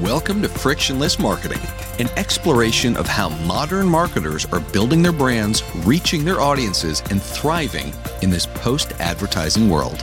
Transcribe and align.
Welcome 0.00 0.42
to 0.42 0.48
Frictionless 0.48 1.20
Marketing, 1.20 1.60
an 2.00 2.08
exploration 2.16 2.96
of 2.96 3.06
how 3.06 3.28
modern 3.28 3.86
marketers 3.86 4.44
are 4.46 4.58
building 4.58 5.02
their 5.02 5.12
brands, 5.12 5.62
reaching 5.86 6.24
their 6.24 6.40
audiences, 6.40 7.00
and 7.10 7.22
thriving 7.22 7.92
in 8.20 8.28
this 8.28 8.44
post 8.44 8.90
advertising 8.98 9.70
world. 9.70 10.02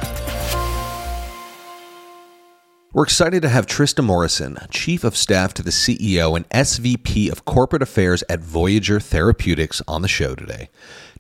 We're 2.93 3.04
excited 3.04 3.41
to 3.41 3.50
have 3.50 3.68
Trista 3.68 4.02
Morrison, 4.02 4.57
Chief 4.70 5.04
of 5.04 5.18
Staff 5.18 5.54
to 5.55 5.64
the 5.64 5.71
CEO 5.71 6.38
and 6.38 6.48
SVP 6.50 7.30
of 7.30 7.44
Corporate 7.44 7.82
Affairs 7.82 8.23
at 8.30 8.39
Voyager 8.39 9.02
Therapeutics, 9.02 9.82
on 9.89 10.04
the 10.04 10.08
show 10.08 10.36
today. 10.36 10.70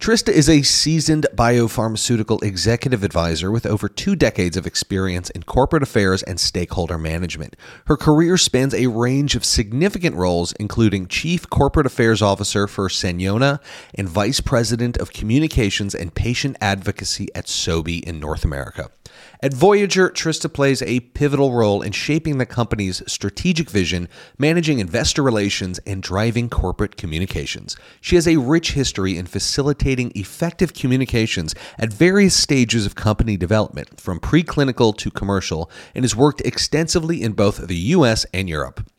Trista 0.01 0.29
is 0.29 0.49
a 0.49 0.63
seasoned 0.63 1.27
biopharmaceutical 1.35 2.41
executive 2.41 3.03
advisor 3.03 3.51
with 3.51 3.67
over 3.67 3.87
two 3.87 4.15
decades 4.15 4.57
of 4.57 4.65
experience 4.65 5.29
in 5.29 5.43
corporate 5.43 5.83
affairs 5.83 6.23
and 6.23 6.39
stakeholder 6.39 6.97
management. 6.97 7.55
Her 7.85 7.97
career 7.97 8.35
spans 8.35 8.73
a 8.73 8.87
range 8.87 9.35
of 9.35 9.45
significant 9.45 10.15
roles, 10.15 10.53
including 10.53 11.05
Chief 11.05 11.47
Corporate 11.51 11.85
Affairs 11.85 12.19
Officer 12.19 12.65
for 12.65 12.89
Saniona 12.89 13.59
and 13.93 14.09
Vice 14.09 14.39
President 14.39 14.97
of 14.97 15.13
Communications 15.13 15.93
and 15.93 16.15
Patient 16.15 16.57
Advocacy 16.59 17.27
at 17.35 17.45
Sobi 17.45 18.03
in 18.03 18.19
North 18.19 18.43
America. 18.43 18.89
At 19.43 19.53
Voyager, 19.53 20.09
Trista 20.09 20.51
plays 20.51 20.81
a 20.81 21.01
pivotal 21.01 21.53
role 21.53 21.81
in 21.81 21.91
shaping 21.91 22.37
the 22.37 22.45
company's 22.45 23.03
strategic 23.11 23.69
vision, 23.69 24.07
managing 24.37 24.79
investor 24.79 25.21
relations, 25.21 25.79
and 25.79 26.01
driving 26.01 26.49
corporate 26.49 26.95
communications. 26.95 27.75
She 27.99 28.15
has 28.15 28.27
a 28.27 28.37
rich 28.37 28.71
history 28.71 29.17
in 29.17 29.25
facilitating 29.25 29.90
effective 29.99 30.73
communications 30.73 31.53
at 31.77 31.91
various 31.91 32.35
stages 32.35 32.85
of 32.85 32.95
company 32.95 33.35
development, 33.35 33.99
from 33.99 34.19
preclinical 34.19 34.95
to 34.97 35.11
commercial, 35.11 35.69
and 35.93 36.05
has 36.05 36.15
worked 36.15 36.41
extensively 36.41 37.21
in 37.21 37.33
both 37.33 37.67
the 37.67 37.75
US 37.75 38.25
and 38.33 38.47
Europe. 38.47 38.89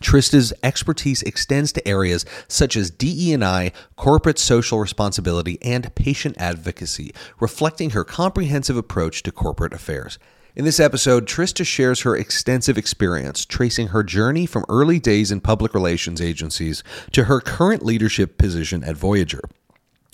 Trista's 0.00 0.52
expertise 0.62 1.22
extends 1.22 1.72
to 1.72 1.86
areas 1.86 2.24
such 2.48 2.76
as 2.76 2.90
DE&I, 2.90 3.70
corporate 3.96 4.38
social 4.38 4.80
responsibility, 4.80 5.58
and 5.62 5.94
patient 5.94 6.36
advocacy, 6.38 7.14
reflecting 7.38 7.90
her 7.90 8.04
comprehensive 8.04 8.76
approach 8.76 9.22
to 9.22 9.30
corporate 9.30 9.72
affairs. 9.72 10.18
In 10.56 10.64
this 10.64 10.78
episode, 10.78 11.26
Trista 11.26 11.66
shares 11.66 12.02
her 12.02 12.16
extensive 12.16 12.78
experience 12.78 13.44
tracing 13.44 13.88
her 13.88 14.04
journey 14.04 14.46
from 14.46 14.64
early 14.68 15.00
days 15.00 15.32
in 15.32 15.40
public 15.40 15.74
relations 15.74 16.20
agencies 16.20 16.84
to 17.10 17.24
her 17.24 17.40
current 17.40 17.84
leadership 17.84 18.38
position 18.38 18.84
at 18.84 18.96
Voyager. 18.96 19.42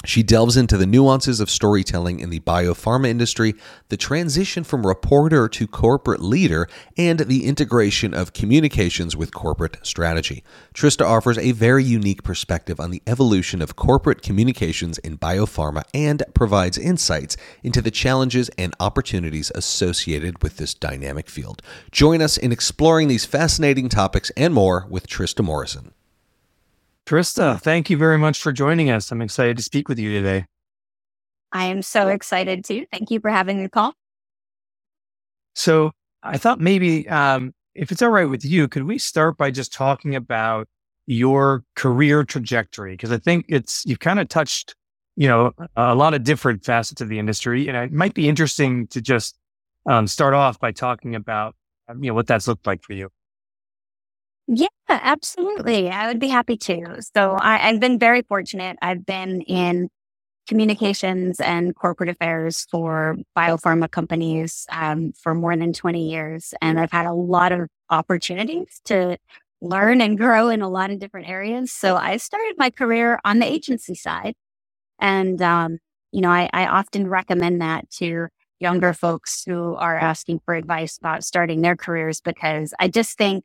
She 0.05 0.23
delves 0.23 0.57
into 0.57 0.79
the 0.79 0.87
nuances 0.87 1.41
of 1.41 1.51
storytelling 1.51 2.21
in 2.21 2.31
the 2.31 2.41
biopharma 2.41 3.09
industry, 3.09 3.55
the 3.91 3.99
transition 3.99 4.65
from 4.65 4.87
reporter 4.87 5.47
to 5.49 5.67
corporate 5.67 6.23
leader, 6.23 6.69
and 6.97 7.21
the 7.21 7.45
integration 7.45 8.15
of 8.15 8.33
communications 8.33 9.15
with 9.15 9.35
corporate 9.35 9.77
strategy. 9.83 10.43
Trista 10.75 11.05
offers 11.05 11.37
a 11.37 11.53
very 11.53 11.85
unique 11.85 12.23
perspective 12.23 12.81
on 12.81 12.91
the 12.91 13.03
evolution 13.07 13.61
of 13.61 13.77
corporate 13.77 14.23
communications 14.23 14.97
in 14.99 15.19
biopharma 15.19 15.83
and 15.93 16.23
provides 16.35 16.79
insights 16.79 17.37
into 17.63 17.83
the 17.83 17.91
challenges 17.91 18.49
and 18.57 18.75
opportunities 18.81 19.53
associated 19.55 20.43
with 20.43 20.57
this 20.57 20.73
dynamic 20.73 21.29
field. 21.29 21.61
Join 21.91 22.23
us 22.23 22.39
in 22.39 22.53
exploring 22.53 23.09
these 23.09 23.27
fascinating 23.27 23.91
topics 23.91 24.31
and 24.31 24.55
more 24.55 24.87
with 24.89 25.07
Trista 25.07 25.45
Morrison. 25.45 25.93
Trista, 27.11 27.61
thank 27.61 27.91
you 27.91 27.97
very 27.97 28.19
much 28.19 28.41
for 28.41 28.53
joining 28.53 28.89
us. 28.89 29.11
I'm 29.11 29.21
excited 29.21 29.57
to 29.57 29.65
speak 29.65 29.89
with 29.89 29.99
you 29.99 30.13
today. 30.13 30.47
I 31.51 31.65
am 31.65 31.83
so 31.83 32.07
excited 32.07 32.65
too. 32.65 32.87
Thank 32.93 33.11
you 33.11 33.19
for 33.19 33.31
having 33.31 33.61
me, 33.61 33.67
Paul. 33.67 33.95
So 35.57 35.91
I 36.23 36.39
thought 36.39 36.61
maybe 36.61 37.09
um, 37.09 37.53
if 37.75 37.91
it's 37.91 38.01
all 38.01 38.11
right 38.11 38.31
with 38.31 38.45
you, 38.45 38.69
could 38.69 38.85
we 38.85 38.97
start 38.97 39.37
by 39.37 39.51
just 39.51 39.73
talking 39.73 40.15
about 40.15 40.69
your 41.09 41.65
career 41.75 42.23
trajectory? 42.23 42.93
Because 42.93 43.11
I 43.11 43.19
think 43.19 43.47
it's 43.49 43.85
you've 43.85 43.99
kind 43.99 44.21
of 44.21 44.29
touched, 44.29 44.77
you 45.17 45.27
know, 45.27 45.51
a 45.75 45.97
lot 45.97 46.15
of 46.15 46.23
different 46.23 46.65
facets 46.65 47.01
of 47.01 47.09
the 47.09 47.19
industry, 47.19 47.67
and 47.67 47.77
it 47.77 47.91
might 47.91 48.15
be 48.15 48.29
interesting 48.29 48.87
to 48.87 49.01
just 49.01 49.37
um, 49.87 50.07
start 50.07 50.33
off 50.33 50.61
by 50.61 50.71
talking 50.71 51.17
about, 51.17 51.57
you 51.89 52.11
know, 52.11 52.15
what 52.15 52.29
that's 52.29 52.47
looked 52.47 52.69
like 52.69 52.85
for 52.85 52.93
you. 52.93 53.11
Yeah, 54.53 54.67
absolutely. 54.89 55.91
I 55.91 56.09
would 56.09 56.19
be 56.19 56.29
happy 56.29 56.57
to. 56.59 57.01
So 57.17 57.33
I, 57.35 57.69
I've 57.69 57.81
been 57.81 57.99
very 58.01 58.23
fortunate. 58.23 58.79
I've 58.83 59.07
been 59.07 59.43
in 59.43 59.89
communications 60.49 61.41
and 61.41 61.75
corporate 61.77 62.11
affairs 62.11 62.67
for 62.71 63.17
biopharma 63.39 63.91
companies 63.91 64.67
um, 64.73 65.13
for 65.23 65.35
more 65.35 65.57
than 65.57 65.73
20 65.73 66.11
years. 66.11 66.55
And 66.63 66.81
I've 66.81 66.93
had 66.93 67.07
a 67.07 67.15
lot 67.15 67.53
of 67.53 67.69
opportunities 67.91 68.81
to 68.87 69.19
learn 69.63 70.01
and 70.03 70.19
grow 70.19 70.49
in 70.51 70.63
a 70.63 70.71
lot 70.71 70.91
of 70.91 70.99
different 71.01 71.29
areas. 71.29 71.73
So 71.73 71.97
I 71.97 72.19
started 72.19 72.57
my 72.59 72.71
career 72.71 73.21
on 73.25 73.41
the 73.41 73.47
agency 73.47 73.95
side. 73.97 74.35
And, 75.01 75.41
um, 75.43 75.79
you 76.13 76.21
know, 76.21 76.31
I, 76.31 76.49
I 76.53 76.67
often 76.67 77.09
recommend 77.09 77.61
that 77.63 77.91
to 77.99 78.29
younger 78.61 78.93
folks 78.95 79.43
who 79.47 79.75
are 79.77 79.99
asking 79.99 80.41
for 80.45 80.55
advice 80.55 80.99
about 80.99 81.25
starting 81.25 81.63
their 81.63 81.77
careers 81.77 82.21
because 82.21 82.75
I 82.81 82.89
just 82.89 83.19
think 83.19 83.45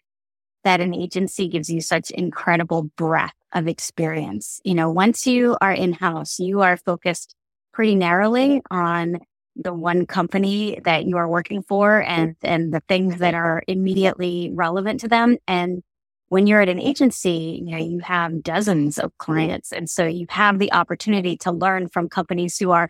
that 0.65 0.81
an 0.81 0.93
agency 0.93 1.47
gives 1.47 1.69
you 1.69 1.79
such 1.79 2.11
incredible 2.11 2.83
breadth 2.97 3.33
of 3.53 3.67
experience. 3.67 4.59
You 4.65 4.73
know, 4.73 4.91
once 4.91 5.25
you 5.25 5.55
are 5.61 5.71
in 5.71 5.93
house, 5.93 6.39
you 6.39 6.61
are 6.61 6.75
focused 6.75 7.35
pretty 7.71 7.95
narrowly 7.95 8.61
on 8.69 9.19
the 9.55 9.73
one 9.73 10.05
company 10.05 10.79
that 10.83 11.05
you 11.05 11.15
are 11.17 11.29
working 11.29 11.61
for 11.61 12.01
and, 12.01 12.35
and 12.41 12.73
the 12.73 12.81
things 12.89 13.19
that 13.19 13.33
are 13.33 13.63
immediately 13.67 14.51
relevant 14.53 14.99
to 15.01 15.07
them. 15.07 15.37
And 15.47 15.81
when 16.29 16.47
you're 16.47 16.61
at 16.61 16.67
an 16.67 16.79
agency, 16.79 17.61
you 17.63 17.71
know, 17.71 17.77
you 17.77 17.99
have 17.99 18.43
dozens 18.43 18.97
of 18.97 19.17
clients. 19.19 19.71
And 19.71 19.89
so 19.89 20.05
you 20.05 20.25
have 20.29 20.59
the 20.59 20.73
opportunity 20.73 21.37
to 21.37 21.51
learn 21.51 21.87
from 21.87 22.09
companies 22.09 22.57
who 22.57 22.71
are 22.71 22.89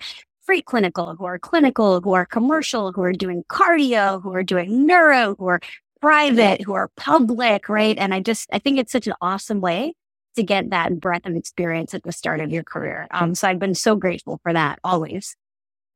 preclinical, 0.50 1.18
who 1.18 1.26
are 1.26 1.40
clinical, 1.40 2.02
who 2.02 2.14
are 2.14 2.26
commercial, 2.26 2.92
who 2.92 3.02
are 3.02 3.14
doing 3.14 3.44
cardio, 3.50 4.22
who 4.22 4.34
are 4.34 4.44
doing 4.44 4.86
neuro, 4.86 5.36
who 5.36 5.48
are 5.48 5.60
private, 6.06 6.62
who 6.64 6.74
are 6.76 6.90
public, 6.98 7.70
right? 7.70 7.98
And 7.98 8.14
I 8.14 8.22
just, 8.22 8.50
I 8.54 8.60
think 8.60 8.80
it's 8.80 8.92
such 8.94 9.08
an 9.08 9.16
awesome 9.22 9.62
way 9.62 9.94
to 10.36 10.44
get 10.44 10.72
that 10.72 11.00
breadth 11.00 11.28
of 11.28 11.36
experience 11.36 11.94
at 11.96 12.04
the 12.04 12.14
start 12.14 12.42
of 12.42 12.52
your 12.52 12.64
career. 12.64 13.08
Um, 13.12 13.36
so 13.36 13.48
I've 13.48 13.60
been 13.60 13.76
so 13.76 13.96
grateful 13.98 14.40
for 14.44 14.54
that 14.54 14.80
always. 14.84 15.36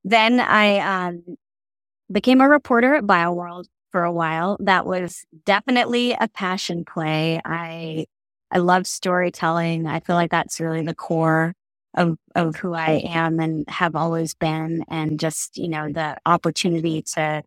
Then 0.05 0.39
I 0.39 0.79
um, 0.79 1.23
became 2.11 2.41
a 2.41 2.49
reporter 2.49 2.95
at 2.95 3.05
BioWorld 3.05 3.65
for 3.91 4.03
a 4.03 4.11
while. 4.13 4.57
That 4.61 4.85
was 4.85 5.25
definitely 5.45 6.13
a 6.13 6.27
passion 6.29 6.85
play. 6.85 7.41
I 7.45 8.07
I 8.51 8.59
love 8.59 8.87
storytelling. 8.87 9.87
I 9.87 9.99
feel 10.01 10.15
like 10.15 10.31
that's 10.31 10.59
really 10.61 10.83
the 10.83 10.95
core 10.95 11.53
of 11.95 12.17
of 12.35 12.55
who 12.57 12.73
I 12.73 13.03
am 13.07 13.39
and 13.39 13.65
have 13.69 13.95
always 13.95 14.35
been. 14.35 14.85
And 14.89 15.19
just 15.19 15.57
you 15.57 15.69
know 15.69 15.91
the 15.91 16.17
opportunity 16.25 17.03
to 17.15 17.43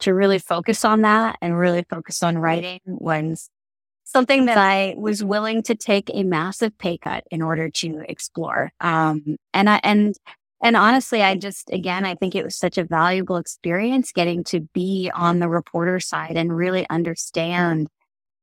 to 0.00 0.14
really 0.14 0.38
focus 0.38 0.84
on 0.84 1.02
that 1.02 1.36
and 1.40 1.58
really 1.58 1.84
focus 1.88 2.22
on 2.22 2.38
writing 2.38 2.80
was 2.86 3.50
something 4.04 4.46
that 4.46 4.58
I 4.58 4.94
was 4.96 5.24
willing 5.24 5.62
to 5.64 5.74
take 5.74 6.10
a 6.14 6.22
massive 6.22 6.76
pay 6.78 6.96
cut 6.96 7.24
in 7.30 7.42
order 7.42 7.68
to 7.70 8.02
explore. 8.08 8.70
Um, 8.80 9.36
and 9.52 9.68
I, 9.68 9.80
and, 9.82 10.14
and 10.62 10.76
honestly, 10.76 11.22
I 11.22 11.36
just, 11.36 11.70
again, 11.72 12.04
I 12.04 12.14
think 12.14 12.34
it 12.34 12.44
was 12.44 12.56
such 12.56 12.78
a 12.78 12.84
valuable 12.84 13.36
experience 13.36 14.12
getting 14.12 14.44
to 14.44 14.60
be 14.60 15.10
on 15.14 15.40
the 15.40 15.48
reporter 15.48 15.98
side 16.00 16.36
and 16.36 16.56
really 16.56 16.88
understand 16.88 17.88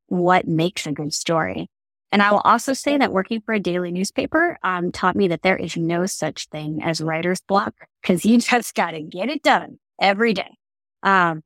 what 0.08 0.48
makes 0.48 0.86
a 0.86 0.92
good 0.92 1.14
story. 1.14 1.70
And 2.12 2.22
I 2.22 2.32
will 2.32 2.42
also 2.42 2.74
say 2.74 2.98
that 2.98 3.12
working 3.12 3.42
for 3.42 3.54
a 3.54 3.60
daily 3.60 3.92
newspaper 3.92 4.60
um, 4.64 4.92
taught 4.92 5.16
me 5.16 5.30
that 5.30 5.42
there 5.42 5.58
is 5.58 5.76
no 5.76 6.06
such 6.06 6.48
thing 6.50 6.84
as 6.84 7.02
writer's 7.02 7.42
block 7.42 7.74
because 8.02 8.24
you 8.24 8.38
just 8.40 8.76
got 8.76 8.92
to 8.92 9.02
get 9.02 9.30
it 9.30 9.42
done 9.42 9.80
every 10.00 10.34
day. 10.34 10.52
Um, 11.04 11.44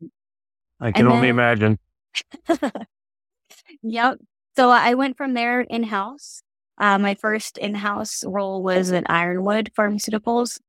I 0.79 0.91
can 0.91 1.07
only 1.07 1.21
then, 1.21 1.29
imagine. 1.29 1.79
yep. 3.81 4.19
So 4.55 4.69
I 4.69 4.93
went 4.93 5.17
from 5.17 5.33
there 5.33 5.61
in 5.61 5.83
house. 5.83 6.41
Uh, 6.79 6.99
my 6.99 7.15
first 7.15 7.57
in 7.57 7.75
house 7.75 8.23
role 8.25 8.61
was 8.61 8.91
at 8.91 9.09
Ironwood 9.09 9.71
Pharmaceuticals. 9.77 10.59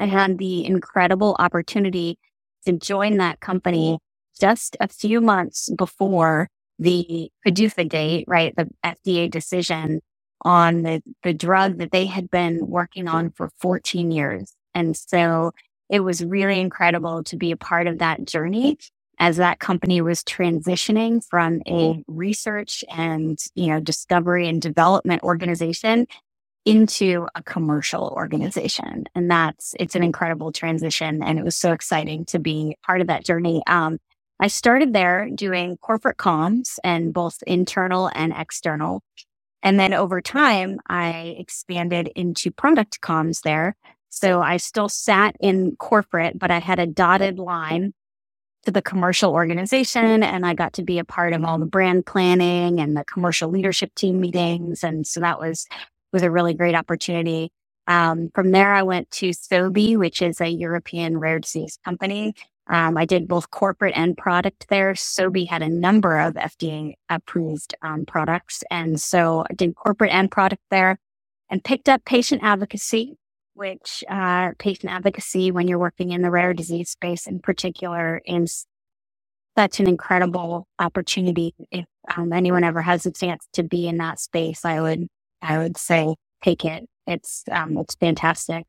I 0.00 0.06
had 0.06 0.38
the 0.38 0.64
incredible 0.64 1.36
opportunity 1.38 2.18
to 2.66 2.72
join 2.72 3.16
that 3.18 3.40
company 3.40 3.98
just 4.40 4.76
a 4.80 4.88
few 4.88 5.20
months 5.20 5.70
before 5.76 6.48
the 6.78 7.30
PDUFA 7.46 7.88
date, 7.88 8.24
right? 8.28 8.54
The 8.56 8.68
FDA 8.84 9.30
decision 9.30 10.00
on 10.42 10.82
the, 10.82 11.02
the 11.22 11.34
drug 11.34 11.78
that 11.78 11.90
they 11.90 12.06
had 12.06 12.30
been 12.30 12.66
working 12.66 13.08
on 13.08 13.30
for 13.30 13.50
14 13.60 14.10
years. 14.10 14.54
And 14.74 14.96
so 14.96 15.52
it 15.88 16.00
was 16.00 16.24
really 16.24 16.60
incredible 16.60 17.24
to 17.24 17.36
be 17.36 17.50
a 17.50 17.56
part 17.56 17.86
of 17.86 17.98
that 17.98 18.24
journey 18.24 18.78
as 19.18 19.38
that 19.38 19.58
company 19.58 20.00
was 20.00 20.22
transitioning 20.22 21.24
from 21.24 21.60
a 21.66 22.02
research 22.06 22.84
and, 22.94 23.38
you 23.54 23.66
know, 23.66 23.80
discovery 23.80 24.48
and 24.48 24.62
development 24.62 25.22
organization 25.22 26.06
into 26.64 27.26
a 27.34 27.42
commercial 27.42 28.12
organization. 28.16 29.06
And 29.14 29.30
that's, 29.30 29.74
it's 29.80 29.96
an 29.96 30.02
incredible 30.02 30.52
transition. 30.52 31.22
And 31.22 31.38
it 31.38 31.44
was 31.44 31.56
so 31.56 31.72
exciting 31.72 32.26
to 32.26 32.38
be 32.38 32.76
part 32.84 33.00
of 33.00 33.06
that 33.08 33.24
journey. 33.24 33.62
Um, 33.66 33.98
I 34.38 34.48
started 34.48 34.92
there 34.92 35.28
doing 35.34 35.78
corporate 35.78 36.18
comms 36.18 36.78
and 36.84 37.12
both 37.12 37.42
internal 37.46 38.10
and 38.14 38.32
external. 38.36 39.02
And 39.62 39.80
then 39.80 39.92
over 39.94 40.20
time, 40.20 40.78
I 40.88 41.36
expanded 41.38 42.12
into 42.14 42.52
product 42.52 43.00
comms 43.00 43.40
there. 43.42 43.74
So 44.10 44.40
I 44.40 44.56
still 44.56 44.88
sat 44.88 45.36
in 45.40 45.76
corporate, 45.76 46.38
but 46.38 46.50
I 46.50 46.58
had 46.58 46.78
a 46.78 46.86
dotted 46.86 47.38
line 47.38 47.92
to 48.64 48.70
the 48.70 48.82
commercial 48.82 49.32
organization 49.32 50.22
and 50.22 50.44
I 50.44 50.54
got 50.54 50.74
to 50.74 50.82
be 50.82 50.98
a 50.98 51.04
part 51.04 51.32
of 51.32 51.44
all 51.44 51.58
the 51.58 51.66
brand 51.66 52.06
planning 52.06 52.80
and 52.80 52.96
the 52.96 53.04
commercial 53.04 53.48
leadership 53.50 53.94
team 53.94 54.20
meetings. 54.20 54.82
And 54.82 55.06
so 55.06 55.20
that 55.20 55.38
was, 55.38 55.66
was 56.12 56.22
a 56.22 56.30
really 56.30 56.54
great 56.54 56.74
opportunity. 56.74 57.52
Um, 57.86 58.30
from 58.34 58.50
there, 58.50 58.74
I 58.74 58.82
went 58.82 59.10
to 59.12 59.30
Sobi, 59.30 59.96
which 59.96 60.20
is 60.20 60.40
a 60.40 60.48
European 60.48 61.18
rare 61.18 61.38
disease 61.38 61.78
company. 61.84 62.34
Um, 62.68 62.98
I 62.98 63.06
did 63.06 63.26
both 63.26 63.50
corporate 63.50 63.94
and 63.96 64.16
product 64.16 64.68
there. 64.68 64.92
Sobi 64.92 65.48
had 65.48 65.62
a 65.62 65.68
number 65.68 66.18
of 66.20 66.34
FDA 66.34 66.94
approved 67.08 67.74
um, 67.80 68.04
products. 68.04 68.62
And 68.70 69.00
so 69.00 69.44
I 69.48 69.54
did 69.54 69.74
corporate 69.74 70.12
and 70.12 70.30
product 70.30 70.62
there 70.70 70.98
and 71.48 71.64
picked 71.64 71.88
up 71.88 72.04
patient 72.04 72.42
advocacy, 72.44 73.16
which 73.58 74.04
uh, 74.08 74.52
patient 74.58 74.92
advocacy, 74.92 75.50
when 75.50 75.66
you're 75.66 75.78
working 75.78 76.12
in 76.12 76.22
the 76.22 76.30
rare 76.30 76.54
disease 76.54 76.90
space 76.90 77.26
in 77.26 77.40
particular, 77.40 78.22
is 78.24 78.66
such 79.56 79.80
an 79.80 79.88
incredible 79.88 80.68
opportunity. 80.78 81.54
If 81.72 81.84
um, 82.16 82.32
anyone 82.32 82.62
ever 82.62 82.80
has 82.80 83.04
a 83.04 83.12
chance 83.12 83.46
to 83.54 83.64
be 83.64 83.88
in 83.88 83.98
that 83.98 84.20
space, 84.20 84.64
I 84.64 84.80
would, 84.80 85.08
I 85.42 85.58
would 85.58 85.76
say 85.76 86.14
take 86.44 86.64
it. 86.64 86.84
It's, 87.08 87.42
um, 87.50 87.76
it's 87.78 87.96
fantastic. 87.96 88.66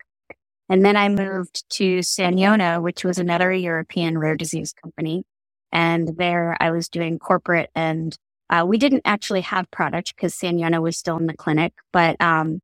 And 0.70 0.84
then 0.84 0.98
I 0.98 1.08
moved 1.10 1.70
to 1.74 2.00
Saniona, 2.00 2.82
which 2.82 3.04
was 3.04 3.20
another 3.20 3.54
European 3.54 4.18
rare 4.18 4.36
disease 4.36 4.74
company. 4.74 5.24
And 5.72 6.18
there 6.18 6.58
I 6.60 6.72
was 6.72 6.90
doing 6.90 7.20
corporate 7.20 7.70
and 7.76 8.18
uh, 8.50 8.66
we 8.68 8.80
didn't 8.80 9.04
actually 9.06 9.42
have 9.42 9.70
product 9.70 10.16
because 10.16 10.34
Saniona 10.34 10.82
was 10.82 10.98
still 10.98 11.18
in 11.18 11.28
the 11.28 11.36
clinic, 11.36 11.74
but 11.94 12.20
um, 12.20 12.62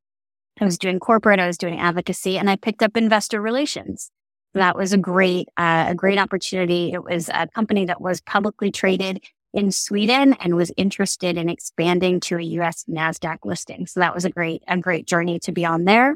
I 0.60 0.66
was 0.66 0.78
doing 0.78 1.00
corporate, 1.00 1.40
I 1.40 1.48
was 1.48 1.58
doing 1.58 1.80
advocacy, 1.80 2.38
and 2.38 2.50
I 2.50 2.56
picked 2.56 2.82
up 2.82 2.96
investor 2.96 3.42
relations. 3.42 4.12
That 4.54 4.78
was 4.78 4.94
a 4.94 4.98
great, 4.98 5.50
uh, 5.58 5.88
a 5.90 5.96
great 5.96 6.18
opportunity. 6.18 6.94
It 6.94 7.04
was 7.04 7.30
a 7.30 7.48
company 7.48 7.86
that 7.86 8.00
was 8.00 8.22
publicly 8.22 8.72
traded 8.72 9.24
in 9.54 9.72
Sweden 9.72 10.34
and 10.40 10.56
was 10.56 10.72
interested 10.78 11.38
in 11.38 11.50
expanding 11.50 12.20
to 12.22 12.38
a 12.38 12.42
US 12.42 12.86
NASDAQ 12.90 13.40
listing. 13.44 13.86
So 13.86 14.00
that 14.00 14.14
was 14.14 14.24
a 14.24 14.30
great, 14.30 14.64
a 14.68 14.78
great 14.78 15.08
journey 15.08 15.40
to 15.40 15.52
be 15.52 15.66
on 15.66 15.84
there. 15.86 16.16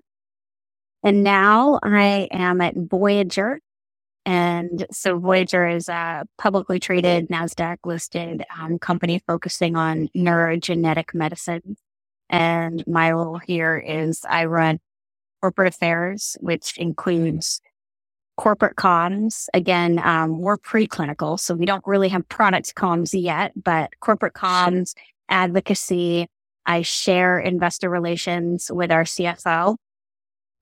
And 1.03 1.23
now 1.23 1.79
I 1.81 2.27
am 2.31 2.61
at 2.61 2.75
Voyager. 2.75 3.59
And 4.25 4.85
so 4.91 5.17
Voyager 5.17 5.67
is 5.67 5.87
a 5.89 6.25
publicly 6.37 6.79
traded 6.79 7.29
NASDAQ 7.29 7.77
listed 7.85 8.45
um, 8.57 8.77
company 8.77 9.21
focusing 9.25 9.75
on 9.75 10.09
neurogenetic 10.15 11.13
medicine. 11.13 11.77
And 12.29 12.83
my 12.87 13.11
role 13.11 13.39
here 13.39 13.77
is 13.77 14.21
I 14.29 14.45
run 14.45 14.79
corporate 15.41 15.73
affairs, 15.73 16.37
which 16.39 16.77
includes 16.77 17.61
corporate 18.37 18.75
comms. 18.75 19.47
Again, 19.53 19.99
um, 19.99 20.39
we're 20.39 20.57
preclinical, 20.57 21.39
so 21.39 21.55
we 21.55 21.65
don't 21.65 21.85
really 21.85 22.09
have 22.09 22.27
product 22.29 22.75
comms 22.75 23.09
yet, 23.13 23.51
but 23.61 23.91
corporate 23.99 24.33
comms, 24.33 24.93
advocacy. 25.29 26.27
I 26.65 26.83
share 26.83 27.39
investor 27.39 27.89
relations 27.89 28.69
with 28.71 28.91
our 28.91 29.03
CFO 29.03 29.75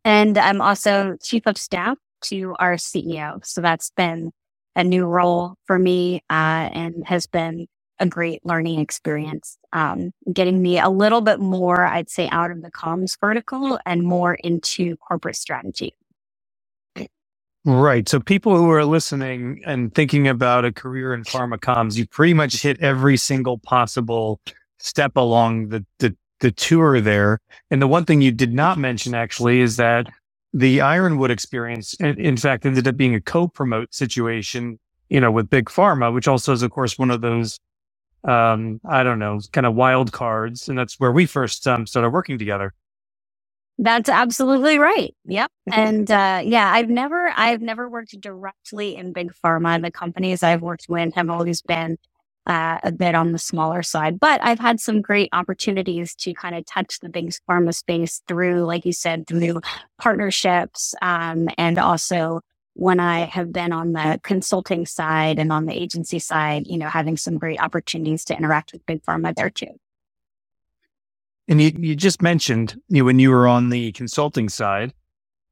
and 0.08 0.38
I'm 0.38 0.62
also 0.62 1.18
chief 1.22 1.46
of 1.48 1.58
staff 1.58 1.98
to 2.22 2.56
our 2.60 2.76
CEO. 2.76 3.46
So 3.46 3.60
that's 3.60 3.90
been 3.90 4.32
a 4.74 4.82
new 4.82 5.06
role 5.06 5.56
for 5.66 5.78
me 5.78 6.24
uh, 6.30 6.72
and 6.72 7.06
has 7.06 7.28
been 7.28 7.68
a 8.00 8.06
great 8.06 8.46
learning 8.46 8.80
experience, 8.80 9.58
um, 9.74 10.12
getting 10.32 10.62
me 10.62 10.80
a 10.80 10.90
little 10.90 11.22
bit 11.22 11.40
more, 11.40 11.86
I'd 11.86 12.10
say, 12.10 12.30
out 12.30 12.52
of 12.52 12.62
the 12.62 12.72
comms 12.72 13.18
vertical 13.20 13.80
and 13.86 14.04
more 14.04 14.36
into 14.36 14.96
corporate 14.98 15.36
strategy. 15.36 15.94
Right. 17.66 18.08
So 18.08 18.20
people 18.20 18.56
who 18.56 18.72
are 18.72 18.86
listening 18.86 19.62
and 19.66 19.94
thinking 19.94 20.28
about 20.28 20.64
a 20.64 20.72
career 20.72 21.14
in 21.14 21.24
pharma 21.24 21.58
comms, 21.58 21.98
you 21.98 22.08
pretty 22.08 22.34
much 22.34 22.62
hit 22.62 22.80
every 22.80 23.18
single 23.18 23.58
possible 23.58 24.40
step 24.80 25.18
along 25.18 25.70
the, 25.70 25.86
the 26.00 26.16
the 26.40 26.52
tour 26.52 27.02
there. 27.02 27.40
And 27.72 27.82
the 27.82 27.88
one 27.88 28.06
thing 28.06 28.22
you 28.22 28.32
did 28.32 28.54
not 28.54 28.78
mention 28.78 29.14
actually 29.14 29.60
is 29.60 29.78
that 29.78 30.08
the 30.54 30.82
Ironwood 30.82 31.32
experience, 31.32 31.94
in 31.96 32.38
fact, 32.38 32.66
ended 32.66 32.88
up 32.88 32.96
being 32.96 33.16
a 33.16 33.22
co-promote 33.22 33.94
situation, 33.94 34.80
you 35.10 35.20
know, 35.20 35.32
with 35.32 35.50
Big 35.50 35.66
Pharma, 35.66 36.14
which 36.14 36.28
also 36.28 36.54
is, 36.54 36.62
of 36.62 36.72
course, 36.72 36.98
one 36.98 37.12
of 37.12 37.22
those, 37.22 37.60
um, 38.28 38.80
I 38.88 39.04
don't 39.04 39.20
know, 39.20 39.40
kind 39.52 39.66
of 39.66 39.76
wild 39.76 40.12
cards. 40.12 40.70
And 40.70 40.78
that's 40.78 41.00
where 41.00 41.12
we 41.12 41.26
first 41.26 41.66
um, 41.68 41.88
started 41.88 42.10
working 42.10 42.38
together. 42.38 42.74
That's 43.80 44.10
absolutely 44.10 44.80
right. 44.80 45.16
Yep. 45.26 45.52
And 45.72 46.10
uh, 46.10 46.42
yeah, 46.44 46.72
I've 46.72 46.90
never, 46.90 47.32
I've 47.36 47.62
never 47.62 47.90
worked 47.90 48.20
directly 48.20 48.96
in 48.96 49.14
big 49.14 49.32
pharma. 49.34 49.82
The 49.82 49.92
companies 49.92 50.42
I've 50.44 50.62
worked 50.62 50.88
with 50.90 51.14
have 51.16 51.30
always 51.30 51.62
been 51.62 51.98
uh, 52.48 52.80
a 52.84 52.92
bit 52.92 53.14
on 53.14 53.34
the 53.34 53.38
smaller 53.38 53.84
side. 53.84 54.20
But 54.20 54.42
I've 54.44 54.60
had 54.60 54.80
some 54.80 55.02
great 55.02 55.30
opportunities 55.34 56.16
to 56.16 56.34
kind 56.34 56.56
of 56.56 56.66
touch 56.66 57.00
the 57.02 57.10
big 57.10 57.34
pharma 57.48 57.76
space 57.76 58.22
through, 58.28 58.64
like 58.64 58.86
you 58.86 58.94
said, 58.94 59.28
through 59.28 59.62
partnerships 60.00 60.96
um, 61.02 61.50
and 61.58 61.78
also 61.78 62.42
when 62.78 63.00
I 63.00 63.26
have 63.26 63.52
been 63.52 63.74
on 63.74 63.94
the 63.94 64.20
consulting 64.24 64.86
side 64.86 65.40
and 65.40 65.52
on 65.52 65.66
the 65.66 65.74
agency 65.74 66.20
side, 66.20 66.68
you 66.68 66.78
know, 66.78 66.88
having 66.88 67.18
some 67.18 67.40
great 67.40 67.60
opportunities 67.60 68.24
to 68.26 68.38
interact 68.38 68.72
with 68.72 68.86
big 68.86 69.04
pharma 69.04 69.36
there 69.36 69.50
too. 69.50 69.80
And 71.48 71.60
you, 71.60 71.72
you 71.76 71.96
just 71.96 72.22
mentioned 72.22 72.80
you 72.90 73.00
know, 73.00 73.06
when 73.06 73.18
you 73.18 73.32
were 73.32 73.48
on 73.48 73.70
the 73.70 73.92
consulting 73.94 74.48
side, 74.48 74.94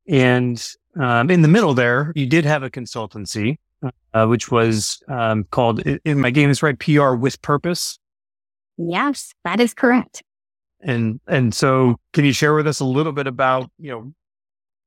and 0.08 0.64
um, 1.00 1.32
in 1.32 1.42
the 1.42 1.48
middle 1.48 1.74
there, 1.74 2.14
you 2.16 2.28
did 2.28 2.46
have 2.46 2.62
a 2.62 2.70
consultancy 2.70 3.58
uh, 4.14 4.28
which 4.28 4.52
was 4.52 5.02
um, 5.08 5.46
called, 5.46 5.80
in 5.80 6.20
my 6.20 6.30
game 6.30 6.50
is 6.50 6.62
right, 6.62 6.78
PR 6.78 7.14
with 7.14 7.42
purpose. 7.42 7.98
Yes, 8.78 9.34
that 9.44 9.60
is 9.60 9.74
correct. 9.74 10.22
And 10.82 11.20
and 11.28 11.54
so, 11.54 11.96
can 12.14 12.26
you 12.26 12.34
share 12.34 12.54
with 12.54 12.68
us 12.68 12.80
a 12.80 12.86
little 12.86 13.14
bit 13.14 13.26
about 13.26 13.72
you 13.80 13.92
know, 13.92 14.14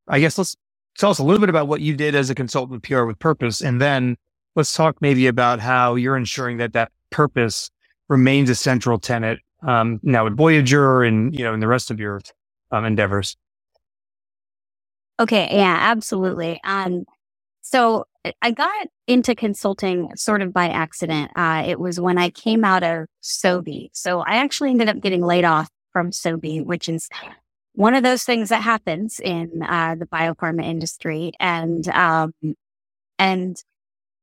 I 0.06 0.20
guess 0.20 0.38
let's 0.38 0.54
tell 0.98 1.10
us 1.10 1.18
a 1.18 1.24
little 1.24 1.40
bit 1.40 1.48
about 1.48 1.68
what 1.68 1.80
you 1.80 1.96
did 1.96 2.14
as 2.14 2.28
a 2.28 2.34
consultant 2.34 2.82
PR 2.82 3.04
with 3.04 3.18
purpose, 3.18 3.62
and 3.62 3.80
then 3.80 4.16
let's 4.56 4.72
talk 4.72 4.96
maybe 5.00 5.26
about 5.26 5.60
how 5.60 5.94
you're 5.94 6.16
ensuring 6.16 6.58
that 6.58 6.72
that 6.74 6.92
purpose 7.10 7.70
remains 8.08 8.50
a 8.50 8.54
central 8.54 8.98
tenet 8.98 9.38
um, 9.62 10.00
now 10.02 10.26
at 10.26 10.32
Voyager 10.34 11.02
and 11.02 11.34
you 11.34 11.44
know 11.44 11.54
in 11.54 11.60
the 11.60 11.68
rest 11.68 11.90
of 11.90 11.98
your 11.98 12.20
um, 12.70 12.84
endeavors. 12.84 13.36
Okay, 15.20 15.48
yeah, 15.50 15.76
absolutely. 15.80 16.60
Um, 16.62 17.04
so 17.60 18.06
I 18.40 18.50
got 18.50 18.88
into 19.06 19.34
consulting 19.34 20.14
sort 20.16 20.42
of 20.42 20.52
by 20.52 20.68
accident. 20.68 21.32
Uh, 21.34 21.64
it 21.66 21.80
was 21.80 22.00
when 22.00 22.18
I 22.18 22.30
came 22.30 22.64
out 22.64 22.82
of 22.82 23.06
Sobi. 23.22 23.88
So 23.92 24.20
I 24.20 24.36
actually 24.36 24.70
ended 24.70 24.88
up 24.88 25.00
getting 25.00 25.22
laid 25.22 25.44
off 25.44 25.68
from 25.92 26.10
Sobi, 26.10 26.64
which 26.64 26.88
is 26.88 27.08
one 27.78 27.94
of 27.94 28.02
those 28.02 28.24
things 28.24 28.48
that 28.48 28.62
happens 28.62 29.20
in 29.20 29.62
uh, 29.62 29.94
the 29.94 30.04
biopharma 30.04 30.64
industry. 30.64 31.30
And 31.38 31.86
um, 31.90 32.32
and 33.20 33.56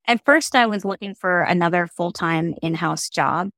at 0.06 0.26
first, 0.26 0.56
I 0.56 0.66
was 0.66 0.84
looking 0.84 1.16
for 1.16 1.42
another 1.42 1.88
full 1.88 2.12
time 2.12 2.54
in 2.62 2.74
house 2.74 3.08
job, 3.08 3.52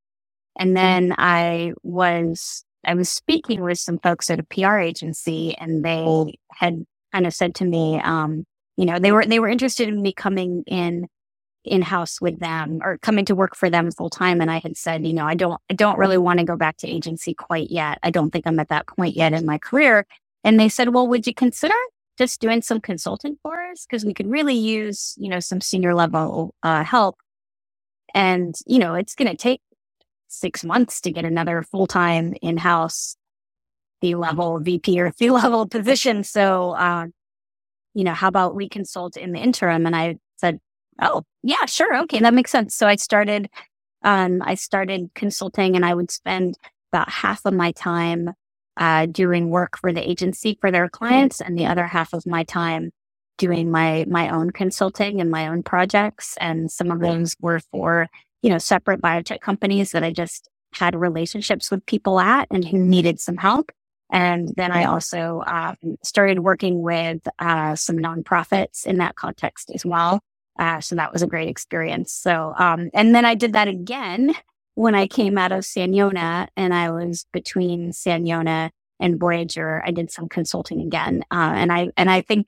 and 0.56 0.78
then 0.78 1.16
I 1.18 1.74
was 1.82 2.64
I 2.86 2.94
was 2.94 3.10
speaking 3.10 3.64
with 3.64 3.80
some 3.80 3.98
folks 3.98 4.30
at 4.30 4.40
a 4.40 4.44
PR 4.44 4.78
agency, 4.78 5.56
and 5.58 5.84
they 5.84 6.36
had 6.52 6.86
kind 7.12 7.26
of 7.26 7.34
said 7.34 7.56
to 7.56 7.66
me, 7.66 8.00
um, 8.00 8.46
you 8.78 8.86
know, 8.86 9.00
they 9.00 9.12
were 9.12 9.26
they 9.26 9.40
were 9.40 9.48
interested 9.48 9.88
in 9.88 10.04
me 10.04 10.14
coming 10.14 10.64
in 10.68 11.08
in 11.68 11.82
house 11.82 12.20
with 12.22 12.40
them 12.40 12.80
or 12.84 12.98
coming 13.00 13.26
to 13.26 13.36
work 13.36 13.56
for 13.56 13.70
them 13.70 13.92
full 13.92 14.10
time. 14.10 14.42
And 14.42 14.50
I 14.50 14.60
had 14.60 14.78
said, 14.78 15.06
you 15.06 15.14
know, 15.14 15.26
I 15.26 15.36
don't 15.36 15.60
I 15.70 15.74
don't 15.74 15.98
really 15.98 16.18
want 16.18 16.40
to 16.40 16.46
go 16.46 16.56
back 16.56 16.78
to 16.78 16.88
agency 16.88 17.34
quite 17.34 17.70
yet. 17.70 18.00
I 18.04 18.12
don't 18.12 18.32
think 18.32 18.48
I'm 18.48 18.60
at 18.60 18.70
that 18.70 18.88
point 18.88 19.16
yet 19.16 19.34
in 19.34 19.46
my 19.46 19.58
career. 19.58 20.06
And 20.44 20.60
they 20.60 20.70
said, 20.70 20.94
well, 20.94 21.08
would 21.08 21.28
you 21.28 21.34
consider 21.34 21.76
just 22.18 22.40
doing 22.42 22.62
some 22.62 22.80
consulting 22.82 23.38
for 23.44 23.62
us? 23.70 23.86
Because 23.86 24.06
we 24.06 24.14
could 24.14 24.30
really 24.30 24.56
use, 24.56 25.14
you 25.18 25.30
know, 25.30 25.40
some 25.40 25.62
senior 25.62 25.94
level 25.94 26.56
uh, 26.64 26.84
help. 26.84 27.18
And, 28.14 28.56
you 28.66 28.80
know, 28.80 28.96
it's 28.96 29.16
going 29.16 29.30
to 29.30 29.38
take 29.38 29.62
six 30.28 30.64
months 30.64 31.02
to 31.02 31.12
get 31.12 31.26
another 31.26 31.64
full 31.64 31.88
time 31.88 32.34
in 32.42 32.58
house 32.58 33.16
C 34.02 34.16
level 34.16 34.60
VP 34.60 35.00
or 35.00 35.12
C 35.18 35.30
level 35.30 35.68
position. 35.70 36.24
So, 36.24 36.72
uh, 36.72 37.08
you 37.94 38.04
know, 38.04 38.14
how 38.14 38.28
about 38.28 38.56
we 38.56 38.70
consult 38.70 39.18
in 39.18 39.32
the 39.32 39.40
interim? 39.40 39.86
And 39.86 39.96
I 39.96 40.18
said, 40.38 40.60
oh, 41.02 41.24
yeah, 41.44 41.66
sure. 41.66 41.98
Okay. 42.04 42.20
That 42.20 42.34
makes 42.34 42.52
sense. 42.52 42.76
So 42.76 42.88
I 42.88 42.96
started, 42.96 43.50
um, 44.04 44.42
I 44.44 44.56
started 44.56 45.10
consulting 45.16 45.76
and 45.76 45.86
I 45.86 45.94
would 45.94 46.12
spend 46.12 46.58
about 46.92 47.10
half 47.10 47.46
of 47.46 47.54
my 47.54 47.72
time 47.72 48.32
uh, 48.78 49.08
doing 49.08 49.50
work 49.50 49.78
for 49.78 49.92
the 49.92 50.08
agency 50.08 50.58
for 50.62 50.72
their 50.72 50.88
clients 50.90 51.42
and 51.42 51.58
the 51.58 51.66
other 51.66 51.88
half 51.88 52.14
of 52.14 52.26
my 52.26 52.44
time 52.44 52.92
doing 53.38 53.70
my 53.72 54.06
my 54.08 54.30
own 54.30 54.52
consulting 54.52 55.22
and 55.22 55.30
my 55.30 55.48
own 55.48 55.64
projects, 55.64 56.36
and 56.40 56.72
some 56.72 56.92
of 56.92 57.00
those 57.00 57.36
were 57.40 57.60
for 57.72 58.08
you 58.42 58.50
know 58.50 58.58
separate 58.58 59.02
biotech 59.02 59.42
companies 59.42 59.92
that 59.92 60.04
I 60.04 60.12
just 60.12 60.50
had 60.74 60.96
relationships 60.96 61.72
with 61.72 61.86
people 61.86 62.20
at 62.20 62.48
and 62.52 62.68
who 62.68 62.78
needed 62.78 63.20
some 63.20 63.38
help. 63.38 63.72
And 64.12 64.54
then 64.56 64.72
I 64.72 64.86
also 64.86 65.44
um, 65.46 65.76
started 66.04 66.40
working 66.40 66.82
with 66.82 67.28
uh, 67.40 67.76
some 67.76 67.98
nonprofits 67.98 68.86
in 68.86 68.98
that 68.98 69.16
context 69.16 69.70
as 69.74 69.86
well. 69.86 70.22
Uh, 70.60 70.82
so 70.82 70.96
that 70.96 71.14
was 71.14 71.22
a 71.22 71.28
great 71.28 71.50
experience. 71.50 72.12
So, 72.12 72.54
um, 72.58 72.90
and 72.94 73.14
then 73.14 73.26
I 73.26 73.36
did 73.36 73.54
that 73.54 73.68
again 73.68 74.34
when 74.76 74.96
I 74.96 75.08
came 75.08 75.38
out 75.38 75.52
of 75.52 75.64
Saniona 75.64 76.48
and 76.56 76.74
I 76.74 76.92
was 76.92 77.26
between 77.32 77.92
Saniona 77.92 78.70
and 79.00 79.20
Voyager. 79.20 79.84
I 79.86 79.92
did 79.92 80.12
some 80.12 80.28
consulting 80.30 80.82
again. 80.82 81.24
Uh, 81.32 81.54
and 81.56 81.72
I, 81.72 81.90
and 81.98 82.10
I 82.10 82.22
think, 82.22 82.48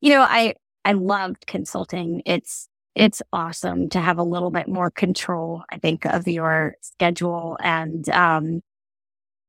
you 0.00 0.10
know, 0.10 0.22
I, 0.22 0.54
I 0.84 0.92
loved 0.92 1.46
consulting. 1.46 2.22
It's, 2.24 2.68
it's 2.94 3.22
awesome 3.32 3.88
to 3.90 4.00
have 4.00 4.18
a 4.18 4.22
little 4.22 4.50
bit 4.50 4.68
more 4.68 4.90
control, 4.90 5.62
I 5.70 5.78
think, 5.78 6.04
of 6.04 6.26
your 6.26 6.74
schedule. 6.80 7.56
And, 7.60 8.08
um, 8.08 8.62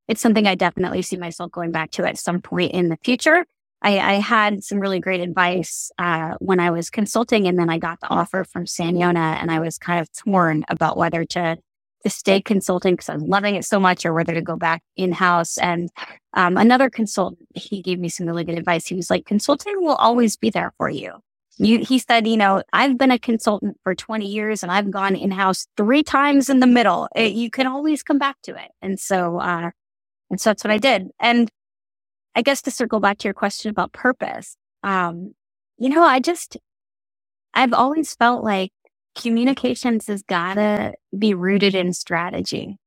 it's 0.08 0.22
something 0.22 0.48
I 0.48 0.56
definitely 0.56 1.04
see 1.04 1.18
myself 1.18 1.52
going 1.52 1.72
back 1.72 1.92
to 1.92 2.08
at 2.08 2.18
some 2.18 2.42
point 2.42 2.72
in 2.72 2.90
the 2.90 2.98
future. 3.04 3.46
I, 3.82 4.00
I 4.00 4.14
had 4.16 4.64
some 4.64 4.80
really 4.80 5.00
great 5.00 5.22
advice 5.22 5.92
uh, 5.98 6.36
when 6.40 6.60
I 6.60 6.72
was 6.72 6.90
consulting, 6.90 7.48
and 7.48 7.58
then 7.58 7.70
I 7.70 7.78
got 7.78 8.00
the 8.02 8.10
offer 8.10 8.44
from 8.44 8.66
Saniona, 8.66 9.38
and 9.42 9.52
I 9.52 9.60
was 9.60 9.78
kind 9.78 10.02
of 10.02 10.12
torn 10.12 10.66
about 10.70 10.98
whether 10.98 11.26
to 11.26 11.58
to 12.04 12.10
stay 12.10 12.42
consulting 12.42 12.94
because 12.94 13.10
I'm 13.10 13.28
loving 13.28 13.56
it 13.56 13.66
so 13.66 13.78
much, 13.78 14.06
or 14.06 14.14
whether 14.14 14.34
to 14.34 14.42
go 14.42 14.56
back 14.56 14.82
in 14.96 15.12
house. 15.12 15.58
And 15.58 15.90
um, 16.34 16.56
another 16.56 16.90
consultant, 16.90 17.46
he 17.56 17.82
gave 17.82 18.00
me 18.00 18.08
some 18.08 18.26
really 18.26 18.46
good 18.46 18.58
advice. 18.58 18.88
He 18.88 18.96
was 18.96 19.10
like, 19.10 19.26
"Consulting 19.26 19.76
will 19.78 19.96
always 19.96 20.38
be 20.38 20.50
there 20.50 20.74
for 20.78 20.90
you." 20.90 21.20
You, 21.62 21.80
he 21.80 22.00
said, 22.00 22.26
you 22.26 22.38
know, 22.38 22.64
I've 22.72 22.98
been 22.98 23.12
a 23.12 23.20
consultant 23.20 23.76
for 23.84 23.94
20 23.94 24.26
years 24.26 24.64
and 24.64 24.72
I've 24.72 24.90
gone 24.90 25.14
in 25.14 25.30
house 25.30 25.68
three 25.76 26.04
times 26.04 26.50
in 26.50 26.62
the 26.62 26.68
middle. 26.68 27.10
It, 27.14 27.34
you 27.34 27.50
can 27.50 27.68
always 27.68 28.02
come 28.02 28.18
back 28.18 28.38
to 28.44 28.56
it. 28.56 28.72
And 28.82 28.98
so, 28.98 29.40
uh, 29.40 29.72
and 30.30 30.40
so 30.40 30.52
that's 30.52 30.64
what 30.64 30.72
I 30.72 30.78
did. 30.78 31.10
And 31.20 31.50
I 32.36 32.42
guess 32.42 32.62
to 32.64 32.72
circle 32.72 33.00
back 33.00 33.18
to 33.20 33.28
your 33.28 33.34
question 33.34 33.70
about 33.72 33.92
purpose, 33.92 34.56
um, 34.84 35.34
you 35.78 35.90
know, 35.90 36.04
I 36.04 36.20
just, 36.20 36.58
I've 37.54 37.74
always 37.74 38.16
felt 38.16 38.44
like 38.44 38.72
communications 39.18 40.08
has 40.08 40.22
gotta 40.24 40.94
be 41.18 41.34
rooted 41.34 41.76
in 41.76 41.94
strategy, 41.94 42.78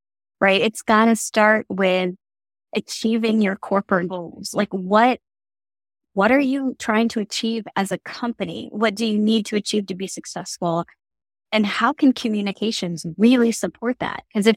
right? 0.40 0.61
It's 0.61 0.82
gotta 0.82 1.16
start 1.16 1.66
with 1.68 2.14
achieving 2.75 3.42
your 3.42 3.56
corporate 3.56 4.08
goals. 4.08 4.54
Like 4.54 4.72
what, 4.72 5.20
what 6.14 6.30
are 6.30 6.40
you 6.40 6.76
trying 6.78 7.08
to 7.11 7.20
achieve 7.20 7.64
as 7.76 7.90
a 7.90 7.99
company? 7.99 8.68
What 8.70 8.94
do 8.94 9.06
you 9.06 9.18
need 9.18 9.46
to 9.46 9.56
achieve 9.56 9.87
to 9.87 9.94
be 9.94 10.06
successful? 10.06 10.84
And 11.50 11.66
how 11.66 11.92
can 11.92 12.12
communications 12.12 13.04
really 13.18 13.52
support 13.52 13.99
that? 13.99 14.25
Because 14.28 14.46
if 14.46 14.56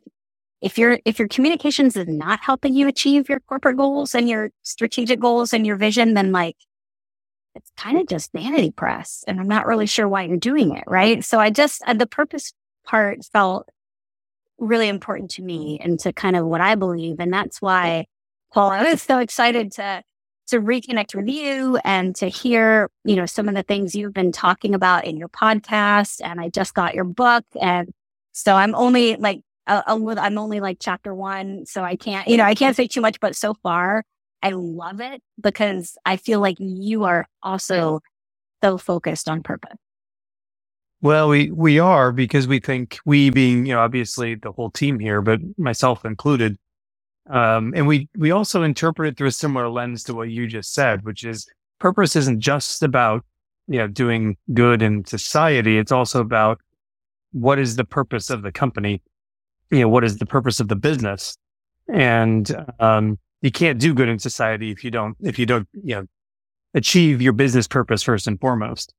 if 0.65 0.79
your 0.79 0.98
if 1.05 1.19
your 1.19 1.27
communications 1.27 1.95
is 1.95 2.07
not 2.07 2.39
helping 2.41 2.74
you 2.74 2.88
achieve 2.88 3.29
your 3.29 3.39
corporate 3.41 3.77
goals 3.77 4.15
and 4.15 4.27
your 4.27 4.50
strategic 4.63 5.19
goals 5.19 5.53
and 5.53 5.63
your 5.63 5.75
vision, 5.75 6.15
then 6.15 6.31
like 6.31 6.57
it's 7.53 7.72
kind 7.77 8.00
of 8.00 8.07
just 8.07 8.34
vanity 8.34 8.72
press. 8.72 9.24
And 9.27 9.39
I'm 9.39 9.48
not 9.48 9.67
really 9.67 9.86
sure 9.86 10.10
why 10.10 10.24
you're 10.24 10.38
doing 10.38 10.75
it. 10.75 10.84
Right. 10.88 11.24
So 11.24 11.39
I 11.39 11.51
just, 11.51 11.84
uh, 11.86 11.93
the 11.93 12.07
purpose 12.07 12.51
part 12.84 13.24
felt 13.31 13.69
really 14.57 14.88
important 14.88 15.29
to 15.31 15.43
me 15.43 15.79
and 15.81 16.00
to 16.00 16.12
kind 16.12 16.36
of 16.36 16.48
what 16.48 16.62
I 16.62 16.74
believe. 16.74 17.17
And 17.19 17.31
that's 17.31 17.62
why, 17.62 18.07
Paul, 18.51 18.72
I 18.72 18.91
was 18.91 19.03
so 19.03 19.19
excited 19.19 19.72
to, 19.74 20.01
to 20.48 20.60
reconnect 20.60 21.13
with 21.13 21.27
you 21.29 21.77
and 21.86 22.15
to 22.15 22.27
hear, 22.27 22.89
you 23.03 23.15
know, 23.15 23.27
some 23.27 23.48
of 23.48 23.53
the 23.53 23.63
things 23.63 23.93
you've 23.93 24.13
been 24.13 24.31
talking 24.31 24.74
about 24.74 25.05
in 25.05 25.15
your 25.15 25.29
podcast. 25.29 26.22
And 26.24 26.41
I 26.41 26.50
just 26.50 26.74
got 26.74 26.95
your 26.95 27.03
book. 27.03 27.45
And 27.62 27.93
so 28.31 28.55
I'm 28.55 28.74
only 28.74 29.15
like 29.15 29.41
I'm 29.67 30.38
only 30.38 30.60
like 30.60 30.77
chapter 30.79 31.13
one, 31.13 31.65
so 31.65 31.84
I 31.84 31.95
can't, 31.95 32.27
you 32.27 32.38
know, 32.38 32.43
I 32.43 32.55
can't 32.55 32.75
say 32.75 32.88
too 32.88 33.01
much, 33.01 33.19
but 33.19 33.36
so 33.36 33.53
far 33.63 34.03
I 34.43 34.51
love 34.51 35.01
it 35.01 35.22
because 35.41 35.98
I 36.05 36.17
feel 36.17 36.39
like 36.39 36.57
you 36.60 37.03
are 37.03 37.27
also 37.41 38.01
so 38.63 38.77
focused 38.77 39.27
on 39.27 39.41
purpose. 39.41 39.77
Well, 41.01 41.29
we, 41.29 41.51
we 41.51 41.79
are 41.79 42.12
because 42.12 42.48
we 42.48 42.60
think 42.60 43.00
we 43.05 43.29
being, 43.29 43.65
you 43.65 43.74
know, 43.74 43.79
obviously 43.79 44.36
the 44.36 44.51
whole 44.51 44.72
team 44.72 45.00
here, 45.00 45.22
but 45.22 45.39
myself 45.57 46.05
included. 46.05 46.57
Um, 47.29 47.74
and 47.75 47.88
we, 47.88 48.07
we 48.15 48.31
also 48.31 48.63
interpret 48.63 49.10
it 49.10 49.17
through 49.17 49.27
a 49.27 49.31
similar 49.31 49.69
lens 49.69 50.03
to 50.03 50.13
what 50.13 50.29
you 50.29 50.48
just 50.48 50.74
said, 50.74 51.03
which 51.03 51.24
is 51.24 51.48
purpose 51.79 52.15
isn't 52.15 52.39
just 52.39 52.84
about, 52.84 53.25
you 53.67 53.79
know, 53.79 53.88
doing 53.88 54.38
good 54.53 54.81
in 54.81 55.05
society. 55.05 55.77
It's 55.77 55.91
also 55.91 56.22
about 56.22 56.60
what 57.31 57.60
is 57.60 57.75
the 57.75 57.86
purpose 57.86 58.29
of 58.29 58.43
the 58.43 58.51
company 58.51 59.01
you 59.72 59.79
know, 59.79 59.89
what 59.89 60.03
is 60.03 60.17
the 60.17 60.25
purpose 60.25 60.60
of 60.60 60.67
the 60.67 60.75
business? 60.75 61.38
And, 61.88 62.50
um, 62.79 63.19
you 63.41 63.51
can't 63.51 63.79
do 63.79 63.93
good 63.93 64.10
in 64.10 64.17
society 64.17 64.72
if 64.72 64.84
you 64.84 64.89
don't, 64.91 65.15
if 65.22 65.38
you 65.38 65.45
don't, 65.45 65.67
you 65.74 65.95
know, 65.95 66.05
achieve 66.74 67.22
your 67.22 67.34
business 67.34 67.67
purpose 67.67 68.01
first 68.01 68.27
and 68.27 68.39
foremost. 68.39 68.93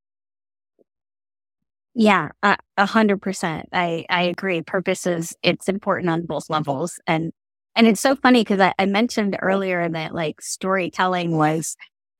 Yeah, 1.95 2.29
a 2.43 2.87
hundred 2.87 3.23
percent. 3.23 3.71
I, 3.73 4.05
I 4.11 4.25
agree. 4.25 4.61
Purpose 4.63 5.07
is, 5.07 5.35
it's 5.43 5.69
important 5.69 6.11
on 6.11 6.27
both 6.27 6.51
levels. 6.51 7.01
And, 7.07 7.33
and 7.75 7.87
it's 7.87 8.01
so 8.01 8.15
funny 8.15 8.43
because 8.43 8.61
I, 8.61 8.75
I 8.79 8.87
mentioned 8.87 9.37
earlier 9.41 9.89
that 9.89 10.15
like 10.15 10.43
storytelling 10.43 11.37
was 11.37 11.75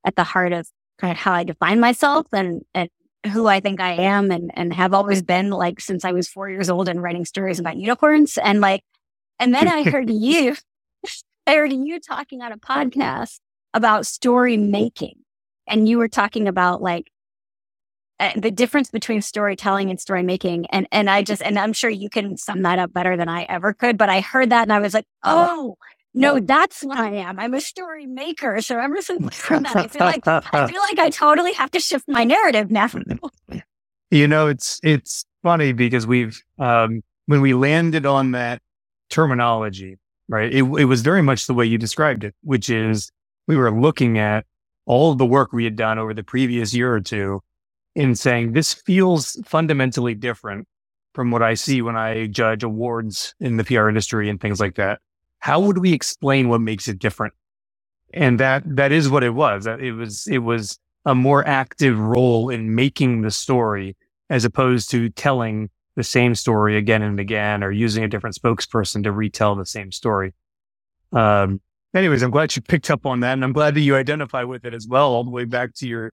at 0.05 0.17
the 0.17 0.25
heart 0.25 0.53
of 0.53 0.67
kind 0.99 1.13
of 1.13 1.19
how 1.19 1.35
I 1.35 1.45
define 1.45 1.79
myself 1.79 2.27
and, 2.33 2.63
and 2.75 2.89
who 3.27 3.47
I 3.47 3.61
think 3.61 3.81
I 3.81 3.93
am 3.93 4.31
and, 4.31 4.51
and 4.55 4.73
have 4.73 4.95
always 4.95 5.23
been 5.23 5.51
like 5.51 5.81
since 5.81 6.05
I 6.05 6.13
was 6.13 6.29
four 6.29 6.51
years 6.51 6.71
old 6.71 6.89
and 6.89 7.03
writing 7.03 7.25
stories 7.25 7.59
about 7.59 7.77
unicorns. 7.77 8.39
And 8.39 8.61
like, 8.61 8.83
and 9.39 9.55
then 9.55 9.69
I 9.69 9.83
heard 9.83 10.11
you, 10.11 10.57
I 11.47 11.55
heard 11.55 11.73
you 11.73 12.01
talking 12.01 12.43
on 12.43 12.53
a 12.53 12.59
podcast 12.59 13.39
about 13.75 14.07
story 14.07 14.57
making. 14.57 15.17
And 15.67 15.89
you 15.89 15.99
were 15.99 16.09
talking 16.09 16.49
about 16.49 16.81
like 16.81 17.11
uh, 18.19 18.33
the 18.37 18.51
difference 18.51 18.91
between 18.91 19.21
storytelling 19.21 19.91
and 19.91 20.01
story 20.01 20.23
making. 20.23 20.67
And, 20.67 20.87
and 20.91 21.11
I 21.11 21.23
just, 21.23 21.43
and 21.43 21.59
I'm 21.59 21.73
sure 21.73 21.91
you 21.91 22.09
can 22.09 22.37
sum 22.37 22.63
that 22.63 22.79
up 22.79 22.93
better 22.93 23.17
than 23.17 23.29
I 23.29 23.43
ever 23.45 23.75
could, 23.75 23.99
but 23.99 24.09
I 24.09 24.21
heard 24.21 24.51
that 24.51 24.63
and 24.63 24.73
I 24.73 24.81
was 24.81 24.95
like, 24.95 25.07
oh, 25.23 25.77
no, 26.17 26.41
that's 26.41 26.83
what 26.83 26.99
I 26.99 27.11
am. 27.11 27.39
I'm 27.39 27.55
a 27.55 27.61
story 27.61 28.07
maker. 28.07 28.61
So 28.63 28.79
ever 28.79 29.03
since 29.03 29.37
from 29.37 29.65
that, 29.65 29.77
I 29.77 29.87
feel 29.87 30.07
like 30.07 30.27
I 30.27 30.67
feel 30.67 30.81
like 30.81 30.99
I 30.99 31.11
totally 31.11 31.53
have 31.53 31.71
to 31.73 31.81
shift 31.81 32.07
my 32.09 32.25
narrative 32.25 32.71
now. 32.71 32.89
you 34.11 34.27
know, 34.27 34.49
it's 34.49 34.81
it's 34.83 35.27
funny 35.43 35.73
because 35.73 36.07
we've 36.07 36.43
um, 36.59 37.03
when 37.27 37.43
we 37.43 37.53
landed 37.53 38.07
on 38.07 38.33
that 38.33 38.63
terminology, 39.11 39.99
right? 40.29 40.53
It, 40.53 40.63
it 40.63 40.87
was 40.87 41.03
very 41.03 41.23
much 41.23 41.47
the 41.47 41.55
way 41.55 41.67
you 41.67 41.77
described 41.77 42.25
it, 42.25 42.35
which 42.43 42.71
is 42.71 43.13
we 43.47 43.57
were 43.57 43.71
looking 43.71 44.19
at 44.19 44.47
all 44.87 45.13
of 45.13 45.19
the 45.19 45.27
work 45.27 45.53
we 45.53 45.65
had 45.65 45.77
done 45.77 45.99
over 45.99 46.15
the 46.15 46.25
previous 46.25 46.73
year 46.73 46.93
or 46.93 47.01
two 47.01 47.43
in 47.95 48.15
saying 48.15 48.53
this 48.53 48.73
feels 48.73 49.41
fundamentally 49.45 50.15
different 50.15 50.67
from 51.15 51.31
what 51.31 51.43
I 51.43 51.55
see 51.55 51.83
when 51.83 51.97
I 51.97 52.27
judge 52.27 52.63
awards 52.63 53.35
in 53.41 53.57
the 53.57 53.65
PR 53.65 53.89
industry 53.89 54.29
and 54.29 54.41
things 54.41 54.61
like 54.61 54.77
that 54.77 55.01
how 55.41 55.61
would 55.61 55.79
we 55.79 55.93
explain 55.93 56.49
what 56.49 56.61
makes 56.61 56.89
it 56.89 56.99
different? 56.99 57.35
And 58.15 58.41
that, 58.41 58.65
that 58.77 58.93
is 58.93 59.09
what 59.11 59.25
it 59.25 59.31
was. 59.35 59.67
It 59.67 59.93
was, 59.93 60.27
it 60.29 60.39
was 60.39 60.79
a 61.05 61.15
more 61.15 61.47
active 61.47 61.99
role 61.99 62.51
in 62.51 62.75
making 62.75 63.23
the 63.23 63.31
story 63.31 63.97
as 64.31 64.45
opposed 64.45 64.91
to 64.93 65.09
telling 65.11 65.71
the 65.97 66.05
same 66.05 66.35
story 66.35 66.77
again 66.77 67.03
and 67.03 67.21
again 67.21 67.65
or 67.65 67.71
using 67.73 68.05
a 68.05 68.09
different 68.09 68.37
spokesperson 68.37 69.03
to 69.05 69.13
retell 69.13 69.55
the 69.57 69.67
same 69.67 69.93
story. 69.93 70.35
Um, 71.13 71.61
anyways, 71.95 72.23
I'm 72.23 72.31
glad 72.33 72.57
you 72.57 72.63
picked 72.63 72.91
up 72.91 73.07
on 73.07 73.21
that 73.21 73.35
and 73.35 73.45
I'm 73.45 73.53
glad 73.53 73.75
that 73.77 73.81
you 73.81 73.97
identify 73.97 74.45
with 74.45 74.65
it 74.65 74.75
as 74.75 74.89
well, 74.89 75.11
all 75.13 75.25
the 75.25 75.31
way 75.31 75.45
back 75.45 75.75
to 75.77 75.89
your, 75.89 76.13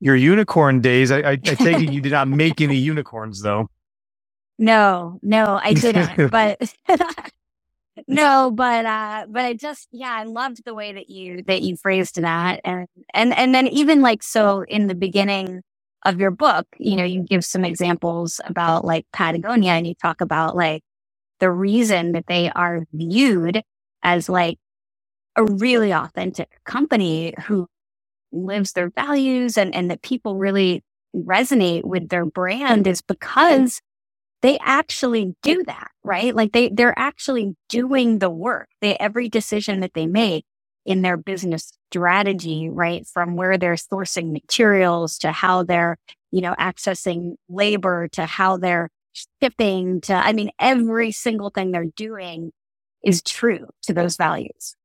your 0.00 0.16
unicorn 0.16 0.80
days. 0.80 1.10
I, 1.12 1.18
I, 1.20 1.30
I 1.32 1.36
take 1.36 1.80
it 1.80 1.90
you 1.92 2.00
did 2.00 2.12
not 2.12 2.28
make 2.28 2.60
any 2.60 2.76
unicorns 2.76 3.42
though. 3.42 3.70
No, 4.58 5.20
no, 5.22 5.60
I 5.62 5.74
didn't, 5.74 6.12
but 6.30 6.74
no, 8.06 8.50
but 8.54 8.84
uh, 8.86 9.26
but 9.28 9.44
I 9.44 9.54
just 9.54 9.88
yeah, 9.92 10.12
I 10.12 10.24
loved 10.24 10.62
the 10.64 10.74
way 10.74 10.92
that 10.92 11.08
you 11.10 11.42
that 11.46 11.62
you 11.62 11.76
phrased 11.76 12.20
that, 12.20 12.60
and 12.64 12.86
and 13.14 13.34
and 13.36 13.54
then 13.54 13.66
even 13.68 14.02
like 14.02 14.22
so 14.22 14.64
in 14.68 14.86
the 14.86 14.94
beginning 14.94 15.62
of 16.04 16.20
your 16.20 16.30
book, 16.30 16.66
you 16.78 16.96
know, 16.96 17.04
you 17.04 17.22
give 17.22 17.44
some 17.44 17.64
examples 17.64 18.40
about 18.44 18.84
like 18.84 19.06
Patagonia, 19.12 19.72
and 19.72 19.86
you 19.86 19.94
talk 19.94 20.20
about 20.20 20.56
like 20.56 20.82
the 21.40 21.50
reason 21.50 22.12
that 22.12 22.26
they 22.28 22.50
are 22.50 22.84
viewed 22.92 23.62
as 24.02 24.28
like 24.28 24.58
a 25.36 25.44
really 25.44 25.92
authentic 25.94 26.58
company 26.64 27.34
who 27.46 27.66
lives 28.32 28.72
their 28.72 28.90
values 28.90 29.56
and 29.58 29.74
and 29.74 29.90
that 29.90 30.02
people 30.02 30.36
really 30.36 30.82
resonate 31.16 31.84
with 31.84 32.08
their 32.08 32.26
brand 32.26 32.86
is 32.86 33.02
because 33.02 33.80
they 34.42 34.58
actually 34.60 35.34
do 35.42 35.64
that, 35.66 35.90
right? 36.04 36.34
Like 36.34 36.52
they, 36.52 36.68
they're 36.68 36.98
actually 36.98 37.56
doing 37.68 38.18
the 38.18 38.30
work. 38.30 38.68
They, 38.80 38.96
every 38.96 39.28
decision 39.28 39.80
that 39.80 39.94
they 39.94 40.06
make 40.06 40.44
in 40.84 41.02
their 41.02 41.16
business 41.16 41.72
strategy, 41.90 42.68
right? 42.68 43.06
From 43.06 43.36
where 43.36 43.58
they're 43.58 43.74
sourcing 43.74 44.32
materials 44.32 45.18
to 45.18 45.32
how 45.32 45.64
they're, 45.64 45.98
you 46.30 46.40
know, 46.40 46.54
accessing 46.58 47.34
labor 47.48 48.08
to 48.12 48.26
how 48.26 48.56
they're 48.56 48.90
shipping 49.12 50.00
to, 50.02 50.14
I 50.14 50.32
mean, 50.32 50.50
every 50.58 51.10
single 51.10 51.50
thing 51.50 51.72
they're 51.72 51.84
doing 51.84 52.52
is 53.04 53.22
true 53.22 53.68
to 53.82 53.92
those 53.92 54.16
values. 54.16 54.76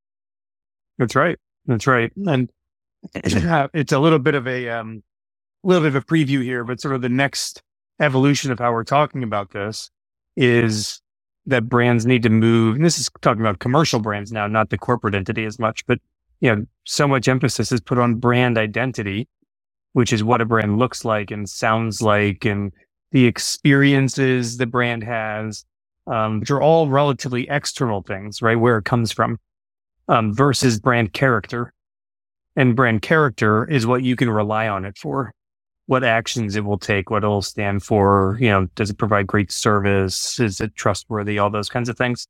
That's 0.97 1.15
right. 1.15 1.37
That's 1.65 1.87
right. 1.87 2.11
And 2.25 2.49
it's 3.13 3.91
a 3.91 3.99
little 3.99 4.19
bit 4.19 4.35
of 4.35 4.47
a, 4.47 4.69
um, 4.69 5.03
little 5.63 5.83
bit 5.83 5.95
of 5.95 6.03
a 6.03 6.05
preview 6.05 6.43
here, 6.43 6.63
but 6.63 6.81
sort 6.81 6.95
of 6.95 7.01
the 7.01 7.09
next 7.09 7.61
evolution 7.99 8.51
of 8.51 8.59
how 8.59 8.71
we're 8.71 8.83
talking 8.83 9.23
about 9.23 9.51
this 9.51 9.89
is 10.35 11.01
that 11.45 11.67
brands 11.69 12.05
need 12.05 12.23
to 12.23 12.29
move. 12.29 12.75
And 12.75 12.85
this 12.85 12.97
is 12.97 13.09
talking 13.21 13.41
about 13.41 13.59
commercial 13.59 13.99
brands 13.99 14.31
now, 14.31 14.47
not 14.47 14.69
the 14.69 14.77
corporate 14.77 15.15
entity 15.15 15.45
as 15.45 15.59
much, 15.59 15.85
but 15.85 15.99
you 16.39 16.53
know, 16.53 16.65
so 16.85 17.07
much 17.07 17.27
emphasis 17.27 17.71
is 17.71 17.81
put 17.81 17.97
on 17.97 18.15
brand 18.15 18.57
identity, 18.57 19.27
which 19.93 20.11
is 20.11 20.23
what 20.23 20.41
a 20.41 20.45
brand 20.45 20.77
looks 20.77 21.05
like 21.05 21.31
and 21.31 21.49
sounds 21.49 22.01
like 22.01 22.45
and 22.45 22.71
the 23.11 23.25
experiences 23.25 24.57
the 24.57 24.65
brand 24.65 25.03
has, 25.03 25.65
um, 26.07 26.39
which 26.39 26.51
are 26.51 26.61
all 26.61 26.89
relatively 26.89 27.47
external 27.49 28.01
things, 28.01 28.41
right? 28.41 28.59
Where 28.59 28.77
it 28.77 28.85
comes 28.85 29.11
from, 29.11 29.39
um, 30.07 30.33
versus 30.33 30.79
brand 30.79 31.13
character. 31.13 31.73
And 32.55 32.75
brand 32.75 33.01
character 33.01 33.69
is 33.69 33.87
what 33.87 34.03
you 34.03 34.15
can 34.15 34.29
rely 34.29 34.67
on 34.67 34.85
it 34.85 34.97
for 34.97 35.33
what 35.85 36.03
actions 36.03 36.55
it 36.55 36.63
will 36.63 36.77
take, 36.77 37.09
what 37.09 37.23
it'll 37.23 37.41
stand 37.41 37.83
for. 37.83 38.37
You 38.39 38.49
know, 38.49 38.67
does 38.75 38.89
it 38.89 38.97
provide 38.97 39.27
great 39.27 39.51
service? 39.51 40.39
Is 40.39 40.61
it 40.61 40.75
trustworthy? 40.75 41.39
All 41.39 41.49
those 41.49 41.69
kinds 41.69 41.89
of 41.89 41.97
things. 41.97 42.27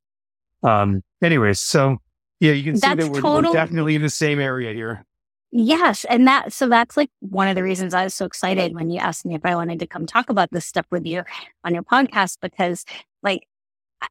Um, 0.63 1.03
anyways, 1.21 1.59
so 1.59 1.97
yeah, 2.39 2.53
you 2.53 2.63
can 2.63 2.77
see 2.77 2.87
that 2.87 2.97
we're, 3.09 3.21
total... 3.21 3.51
we're 3.51 3.57
definitely 3.57 3.95
in 3.95 4.01
the 4.01 4.09
same 4.09 4.39
area 4.39 4.73
here. 4.73 5.05
Yes. 5.51 6.03
And 6.05 6.25
that, 6.27 6.51
so 6.51 6.67
that's 6.67 6.97
like 6.97 7.11
one 7.19 7.47
of 7.47 7.55
the 7.55 7.61
reasons 7.61 7.93
I 7.93 8.03
was 8.03 8.15
so 8.15 8.25
excited 8.25 8.73
when 8.73 8.89
you 8.89 8.99
asked 8.99 9.23
me 9.23 9.35
if 9.35 9.45
I 9.45 9.53
wanted 9.53 9.79
to 9.79 9.87
come 9.87 10.07
talk 10.07 10.29
about 10.29 10.49
this 10.51 10.65
stuff 10.65 10.87
with 10.89 11.05
you 11.05 11.23
on 11.63 11.75
your 11.75 11.83
podcast, 11.83 12.37
because 12.41 12.85
like 13.21 13.47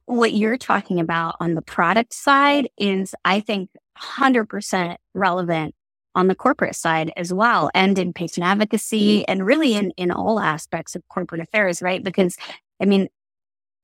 what 0.05 0.33
you're 0.33 0.57
talking 0.57 1.01
about 1.01 1.35
on 1.41 1.55
the 1.55 1.61
product 1.61 2.13
side 2.13 2.69
is, 2.77 3.13
I 3.25 3.41
think, 3.41 3.69
100% 3.99 4.95
relevant 5.13 5.75
on 6.15 6.27
the 6.27 6.35
corporate 6.35 6.75
side 6.75 7.11
as 7.17 7.33
well 7.33 7.69
and 7.73 7.97
in 7.97 8.13
patient 8.13 8.45
advocacy 8.45 9.19
mm-hmm. 9.19 9.31
and 9.31 9.45
really 9.45 9.73
in, 9.73 9.91
in 9.91 10.11
all 10.11 10.39
aspects 10.39 10.95
of 10.95 11.01
corporate 11.09 11.41
affairs, 11.41 11.81
right? 11.81 12.03
Because 12.03 12.37
I 12.81 12.85
mean, 12.85 13.09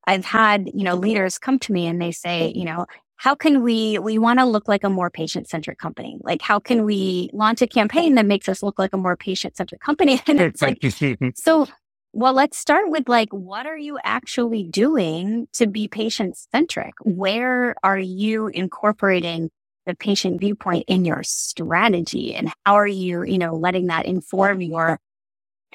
I've 0.06 0.26
had, 0.26 0.70
you 0.74 0.84
know, 0.84 0.96
leaders 0.96 1.38
come 1.38 1.60
to 1.60 1.72
me 1.72 1.88
and 1.88 2.02
they 2.02 2.12
say, 2.12 2.50
mm-hmm. 2.50 2.60
you 2.60 2.66
know, 2.66 2.86
how 3.18 3.36
can 3.36 3.62
we, 3.64 4.00
we 4.00 4.18
want 4.18 4.40
to 4.40 4.46
look 4.46 4.68
like 4.68 4.84
a 4.84 4.90
more 4.90 5.10
patient 5.10 5.50
centric 5.50 5.78
company? 5.78 6.18
Like, 6.22 6.42
how 6.42 6.58
can 6.58 6.86
we 6.86 7.30
launch 7.34 7.62
a 7.62 7.68
campaign 7.68 8.16
that 8.16 8.26
makes 8.26 8.48
us 8.48 8.64
look 8.64 8.80
like 8.80 8.94
a 8.94 8.98
more 8.98 9.18
patient 9.18 9.58
centric 9.58 9.82
company? 9.82 10.22
And 10.28 10.40
it's 10.40 10.62
like, 10.62 10.80
so, 11.36 11.68
well, 12.14 12.34
let's 12.34 12.58
start 12.58 12.90
with 12.90 13.10
like, 13.10 13.30
what 13.32 13.66
are 13.66 13.78
you 13.78 14.00
actually 14.04 14.64
doing 14.64 15.48
to 15.54 15.68
be 15.68 15.88
patient 15.88 16.38
centric? 16.38 16.94
Where 17.04 17.76
are 17.84 18.00
you 18.00 18.48
incorporating 18.48 19.52
the 19.90 19.96
patient 19.96 20.40
viewpoint 20.40 20.86
in 20.88 21.04
your 21.04 21.24
strategy 21.24 22.36
and 22.36 22.54
how 22.64 22.76
are 22.76 22.88
you, 22.88 23.24
you 23.24 23.40
know, 23.40 23.56
letting 23.56 23.88
that 23.88 24.06
inform 24.06 24.62
your 24.62 25.00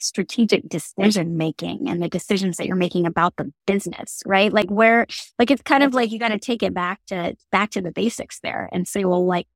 strategic 0.00 0.68
decision 0.68 1.36
making 1.36 1.88
and 1.88 2.00
the 2.00 2.08
decisions 2.08 2.56
that 2.56 2.66
you're 2.66 2.76
making 2.76 3.06
about 3.06 3.34
the 3.36 3.52
business, 3.66 4.22
right? 4.24 4.52
Like 4.52 4.70
where, 4.70 5.06
like 5.38 5.50
it's 5.50 5.62
kind 5.62 5.82
of 5.82 5.94
like 5.94 6.12
you 6.12 6.20
got 6.20 6.28
to 6.28 6.38
take 6.38 6.62
it 6.62 6.72
back 6.72 7.00
to, 7.08 7.36
back 7.50 7.70
to 7.72 7.82
the 7.82 7.90
basics 7.90 8.38
there 8.40 8.68
and 8.72 8.86
say, 8.86 9.04
well, 9.04 9.26
like, 9.26 9.48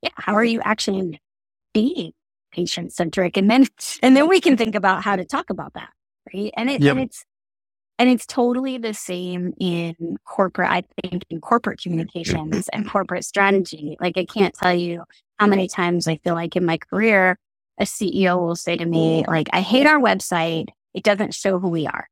yeah, 0.00 0.10
how 0.14 0.34
are 0.34 0.44
you 0.44 0.62
actually 0.62 1.20
being 1.74 2.12
patient 2.52 2.94
centric? 2.94 3.36
And 3.36 3.50
then, 3.50 3.66
and 4.02 4.16
then 4.16 4.28
we 4.28 4.40
can 4.40 4.56
think 4.56 4.74
about 4.74 5.04
how 5.04 5.16
to 5.16 5.26
talk 5.26 5.50
about 5.50 5.74
that. 5.74 5.90
Right. 6.32 6.52
And 6.56 6.70
it, 6.70 6.80
yep. 6.80 6.92
and 6.92 7.04
it's, 7.04 7.24
and 7.98 8.10
it's 8.10 8.26
totally 8.26 8.78
the 8.78 8.94
same 8.94 9.54
in 9.60 10.18
corporate, 10.26 10.70
I 10.70 10.84
think, 11.02 11.24
in 11.30 11.40
corporate 11.40 11.80
communications 11.82 12.68
and 12.74 12.88
corporate 12.88 13.24
strategy. 13.24 13.96
Like, 14.00 14.18
I 14.18 14.26
can't 14.26 14.54
tell 14.54 14.74
you 14.74 15.04
how 15.38 15.48
many 15.48 15.68
times 15.68 16.08
I 16.08 16.18
feel 16.18 16.34
like 16.34 16.56
in 16.56 16.66
my 16.66 16.78
career, 16.78 17.38
a 17.80 17.84
CEO 17.84 18.38
will 18.40 18.56
say 18.56 18.76
to 18.76 18.86
me, 18.86 19.24
like, 19.28 19.48
I 19.52 19.62
hate 19.62 19.86
our 19.86 20.00
website. 20.00 20.68
It 20.94 21.04
doesn't 21.04 21.34
show 21.34 21.58
who 21.60 21.70
we 21.70 21.86
are. 21.88 22.08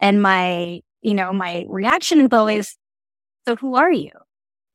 And 0.00 0.22
my, 0.22 0.82
you 1.02 1.14
know, 1.14 1.32
my 1.32 1.66
reaction 1.68 2.20
is 2.20 2.28
always, 2.32 2.76
so 3.48 3.56
who 3.56 3.76
are 3.76 3.92
you? 3.92 4.12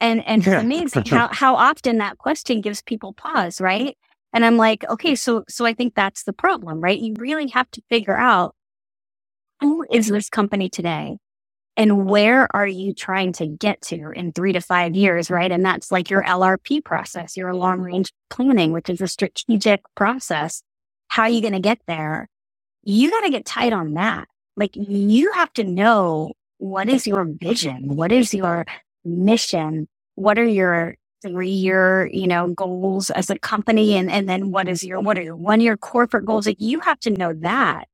And, 0.02 0.26
and 0.28 0.46
it's 0.46 0.58
amazing 0.64 1.06
how, 1.10 1.30
how 1.32 1.56
often 1.56 2.00
that 2.00 2.20
question 2.20 2.62
gives 2.62 2.82
people 2.84 3.14
pause, 3.14 3.62
right? 3.62 3.98
And 4.34 4.46
I'm 4.46 4.58
like, 4.58 4.86
okay, 4.90 5.16
so, 5.16 5.46
so 5.50 5.66
I 5.66 5.74
think 5.74 5.96
that's 5.96 6.24
the 6.26 6.34
problem, 6.34 6.82
right? 6.82 7.00
You 7.00 7.16
really 7.20 7.50
have 7.50 7.72
to 7.72 7.84
figure 7.90 8.18
out 8.18 8.56
who 9.62 9.86
is 9.92 10.08
this 10.08 10.30
company 10.30 10.70
today? 10.70 11.18
And 11.76 12.08
where 12.08 12.48
are 12.56 12.68
you 12.68 12.94
trying 12.94 13.34
to 13.34 13.48
get 13.48 13.82
to 13.84 14.12
in 14.12 14.32
three 14.32 14.54
to 14.54 14.62
five 14.62 14.96
years, 14.96 15.32
right? 15.32 15.52
And 15.52 15.66
that's 15.66 15.92
like 15.92 16.10
your 16.10 16.24
LRP 16.24 16.84
process, 16.84 17.36
your 17.38 17.54
long 17.54 17.80
range 17.82 18.12
planning, 18.30 18.72
which 18.72 18.90
is 18.90 19.02
a 19.02 19.08
strategic 19.08 19.82
process. 19.96 20.62
How 21.08 21.24
are 21.24 21.30
you 21.30 21.42
going 21.42 21.54
to 21.54 21.60
get 21.60 21.80
there? 21.88 22.28
You 22.84 23.12
got 23.12 23.22
to 23.22 23.32
get 23.32 23.46
tight 23.46 23.74
on 23.74 23.96
that. 23.96 24.28
Like 24.58 24.72
you 24.76 25.34
have 25.34 25.54
to 25.54 25.64
know 25.64 26.34
what 26.60 26.90
is 26.90 27.08
your 27.08 27.26
vision? 27.26 27.96
What 27.96 28.12
is 28.12 28.34
your 28.34 28.66
mission? 29.06 29.88
What 30.16 30.40
are 30.40 30.46
your 30.48 30.96
three 31.24 31.50
year, 31.50 32.10
you 32.14 32.28
know, 32.28 32.50
goals 32.54 33.10
as 33.12 33.30
a 33.30 33.40
company? 33.40 33.96
And, 33.96 34.12
and 34.12 34.30
then 34.30 34.52
what 34.52 34.68
is 34.70 34.84
your, 34.84 35.02
what 35.02 35.18
are 35.18 35.24
your 35.24 35.36
one 35.38 35.62
year 35.62 35.78
corporate 35.78 36.26
goals? 36.26 36.48
Like 36.48 36.62
you 36.62 36.80
have 36.82 37.00
to 37.02 37.12
know 37.12 37.34
that 37.42 37.88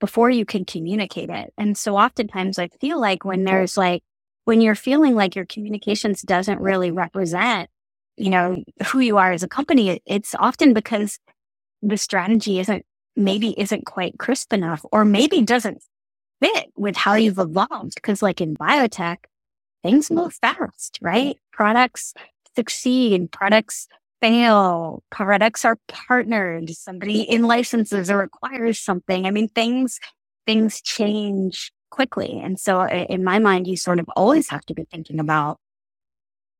before 0.00 0.30
you 0.30 0.44
can 0.44 0.64
communicate 0.64 1.30
it. 1.30 1.52
And 1.58 1.76
so 1.76 1.96
oftentimes 1.96 2.58
I 2.58 2.68
feel 2.80 3.00
like 3.00 3.24
when 3.24 3.44
there's 3.44 3.76
like, 3.76 4.02
when 4.44 4.60
you're 4.60 4.74
feeling 4.74 5.14
like 5.14 5.34
your 5.34 5.44
communications 5.44 6.22
doesn't 6.22 6.60
really 6.60 6.90
represent, 6.90 7.68
you 8.16 8.30
know, 8.30 8.62
who 8.86 9.00
you 9.00 9.18
are 9.18 9.32
as 9.32 9.42
a 9.42 9.48
company, 9.48 10.00
it's 10.06 10.34
often 10.34 10.72
because 10.72 11.18
the 11.82 11.96
strategy 11.96 12.58
isn't, 12.58 12.84
maybe 13.16 13.54
isn't 13.58 13.86
quite 13.86 14.18
crisp 14.18 14.52
enough 14.52 14.84
or 14.92 15.04
maybe 15.04 15.42
doesn't 15.42 15.82
fit 16.40 16.66
with 16.76 16.96
how 16.96 17.14
you've 17.14 17.38
evolved. 17.38 18.00
Cause 18.02 18.22
like 18.22 18.40
in 18.40 18.56
biotech, 18.56 19.18
things 19.82 20.10
move 20.10 20.34
fast, 20.34 20.98
right? 21.02 21.36
Products 21.52 22.14
succeed, 22.56 23.30
products 23.30 23.88
fail, 24.20 25.02
products 25.10 25.64
are 25.64 25.78
partnered, 25.88 26.70
somebody 26.70 27.22
in 27.22 27.42
licenses 27.42 28.10
or 28.10 28.22
acquires 28.22 28.78
something. 28.78 29.26
I 29.26 29.30
mean, 29.30 29.48
things, 29.48 29.98
things 30.46 30.80
change 30.80 31.72
quickly. 31.90 32.40
And 32.42 32.58
so 32.58 32.86
in 32.86 33.24
my 33.24 33.38
mind, 33.38 33.66
you 33.66 33.76
sort 33.76 33.98
of 33.98 34.08
always 34.16 34.48
have 34.50 34.64
to 34.66 34.74
be 34.74 34.84
thinking 34.90 35.20
about 35.20 35.58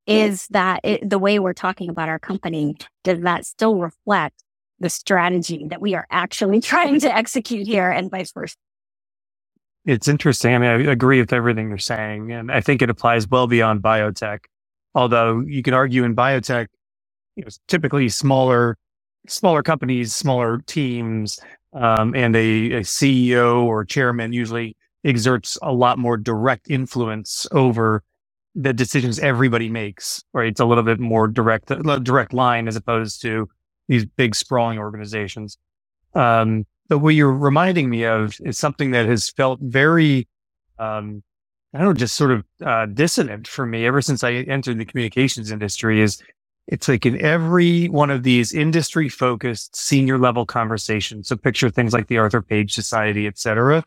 is 0.06 0.46
that 0.48 0.80
it, 0.84 1.08
the 1.08 1.18
way 1.18 1.38
we're 1.38 1.52
talking 1.52 1.90
about 1.90 2.08
our 2.08 2.18
company, 2.18 2.74
does 3.04 3.20
that 3.20 3.44
still 3.44 3.76
reflect 3.76 4.42
the 4.80 4.88
strategy 4.88 5.66
that 5.68 5.82
we 5.82 5.94
are 5.94 6.06
actually 6.10 6.60
trying 6.62 6.98
to 7.00 7.14
execute 7.14 7.66
here 7.66 7.90
and 7.90 8.10
vice 8.10 8.32
versa? 8.32 8.56
It's 9.84 10.08
interesting. 10.08 10.54
I 10.54 10.58
mean, 10.58 10.88
I 10.88 10.92
agree 10.92 11.20
with 11.20 11.32
everything 11.32 11.68
you're 11.68 11.78
saying. 11.78 12.32
And 12.32 12.50
I 12.50 12.60
think 12.60 12.82
it 12.82 12.90
applies 12.90 13.28
well 13.28 13.46
beyond 13.46 13.82
biotech. 13.82 14.40
Although 14.94 15.40
you 15.40 15.62
can 15.62 15.74
argue 15.74 16.04
in 16.04 16.16
biotech, 16.16 16.66
you 17.38 17.44
know, 17.44 17.50
typically 17.68 18.08
smaller, 18.08 18.76
smaller 19.28 19.62
companies, 19.62 20.14
smaller 20.14 20.58
teams, 20.66 21.38
um, 21.72 22.14
and 22.14 22.34
a, 22.34 22.72
a 22.72 22.80
CEO 22.80 23.62
or 23.62 23.84
chairman 23.84 24.32
usually 24.32 24.76
exerts 25.04 25.56
a 25.62 25.72
lot 25.72 25.98
more 25.98 26.16
direct 26.16 26.68
influence 26.68 27.46
over 27.52 28.02
the 28.56 28.72
decisions 28.72 29.20
everybody 29.20 29.68
makes. 29.68 30.22
Right, 30.32 30.48
it's 30.48 30.60
a 30.60 30.64
little 30.64 30.82
bit 30.82 30.98
more 30.98 31.28
direct, 31.28 31.68
direct 32.02 32.32
line 32.32 32.66
as 32.66 32.74
opposed 32.74 33.22
to 33.22 33.48
these 33.86 34.04
big 34.04 34.34
sprawling 34.34 34.78
organizations. 34.78 35.56
Um, 36.14 36.66
but 36.88 36.98
what 36.98 37.14
you're 37.14 37.32
reminding 37.32 37.88
me 37.88 38.04
of 38.04 38.34
is 38.40 38.58
something 38.58 38.90
that 38.90 39.06
has 39.06 39.30
felt 39.30 39.60
very, 39.62 40.26
um, 40.80 41.22
I 41.72 41.78
don't 41.78 41.88
know, 41.88 41.92
just 41.92 42.16
sort 42.16 42.32
of 42.32 42.44
uh, 42.64 42.86
dissonant 42.86 43.46
for 43.46 43.64
me 43.64 43.86
ever 43.86 44.02
since 44.02 44.24
I 44.24 44.32
entered 44.32 44.78
the 44.78 44.86
communications 44.86 45.52
industry. 45.52 46.00
Is 46.00 46.20
it's 46.68 46.86
like 46.86 47.06
in 47.06 47.20
every 47.20 47.86
one 47.86 48.10
of 48.10 48.22
these 48.22 48.52
industry 48.52 49.08
focused 49.08 49.74
senior 49.74 50.18
level 50.18 50.44
conversations. 50.44 51.28
So 51.28 51.36
picture 51.36 51.70
things 51.70 51.94
like 51.94 52.08
the 52.08 52.18
Arthur 52.18 52.42
Page 52.42 52.74
Society, 52.74 53.26
et 53.26 53.38
cetera, 53.38 53.82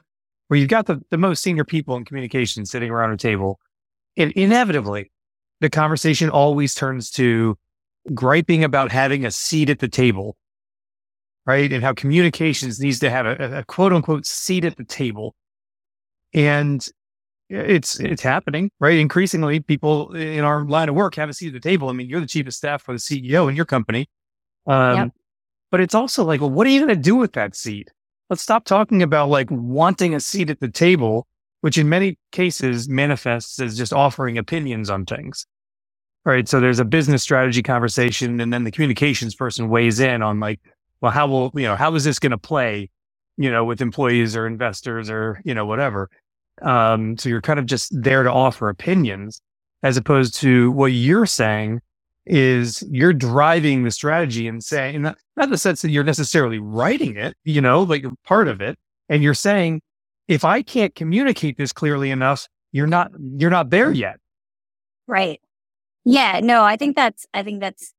where 0.48 0.60
you've 0.60 0.68
got 0.68 0.88
the, 0.88 1.00
the 1.12 1.18
most 1.18 1.44
senior 1.44 1.64
people 1.64 1.96
in 1.96 2.06
communication 2.06 2.66
sitting 2.66 2.90
around 2.90 3.12
a 3.12 3.18
table. 3.18 3.60
And 4.18 4.32
inevitably, 4.32 5.12
the 5.60 5.70
conversation 5.70 6.32
always 6.32 6.74
turns 6.74 7.12
to 7.12 7.56
griping 8.16 8.64
about 8.64 8.92
having 8.92 9.26
a 9.26 9.32
seat 9.32 9.70
at 9.70 9.78
the 9.78 9.88
table, 9.88 10.36
right? 11.46 11.72
And 11.72 11.84
how 11.84 11.94
communications 11.94 12.80
needs 12.80 13.00
to 13.00 13.12
have 13.12 13.28
a, 13.28 13.60
a 13.60 13.64
quote 13.64 13.94
unquote 13.94 14.26
seat 14.26 14.66
at 14.66 14.76
the 14.76 14.86
table. 14.86 15.36
And 16.34 16.84
it's 17.52 18.00
it's 18.00 18.22
happening, 18.22 18.72
right? 18.80 18.98
Increasingly, 18.98 19.60
people 19.60 20.14
in 20.14 20.44
our 20.44 20.64
line 20.64 20.90
of 20.90 20.96
work 20.96 21.16
have 21.16 21.30
a 21.30 21.34
seat 21.34 21.48
at 21.48 21.54
the 21.54 21.60
table. 21.60 21.90
I 21.90 21.94
mean, 21.94 22.10
you're 22.10 22.22
the 22.22 22.28
chief 22.28 22.48
of 22.48 22.54
staff 22.54 22.82
for 22.82 22.94
the 22.94 23.00
CEO 23.00 23.50
in 23.50 23.56
your 23.56 23.66
company. 23.66 24.10
Um, 24.68 24.96
yep. 24.96 25.12
But 25.70 25.82
it's 25.82 25.96
also 25.96 26.24
like, 26.24 26.42
well, 26.42 26.50
what 26.50 26.66
are 26.68 26.70
you 26.70 26.80
going 26.80 26.96
to 26.96 27.02
do 27.02 27.16
with 27.16 27.34
that 27.34 27.56
seat? 27.56 27.90
Let's 28.30 28.42
stop 28.42 28.66
talking 28.66 29.04
about 29.04 29.30
like 29.30 29.48
wanting 29.52 30.16
a 30.16 30.20
seat 30.20 30.50
at 30.50 30.60
the 30.60 30.70
table, 30.70 31.28
which 31.62 31.78
in 31.78 31.90
many 31.90 32.18
cases 32.32 32.88
manifests 32.88 33.60
as 33.60 33.78
just 33.78 33.92
offering 33.92 34.38
opinions 34.38 34.90
on 34.90 35.06
things. 35.06 35.46
Right. 36.24 36.48
So 36.48 36.60
there's 36.60 36.80
a 36.80 36.86
business 36.86 37.24
strategy 37.24 37.64
conversation, 37.64 38.40
and 38.40 38.54
then 38.54 38.64
the 38.64 38.72
communications 38.72 39.34
person 39.34 39.70
weighs 39.70 40.00
in 40.00 40.22
on 40.22 40.40
like, 40.40 40.60
well, 41.02 41.12
how 41.12 41.28
will, 41.28 41.52
you 41.56 41.64
know, 41.64 41.76
how 41.76 41.94
is 41.96 42.04
this 42.04 42.20
going 42.20 42.32
to 42.32 42.38
play, 42.38 42.90
you 43.38 43.52
know, 43.52 43.66
with 43.66 43.82
employees 43.82 44.36
or 44.36 44.46
investors 44.46 45.10
or, 45.10 45.42
you 45.44 45.56
know, 45.56 45.66
whatever. 45.66 46.10
Um, 46.62 47.18
so 47.18 47.30
you're 47.30 47.42
kind 47.42 47.60
of 47.60 47.66
just 47.66 47.90
there 47.94 48.24
to 48.24 48.32
offer 48.32 48.70
opinions 48.70 49.42
as 49.84 49.98
opposed 49.98 50.36
to 50.36 50.72
what 50.72 50.92
you're 50.92 51.26
saying 51.26 51.82
is 52.26 52.84
you're 52.92 53.14
driving 53.14 53.84
the 53.84 53.90
strategy 53.92 54.48
and 54.48 54.64
saying, 54.64 55.02
not, 55.02 55.18
not 55.36 55.50
the 55.50 55.58
sense 55.58 55.82
that 55.82 55.90
you're 55.90 56.04
necessarily 56.04 56.60
writing 56.60 57.18
it, 57.18 57.36
you 57.44 57.62
know, 57.62 57.82
like 57.82 58.04
you're 58.04 58.12
part 58.24 58.48
of 58.48 58.62
it. 58.62 58.78
And 59.10 59.24
you're 59.24 59.34
saying, 59.34 59.82
if 60.28 60.46
I 60.46 60.62
can't 60.62 60.94
communicate 60.94 61.58
this 61.58 61.74
clearly 61.74 62.12
enough, 62.12 62.48
you're 62.72 62.88
not, 62.88 63.12
you're 63.38 63.50
not 63.50 63.72
there 63.72 63.92
yet. 63.92 64.18
Right. 65.08 65.42
Yeah. 66.06 66.40
No, 66.44 66.64
I 66.64 66.78
think 66.78 66.96
that's, 66.96 67.26
I 67.34 67.44
think 67.44 67.60
that's, 67.60 67.92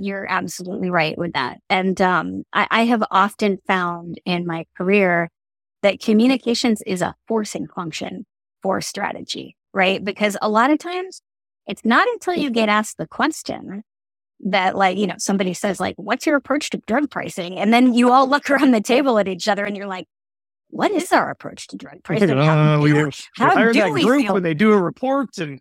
you're 0.00 0.26
absolutely 0.28 0.90
right 0.90 1.16
with 1.16 1.34
that. 1.34 1.58
And, 1.70 2.00
um, 2.00 2.42
I, 2.52 2.66
I 2.70 2.84
have 2.86 3.04
often 3.10 3.58
found 3.68 4.20
in 4.24 4.44
my 4.44 4.66
career 4.76 5.30
that 5.86 6.00
communications 6.00 6.82
is 6.84 7.00
a 7.00 7.14
forcing 7.28 7.68
function 7.68 8.26
for 8.60 8.80
strategy, 8.80 9.56
right? 9.72 10.04
Because 10.04 10.36
a 10.42 10.48
lot 10.48 10.72
of 10.72 10.80
times 10.80 11.22
it's 11.68 11.84
not 11.84 12.08
until 12.08 12.34
you 12.34 12.50
get 12.50 12.68
asked 12.68 12.98
the 12.98 13.06
question 13.06 13.84
that 14.40 14.74
like, 14.74 14.98
you 14.98 15.06
know, 15.06 15.14
somebody 15.18 15.54
says 15.54 15.78
like, 15.78 15.94
what's 15.96 16.26
your 16.26 16.34
approach 16.34 16.70
to 16.70 16.80
drug 16.88 17.08
pricing? 17.08 17.56
And 17.56 17.72
then 17.72 17.94
you 17.94 18.10
all 18.10 18.28
look 18.28 18.50
around 18.50 18.72
the 18.72 18.80
table 18.80 19.16
at 19.20 19.28
each 19.28 19.46
other 19.46 19.64
and 19.64 19.76
you're 19.76 19.86
like, 19.86 20.08
what 20.70 20.90
is 20.90 21.12
our 21.12 21.30
approach 21.30 21.68
to 21.68 21.76
drug 21.76 22.02
pricing? 22.02 22.30
How, 22.30 22.78
uh, 22.78 22.80
we, 22.80 22.90
how 23.36 23.70
do 23.70 23.92
we 23.92 24.02
group 24.02 24.22
feel? 24.22 24.34
when 24.34 24.42
they 24.42 24.54
do 24.54 24.72
a 24.72 24.82
report 24.82 25.38
and 25.38 25.60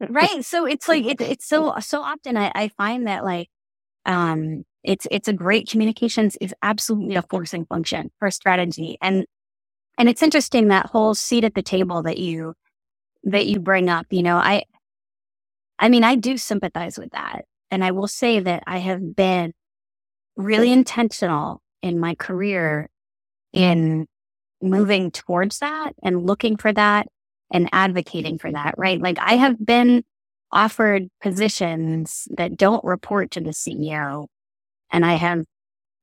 right. 0.08 0.42
So 0.42 0.64
it's 0.64 0.88
like, 0.88 1.04
it, 1.04 1.20
it's 1.20 1.46
so, 1.46 1.74
so 1.80 2.00
often 2.00 2.38
I, 2.38 2.50
I 2.54 2.68
find 2.78 3.06
that 3.06 3.24
like, 3.26 3.48
um, 4.06 4.64
it's, 4.82 5.06
it's 5.10 5.28
a 5.28 5.34
great 5.34 5.68
communications 5.68 6.34
is 6.40 6.54
absolutely 6.62 7.16
a 7.16 7.22
forcing 7.22 7.66
function 7.66 8.10
for 8.18 8.30
strategy. 8.30 8.96
And 9.02 9.26
and 9.98 10.08
it's 10.08 10.22
interesting 10.22 10.68
that 10.68 10.86
whole 10.86 11.14
seat 11.14 11.44
at 11.44 11.54
the 11.54 11.62
table 11.62 12.02
that 12.02 12.18
you 12.18 12.54
that 13.24 13.46
you 13.46 13.58
bring 13.58 13.88
up, 13.88 14.06
you 14.10 14.22
know, 14.22 14.36
I 14.36 14.64
I 15.78 15.88
mean, 15.88 16.04
I 16.04 16.14
do 16.14 16.36
sympathize 16.36 16.98
with 16.98 17.10
that. 17.10 17.44
And 17.70 17.84
I 17.84 17.90
will 17.90 18.08
say 18.08 18.40
that 18.40 18.62
I 18.66 18.78
have 18.78 19.16
been 19.16 19.52
really 20.36 20.70
intentional 20.70 21.62
in 21.82 21.98
my 21.98 22.14
career 22.14 22.88
in 23.52 24.06
moving 24.62 25.10
towards 25.10 25.58
that 25.58 25.92
and 26.02 26.26
looking 26.26 26.56
for 26.56 26.72
that 26.72 27.06
and 27.52 27.68
advocating 27.72 28.38
for 28.38 28.50
that, 28.50 28.74
right? 28.76 29.00
Like 29.00 29.18
I 29.18 29.34
have 29.34 29.64
been 29.64 30.04
offered 30.52 31.08
positions 31.20 32.28
that 32.36 32.56
don't 32.56 32.84
report 32.84 33.30
to 33.32 33.40
the 33.40 33.50
CEO 33.50 34.26
and 34.90 35.04
I 35.04 35.14
have 35.14 35.44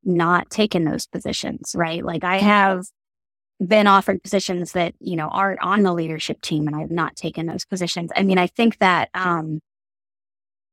not 0.03 0.49
taken 0.49 0.83
those 0.83 1.07
positions, 1.07 1.73
right? 1.75 2.03
Like 2.03 2.23
I 2.23 2.37
have 2.37 2.85
been 3.67 3.87
offered 3.87 4.23
positions 4.23 4.73
that, 4.73 4.93
you 4.99 5.15
know, 5.15 5.27
aren't 5.27 5.61
on 5.61 5.83
the 5.83 5.93
leadership 5.93 6.41
team 6.41 6.67
and 6.67 6.75
I've 6.75 6.91
not 6.91 7.15
taken 7.15 7.45
those 7.45 7.65
positions. 7.65 8.11
I 8.15 8.23
mean, 8.23 8.37
I 8.37 8.47
think 8.47 8.79
that 8.79 9.09
um 9.13 9.59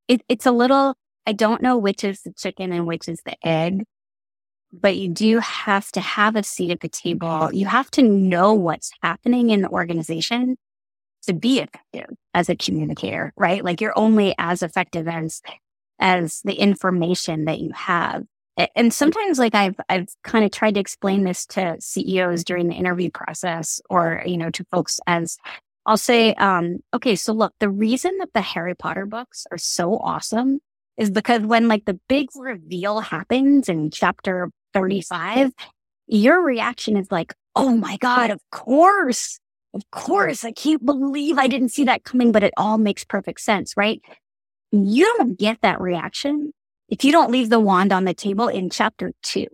it, 0.09 0.23
it's 0.29 0.47
a 0.47 0.53
little 0.53 0.95
I 1.27 1.33
don't 1.33 1.63
know 1.63 1.79
which 1.79 2.05
is 2.05 2.23
the 2.23 2.33
chicken 2.33 2.73
and 2.73 2.87
which 2.87 3.09
is 3.09 3.21
the 3.25 3.37
egg, 3.47 3.85
but 4.73 4.97
you 4.97 5.09
do 5.09 5.39
have 5.39 5.91
to 5.93 6.01
have 6.01 6.37
a 6.37 6.43
seat 6.43 6.71
at 6.71 6.81
the 6.81 6.89
table. 6.89 7.51
You 7.53 7.67
have 7.67 7.91
to 7.93 8.03
know 8.03 8.55
what's 8.55 8.91
happening 9.03 9.51
in 9.51 9.63
the 9.63 9.69
organization 9.69 10.57
to 11.27 11.35
be 11.35 11.61
effective 11.61 12.17
as 12.35 12.49
a 12.49 12.57
communicator, 12.57 13.33
right? 13.37 13.65
Like 13.65 13.81
you're 13.81 13.99
only 13.99 14.35
as 14.39 14.63
effective 14.63 15.07
as 15.09 15.43
as 15.99 16.41
the 16.45 16.55
information 16.55 17.45
that 17.45 17.61
you 17.61 17.71
have 17.75 18.25
and 18.75 18.93
sometimes 18.93 19.39
like 19.39 19.55
I've 19.55 19.77
I've 19.89 20.09
kind 20.25 20.45
of 20.45 20.51
tried 20.51 20.75
to 20.75 20.81
explain 20.81 21.25
this 21.25 21.47
to 21.47 21.77
CEOs 21.81 22.45
during 22.45 22.69
the 22.69 22.75
interview 22.75 23.11
process 23.11 23.81
or 23.91 24.23
you 24.27 24.37
know 24.37 24.51
to 24.51 24.65
folks 24.71 25.01
as 25.07 25.39
I'll 25.87 25.97
say 25.97 26.35
um 26.35 26.79
okay 26.95 27.17
so 27.17 27.33
look 27.33 27.55
the 27.61 27.71
reason 27.71 28.17
that 28.19 28.33
the 28.35 28.41
Harry 28.41 28.75
Potter 28.75 29.07
books 29.07 29.47
are 29.51 29.59
so 29.59 29.97
awesome 29.99 30.61
is 30.97 31.11
because 31.11 31.43
when 31.43 31.69
like 31.69 31.85
the 31.85 31.99
big 32.09 32.29
reveal 32.37 33.01
happens 33.01 33.69
in 33.69 33.91
chapter 33.91 34.51
35 34.75 35.53
your 36.07 36.43
reaction 36.43 36.97
is 36.97 37.11
like 37.11 37.35
oh 37.57 37.77
my 37.77 37.97
god 37.99 38.31
of 38.31 38.41
course 38.51 39.39
of 39.75 39.83
course 39.91 40.45
I 40.45 40.53
can't 40.53 40.85
believe 40.85 41.39
I 41.39 41.47
didn't 41.47 41.71
see 41.71 41.85
that 41.85 42.05
coming 42.05 42.33
but 42.33 42.43
it 42.43 42.55
all 42.57 42.79
makes 42.79 43.05
perfect 43.05 43.41
sense 43.41 43.77
right? 43.77 44.01
You 44.73 45.05
don't 45.19 45.39
get 45.39 45.61
that 45.63 45.81
reaction 45.81 46.53
if 46.91 47.05
you 47.05 47.13
don't 47.13 47.31
leave 47.31 47.49
the 47.49 47.61
wand 47.61 47.93
on 47.93 48.05
the 48.05 48.15
table 48.15 48.49
in 48.49 48.69
chapter 48.69 49.13
two. 49.23 49.47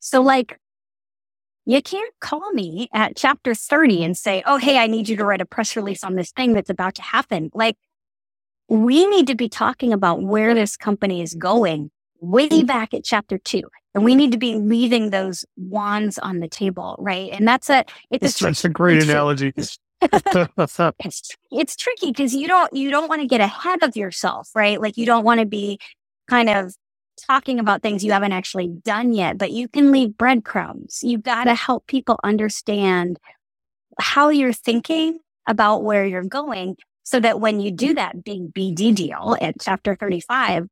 So 0.00 0.20
like, 0.20 0.58
you 1.64 1.82
can't 1.82 2.12
call 2.20 2.52
me 2.52 2.88
at 2.92 3.16
chapter 3.16 3.54
30 3.54 4.04
and 4.04 4.16
say, 4.16 4.42
Oh, 4.46 4.56
hey, 4.56 4.78
I 4.78 4.86
need 4.86 5.08
you 5.08 5.16
to 5.16 5.24
write 5.24 5.40
a 5.40 5.46
press 5.46 5.74
release 5.74 6.04
on 6.04 6.14
this 6.14 6.30
thing 6.30 6.52
that's 6.52 6.70
about 6.70 6.94
to 6.96 7.02
happen. 7.02 7.50
Like, 7.54 7.76
we 8.68 9.06
need 9.06 9.26
to 9.28 9.34
be 9.34 9.48
talking 9.48 9.92
about 9.92 10.22
where 10.22 10.54
this 10.54 10.76
company 10.76 11.22
is 11.22 11.34
going 11.34 11.90
way 12.20 12.62
back 12.62 12.94
at 12.94 13.04
chapter 13.04 13.38
two. 13.38 13.62
And 13.94 14.04
we 14.04 14.14
need 14.14 14.32
to 14.32 14.38
be 14.38 14.54
leaving 14.56 15.10
those 15.10 15.44
wands 15.56 16.18
on 16.18 16.40
the 16.40 16.48
table, 16.48 16.96
right? 16.98 17.30
And 17.32 17.48
that's 17.48 17.70
a, 17.70 17.84
it's, 18.10 18.42
a, 18.42 18.68
a 18.68 18.68
great 18.68 19.02
analogy. 19.02 19.52
it's, 21.04 21.36
it's 21.50 21.76
tricky 21.76 22.08
because 22.08 22.34
you 22.34 22.46
don't, 22.46 22.72
you 22.74 22.90
don't 22.90 23.08
want 23.08 23.22
to 23.22 23.26
get 23.26 23.40
ahead 23.40 23.82
of 23.82 23.96
yourself, 23.96 24.50
right? 24.54 24.80
Like 24.80 24.98
you 24.98 25.06
don't 25.06 25.24
want 25.24 25.40
to 25.40 25.46
be 25.46 25.78
kind 26.28 26.48
of 26.48 26.74
talking 27.26 27.58
about 27.58 27.82
things 27.82 28.04
you 28.04 28.12
haven't 28.12 28.32
actually 28.32 28.68
done 28.84 29.12
yet, 29.12 29.38
but 29.38 29.50
you 29.50 29.68
can 29.68 29.90
leave 29.90 30.16
breadcrumbs. 30.16 31.00
You've 31.02 31.22
got 31.22 31.44
to 31.44 31.54
help 31.54 31.86
people 31.86 32.18
understand 32.22 33.18
how 33.98 34.28
you're 34.28 34.52
thinking 34.52 35.20
about 35.48 35.82
where 35.82 36.04
you're 36.04 36.24
going 36.24 36.76
so 37.04 37.20
that 37.20 37.40
when 37.40 37.60
you 37.60 37.70
do 37.70 37.94
that 37.94 38.24
big 38.24 38.52
BD 38.52 38.94
deal 38.94 39.36
at 39.40 39.54
chapter 39.60 39.94
35, 39.94 40.66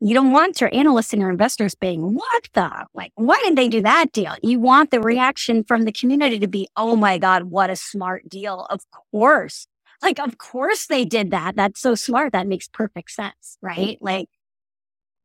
you 0.00 0.12
don't 0.12 0.32
want 0.32 0.60
your 0.60 0.74
analysts 0.74 1.12
and 1.12 1.22
your 1.22 1.30
investors 1.30 1.74
being, 1.74 2.14
what 2.14 2.48
the, 2.52 2.86
like, 2.92 3.12
why 3.14 3.40
did 3.44 3.56
they 3.56 3.68
do 3.68 3.80
that 3.82 4.12
deal? 4.12 4.34
You 4.42 4.60
want 4.60 4.90
the 4.90 5.00
reaction 5.00 5.64
from 5.64 5.82
the 5.84 5.92
community 5.92 6.38
to 6.40 6.48
be, 6.48 6.68
oh 6.76 6.96
my 6.96 7.16
God, 7.16 7.44
what 7.44 7.70
a 7.70 7.76
smart 7.76 8.28
deal. 8.28 8.66
Of 8.68 8.80
course. 9.12 9.66
Like, 10.02 10.18
of 10.18 10.36
course 10.36 10.88
they 10.88 11.06
did 11.06 11.30
that. 11.30 11.56
That's 11.56 11.80
so 11.80 11.94
smart. 11.94 12.32
That 12.32 12.48
makes 12.48 12.68
perfect 12.68 13.12
sense. 13.12 13.56
Right. 13.62 13.96
Like, 14.00 14.28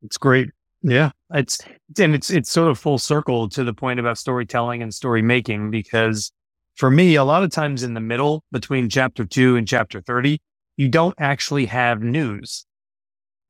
it's 0.02 0.18
great. 0.18 0.50
Yeah. 0.82 1.10
It's, 1.32 1.58
and 1.98 2.14
it's, 2.14 2.30
it's 2.30 2.50
sort 2.50 2.70
of 2.70 2.78
full 2.78 2.98
circle 2.98 3.48
to 3.50 3.64
the 3.64 3.74
point 3.74 4.00
about 4.00 4.18
storytelling 4.18 4.82
and 4.82 4.92
story 4.92 5.22
making, 5.22 5.70
because 5.70 6.32
for 6.76 6.90
me, 6.90 7.14
a 7.16 7.24
lot 7.24 7.42
of 7.42 7.50
times 7.50 7.82
in 7.82 7.94
the 7.94 8.00
middle 8.00 8.42
between 8.50 8.88
chapter 8.88 9.24
two 9.24 9.56
and 9.56 9.68
chapter 9.68 10.00
30, 10.00 10.40
you 10.76 10.88
don't 10.88 11.14
actually 11.18 11.66
have 11.66 12.02
news, 12.02 12.64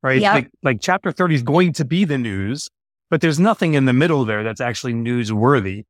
right? 0.02 0.20
Yep. 0.20 0.34
Like, 0.34 0.50
like 0.62 0.80
chapter 0.80 1.12
30 1.12 1.36
is 1.36 1.42
going 1.42 1.72
to 1.74 1.84
be 1.84 2.04
the 2.04 2.18
news, 2.18 2.68
but 3.08 3.20
there's 3.20 3.38
nothing 3.38 3.74
in 3.74 3.84
the 3.84 3.92
middle 3.92 4.24
there 4.24 4.42
that's 4.42 4.60
actually 4.60 4.94
newsworthy. 4.94 5.84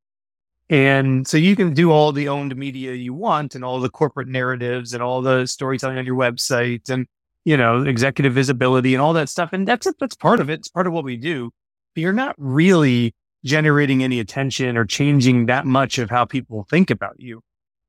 And 0.68 1.27
so 1.27 1.37
you 1.37 1.57
can 1.57 1.75
do 1.75 1.90
all 1.90 2.12
the 2.12 2.29
owned 2.29 2.55
media 2.55 2.92
you 2.92 3.12
want 3.12 3.55
and 3.55 3.64
all 3.64 3.81
the 3.81 3.90
corporate 3.90 4.29
narratives 4.29 4.92
and 4.92 5.03
all 5.03 5.20
the 5.23 5.46
storytelling 5.46 5.99
on 5.99 6.07
your 6.07 6.16
website 6.16 6.88
and 6.90 7.07
you 7.44 7.57
know, 7.57 7.83
executive 7.83 8.35
visibility 8.35 8.94
and 8.94 9.03
all 9.03 9.12
that 9.14 9.29
stuff. 9.29 9.53
And 9.53 9.66
that's, 9.66 9.87
that's 9.98 10.16
part 10.16 10.40
of 10.40 10.50
it. 10.50 10.61
It's 10.61 10.68
part 10.68 10.87
of 10.87 10.92
what 10.92 11.05
we 11.05 11.16
do. 11.16 11.50
But 11.94 12.03
you're 12.03 12.12
not 12.12 12.35
really 12.38 13.14
generating 13.44 14.03
any 14.05 14.20
attention 14.20 14.76
or 14.76 14.85
changing 14.85 15.46
that 15.46 15.66
much 15.66 15.98
of 15.98 16.11
how 16.11 16.24
people 16.24 16.66
think 16.68 16.90
about 16.90 17.18
you. 17.18 17.40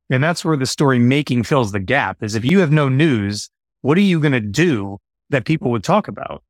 And 0.09 0.23
that's 0.23 0.43
where 0.43 0.57
the 0.57 0.65
story 0.65 0.99
making 0.99 1.43
fills 1.43 1.71
the 1.71 1.79
gap 1.79 2.21
is 2.21 2.35
if 2.35 2.45
you 2.45 2.59
have 2.59 2.71
no 2.71 2.89
news, 2.89 3.49
what 3.81 3.97
are 3.97 4.01
you 4.01 4.19
going 4.19 4.33
to 4.33 4.41
do 4.41 4.97
that 5.29 5.45
people 5.45 5.71
would 5.71 5.83
talk 5.83 6.07
about? 6.07 6.43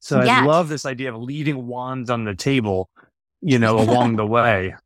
So 0.00 0.22
yes. 0.22 0.42
I 0.42 0.46
love 0.46 0.68
this 0.68 0.86
idea 0.86 1.12
of 1.12 1.20
leaving 1.20 1.66
wands 1.66 2.10
on 2.10 2.24
the 2.24 2.34
table, 2.34 2.88
you 3.40 3.58
know, 3.58 3.78
along 3.78 4.16
the 4.16 4.26
way. 4.26 4.74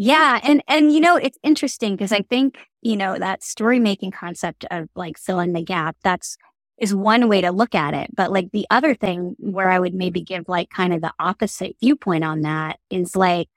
Yeah. 0.00 0.38
And, 0.44 0.62
and, 0.68 0.92
you 0.92 1.00
know, 1.00 1.16
it's 1.16 1.36
interesting 1.42 1.96
because 1.96 2.12
I 2.12 2.22
think, 2.22 2.56
you 2.82 2.96
know, 2.96 3.18
that 3.18 3.42
story 3.42 3.80
making 3.80 4.12
concept 4.12 4.64
of 4.70 4.88
like 4.96 5.18
filling 5.18 5.52
the 5.52 5.62
gap, 5.62 5.96
that's, 6.02 6.36
is 6.78 6.94
one 6.94 7.28
way 7.28 7.40
to 7.40 7.50
look 7.52 7.74
at 7.74 7.94
it. 7.94 8.14
But 8.14 8.32
like 8.32 8.50
the 8.52 8.66
other 8.70 8.94
thing 8.94 9.36
where 9.38 9.70
I 9.70 9.78
would 9.80 9.94
maybe 9.94 10.22
give 10.22 10.44
like 10.48 10.70
kind 10.70 10.94
of 10.94 11.00
the 11.02 11.12
opposite 11.18 11.76
viewpoint 11.80 12.24
on 12.24 12.42
that 12.42 12.78
is 12.90 13.16
like 13.16 13.48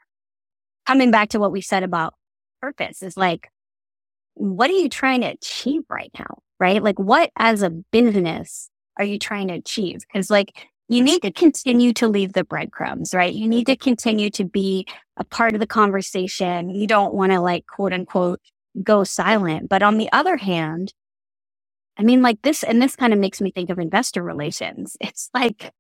coming 0.88 1.12
back 1.12 1.29
to 1.29 1.39
what 1.39 1.51
we 1.51 1.62
said 1.62 1.84
about 1.84 2.15
purpose 2.62 3.03
is 3.03 3.17
like 3.17 3.49
what 4.36 4.69
are 4.69 4.73
you 4.73 4.89
trying 4.89 5.21
to 5.21 5.27
achieve 5.27 5.84
right 5.89 6.12
now? 6.17 6.39
Right? 6.60 6.81
Like 6.84 6.99
what 6.99 7.31
as 7.38 7.63
a 7.63 7.69
business 7.69 8.69
are 8.97 9.05
you 9.05 9.19
trying 9.19 9.47
to 9.49 9.55
achieve? 9.55 10.01
Because 10.01 10.29
like 10.29 10.53
you 10.89 11.03
need 11.03 11.21
to 11.21 11.31
continue 11.31 11.93
to 11.93 12.07
leave 12.07 12.34
the 12.34 12.43
breadcrumbs, 12.43 13.13
right? 13.13 13.34
You 13.34 13.47
need 13.47 13.65
to 13.67 13.77
continue 13.77 14.29
to 14.31 14.45
be 14.45 14.86
a 15.17 15.23
part 15.23 15.53
of 15.53 15.60
the 15.60 15.67
conversation. 15.67 16.69
You 16.69 16.88
don't 16.88 17.13
want 17.13 17.31
to 17.31 17.39
like 17.39 17.65
quote 17.67 17.93
unquote 17.93 18.41
go 18.84 19.03
silent. 19.03 19.69
But 19.69 19.84
on 19.84 19.97
the 19.97 20.12
other 20.12 20.38
hand, 20.38 20.93
I 21.97 22.03
mean, 22.03 22.21
like 22.21 22.41
this, 22.41 22.63
and 22.63 22.81
this 22.81 22.95
kind 22.95 23.13
of 23.13 23.19
makes 23.19 23.41
me 23.41 23.51
think 23.51 23.69
of 23.69 23.79
investor 23.79 24.23
relations. 24.23 24.97
It's 25.01 25.29
like, 25.34 25.71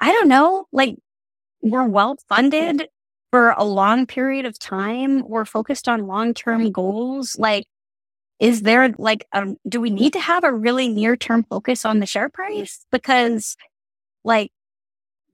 I 0.00 0.12
don't 0.12 0.28
know, 0.28 0.66
like 0.72 0.96
we're 1.62 1.86
well 1.86 2.16
funded 2.28 2.88
for 3.30 3.50
a 3.50 3.64
long 3.64 4.06
period 4.06 4.46
of 4.46 4.58
time. 4.58 5.26
We're 5.28 5.44
focused 5.44 5.88
on 5.88 6.06
long 6.06 6.34
term 6.34 6.72
goals. 6.72 7.36
Like, 7.38 7.66
is 8.40 8.62
there 8.62 8.94
like, 8.98 9.26
a, 9.32 9.46
do 9.68 9.80
we 9.80 9.90
need 9.90 10.12
to 10.14 10.20
have 10.20 10.44
a 10.44 10.52
really 10.52 10.88
near 10.88 11.16
term 11.16 11.44
focus 11.44 11.84
on 11.84 12.00
the 12.00 12.06
share 12.06 12.28
price? 12.28 12.84
Because 12.92 13.56
like, 14.24 14.52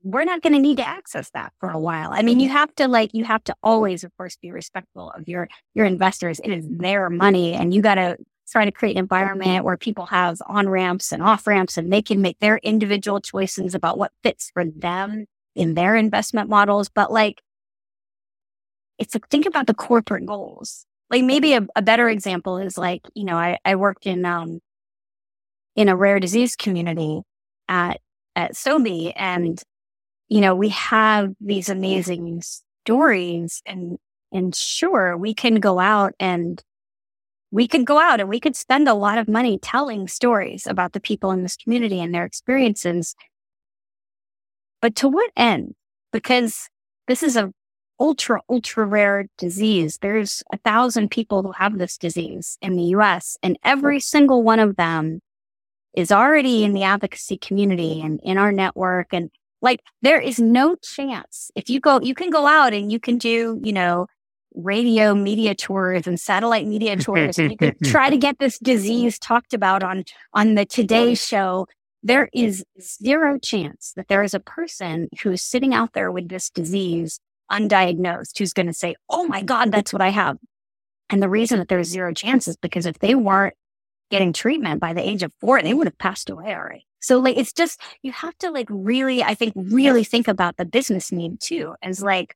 we're 0.05 0.23
not 0.23 0.43
going 0.43 0.53
to 0.53 0.59
need 0.59 0.77
to 0.77 0.87
access 0.87 1.31
that 1.31 1.51
for 1.59 1.67
a 1.67 1.79
while. 1.79 2.09
I 2.11 2.21
mean, 2.21 2.39
you 2.39 2.47
have 2.49 2.73
to 2.75 2.87
like, 2.87 3.15
you 3.15 3.25
have 3.25 3.43
to 3.45 3.55
always, 3.63 4.03
of 4.03 4.15
course, 4.17 4.37
be 4.39 4.51
respectful 4.51 5.09
of 5.09 5.27
your, 5.27 5.49
your 5.73 5.87
investors. 5.87 6.39
It 6.43 6.51
is 6.51 6.63
their 6.69 7.09
money 7.09 7.53
and 7.53 7.73
you 7.73 7.81
got 7.81 7.95
to 7.95 8.15
try 8.47 8.65
to 8.65 8.71
create 8.71 8.91
an 8.91 8.99
environment 8.99 9.65
where 9.65 9.77
people 9.77 10.05
have 10.05 10.37
on 10.45 10.69
ramps 10.69 11.11
and 11.11 11.23
off 11.23 11.47
ramps 11.47 11.75
and 11.75 11.91
they 11.91 12.03
can 12.03 12.21
make 12.21 12.37
their 12.37 12.57
individual 12.57 13.19
choices 13.19 13.73
about 13.73 13.97
what 13.97 14.11
fits 14.21 14.51
for 14.53 14.63
them 14.63 15.25
in 15.55 15.73
their 15.73 15.95
investment 15.95 16.49
models. 16.49 16.87
But 16.87 17.11
like, 17.11 17.41
it's 18.99 19.15
like, 19.15 19.27
think 19.29 19.47
about 19.47 19.65
the 19.65 19.73
corporate 19.73 20.27
goals. 20.27 20.85
Like 21.09 21.23
maybe 21.23 21.53
a, 21.55 21.65
a 21.75 21.81
better 21.81 22.07
example 22.07 22.59
is 22.59 22.77
like, 22.77 23.01
you 23.15 23.23
know, 23.23 23.37
I, 23.37 23.57
I 23.65 23.73
worked 23.73 24.05
in, 24.05 24.23
um, 24.23 24.59
in 25.75 25.89
a 25.89 25.95
rare 25.95 26.19
disease 26.19 26.55
community 26.55 27.23
at, 27.67 28.01
at 28.35 28.53
Sobi 28.53 29.11
and, 29.15 29.59
you 30.29 30.41
know, 30.41 30.55
we 30.55 30.69
have 30.69 31.33
these 31.39 31.69
amazing 31.69 32.41
stories 32.85 33.61
and, 33.65 33.97
and 34.31 34.55
sure, 34.55 35.17
we 35.17 35.33
can 35.33 35.55
go 35.55 35.79
out 35.79 36.13
and 36.19 36.63
we 37.51 37.67
could 37.67 37.85
go 37.85 37.99
out 37.99 38.19
and 38.19 38.27
we 38.27 38.39
could 38.39 38.55
spend 38.55 38.87
a 38.87 38.93
lot 38.93 39.17
of 39.17 39.27
money 39.27 39.57
telling 39.57 40.07
stories 40.07 40.67
about 40.67 40.93
the 40.93 40.99
people 40.99 41.31
in 41.31 41.43
this 41.43 41.55
community 41.55 42.01
and 42.01 42.13
their 42.13 42.25
experiences. 42.25 43.15
But 44.81 44.95
to 44.97 45.07
what 45.07 45.31
end? 45.37 45.75
Because 46.11 46.69
this 47.07 47.23
is 47.23 47.37
a 47.37 47.51
ultra, 47.99 48.41
ultra 48.49 48.85
rare 48.85 49.27
disease. 49.37 49.99
There's 50.01 50.43
a 50.51 50.57
thousand 50.57 51.11
people 51.11 51.43
who 51.43 51.53
have 51.53 51.77
this 51.77 51.97
disease 51.97 52.57
in 52.61 52.75
the 52.75 52.83
US 52.95 53.37
and 53.41 53.57
every 53.63 53.99
single 53.99 54.43
one 54.43 54.59
of 54.59 54.75
them 54.75 55.21
is 55.95 56.11
already 56.11 56.63
in 56.63 56.73
the 56.73 56.83
advocacy 56.83 57.37
community 57.37 58.01
and 58.01 58.19
in 58.21 58.37
our 58.37 58.51
network. 58.51 59.13
And 59.13 59.29
like, 59.65 59.81
there 60.03 60.21
is 60.21 60.39
no 60.39 60.75
chance 60.75 61.49
if 61.55 61.69
you 61.69 61.79
go, 61.79 61.99
you 61.99 62.13
can 62.13 62.29
go 62.29 62.45
out 62.45 62.71
and 62.71 62.91
you 62.91 62.99
can 62.99 63.17
do, 63.17 63.59
you 63.63 63.73
know, 63.73 64.05
radio 64.53 65.15
media 65.15 65.55
tours 65.55 66.05
and 66.05 66.19
satellite 66.19 66.67
media 66.67 66.95
tours. 66.95 67.39
and 67.39 67.51
you 67.51 67.57
can 67.57 67.75
try 67.83 68.11
to 68.11 68.15
get 68.15 68.37
this 68.37 68.59
disease 68.59 69.17
talked 69.17 69.53
about 69.53 69.83
on, 69.83 70.05
on 70.33 70.53
the 70.53 70.65
Today 70.65 71.15
show. 71.15 71.67
There 72.03 72.29
is 72.31 72.63
zero 72.79 73.39
chance 73.39 73.91
that 73.95 74.07
there 74.07 74.21
is 74.21 74.35
a 74.35 74.39
person 74.39 75.09
who's 75.21 75.41
sitting 75.41 75.73
out 75.73 75.93
there 75.93 76.11
with 76.11 76.29
this 76.29 76.51
disease 76.51 77.19
undiagnosed 77.51 78.37
who's 78.37 78.53
going 78.53 78.67
to 78.67 78.73
say, 78.73 78.95
Oh 79.09 79.27
my 79.27 79.41
God, 79.41 79.71
that's 79.71 79.91
what 79.91 80.01
I 80.03 80.09
have. 80.09 80.37
And 81.09 81.23
the 81.23 81.29
reason 81.29 81.57
that 81.57 81.69
there's 81.69 81.89
zero 81.89 82.13
chance 82.13 82.47
is 82.47 82.55
because 82.55 82.85
if 82.85 82.99
they 82.99 83.15
weren't 83.15 83.55
getting 84.11 84.31
treatment 84.31 84.79
by 84.79 84.93
the 84.93 85.01
age 85.01 85.23
of 85.23 85.33
four, 85.41 85.61
they 85.63 85.73
would 85.73 85.87
have 85.87 85.97
passed 85.97 86.29
away 86.29 86.53
already. 86.53 86.85
So 87.05 87.19
like, 87.19 87.37
it's 87.37 87.53
just, 87.53 87.79
you 88.01 88.11
have 88.11 88.35
to 88.39 88.49
like 88.49 88.67
really, 88.69 89.23
I 89.23 89.35
think, 89.35 89.53
really 89.55 90.03
think 90.03 90.27
about 90.27 90.57
the 90.57 90.65
business 90.65 91.11
need 91.11 91.39
too, 91.39 91.75
as 91.83 92.01
like, 92.01 92.35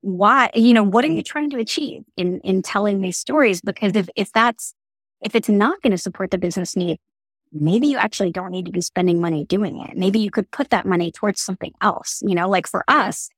why, 0.00 0.50
you 0.54 0.74
know, 0.74 0.82
what 0.82 1.04
are 1.04 1.08
you 1.08 1.22
trying 1.22 1.50
to 1.50 1.58
achieve 1.58 2.02
in, 2.16 2.40
in 2.40 2.62
telling 2.62 3.00
these 3.00 3.18
stories? 3.18 3.60
Because 3.60 3.94
if, 3.94 4.08
if 4.16 4.32
that's, 4.32 4.74
if 5.22 5.36
it's 5.36 5.48
not 5.48 5.80
going 5.82 5.92
to 5.92 5.98
support 5.98 6.32
the 6.32 6.38
business 6.38 6.74
need, 6.74 6.98
maybe 7.52 7.86
you 7.86 7.98
actually 7.98 8.32
don't 8.32 8.50
need 8.50 8.66
to 8.66 8.72
be 8.72 8.80
spending 8.80 9.20
money 9.20 9.44
doing 9.44 9.78
it. 9.80 9.96
Maybe 9.96 10.18
you 10.18 10.30
could 10.30 10.50
put 10.50 10.70
that 10.70 10.86
money 10.86 11.12
towards 11.12 11.40
something 11.40 11.72
else. 11.80 12.22
You 12.26 12.34
know, 12.34 12.48
like 12.48 12.66
for 12.66 12.82
us, 12.88 13.28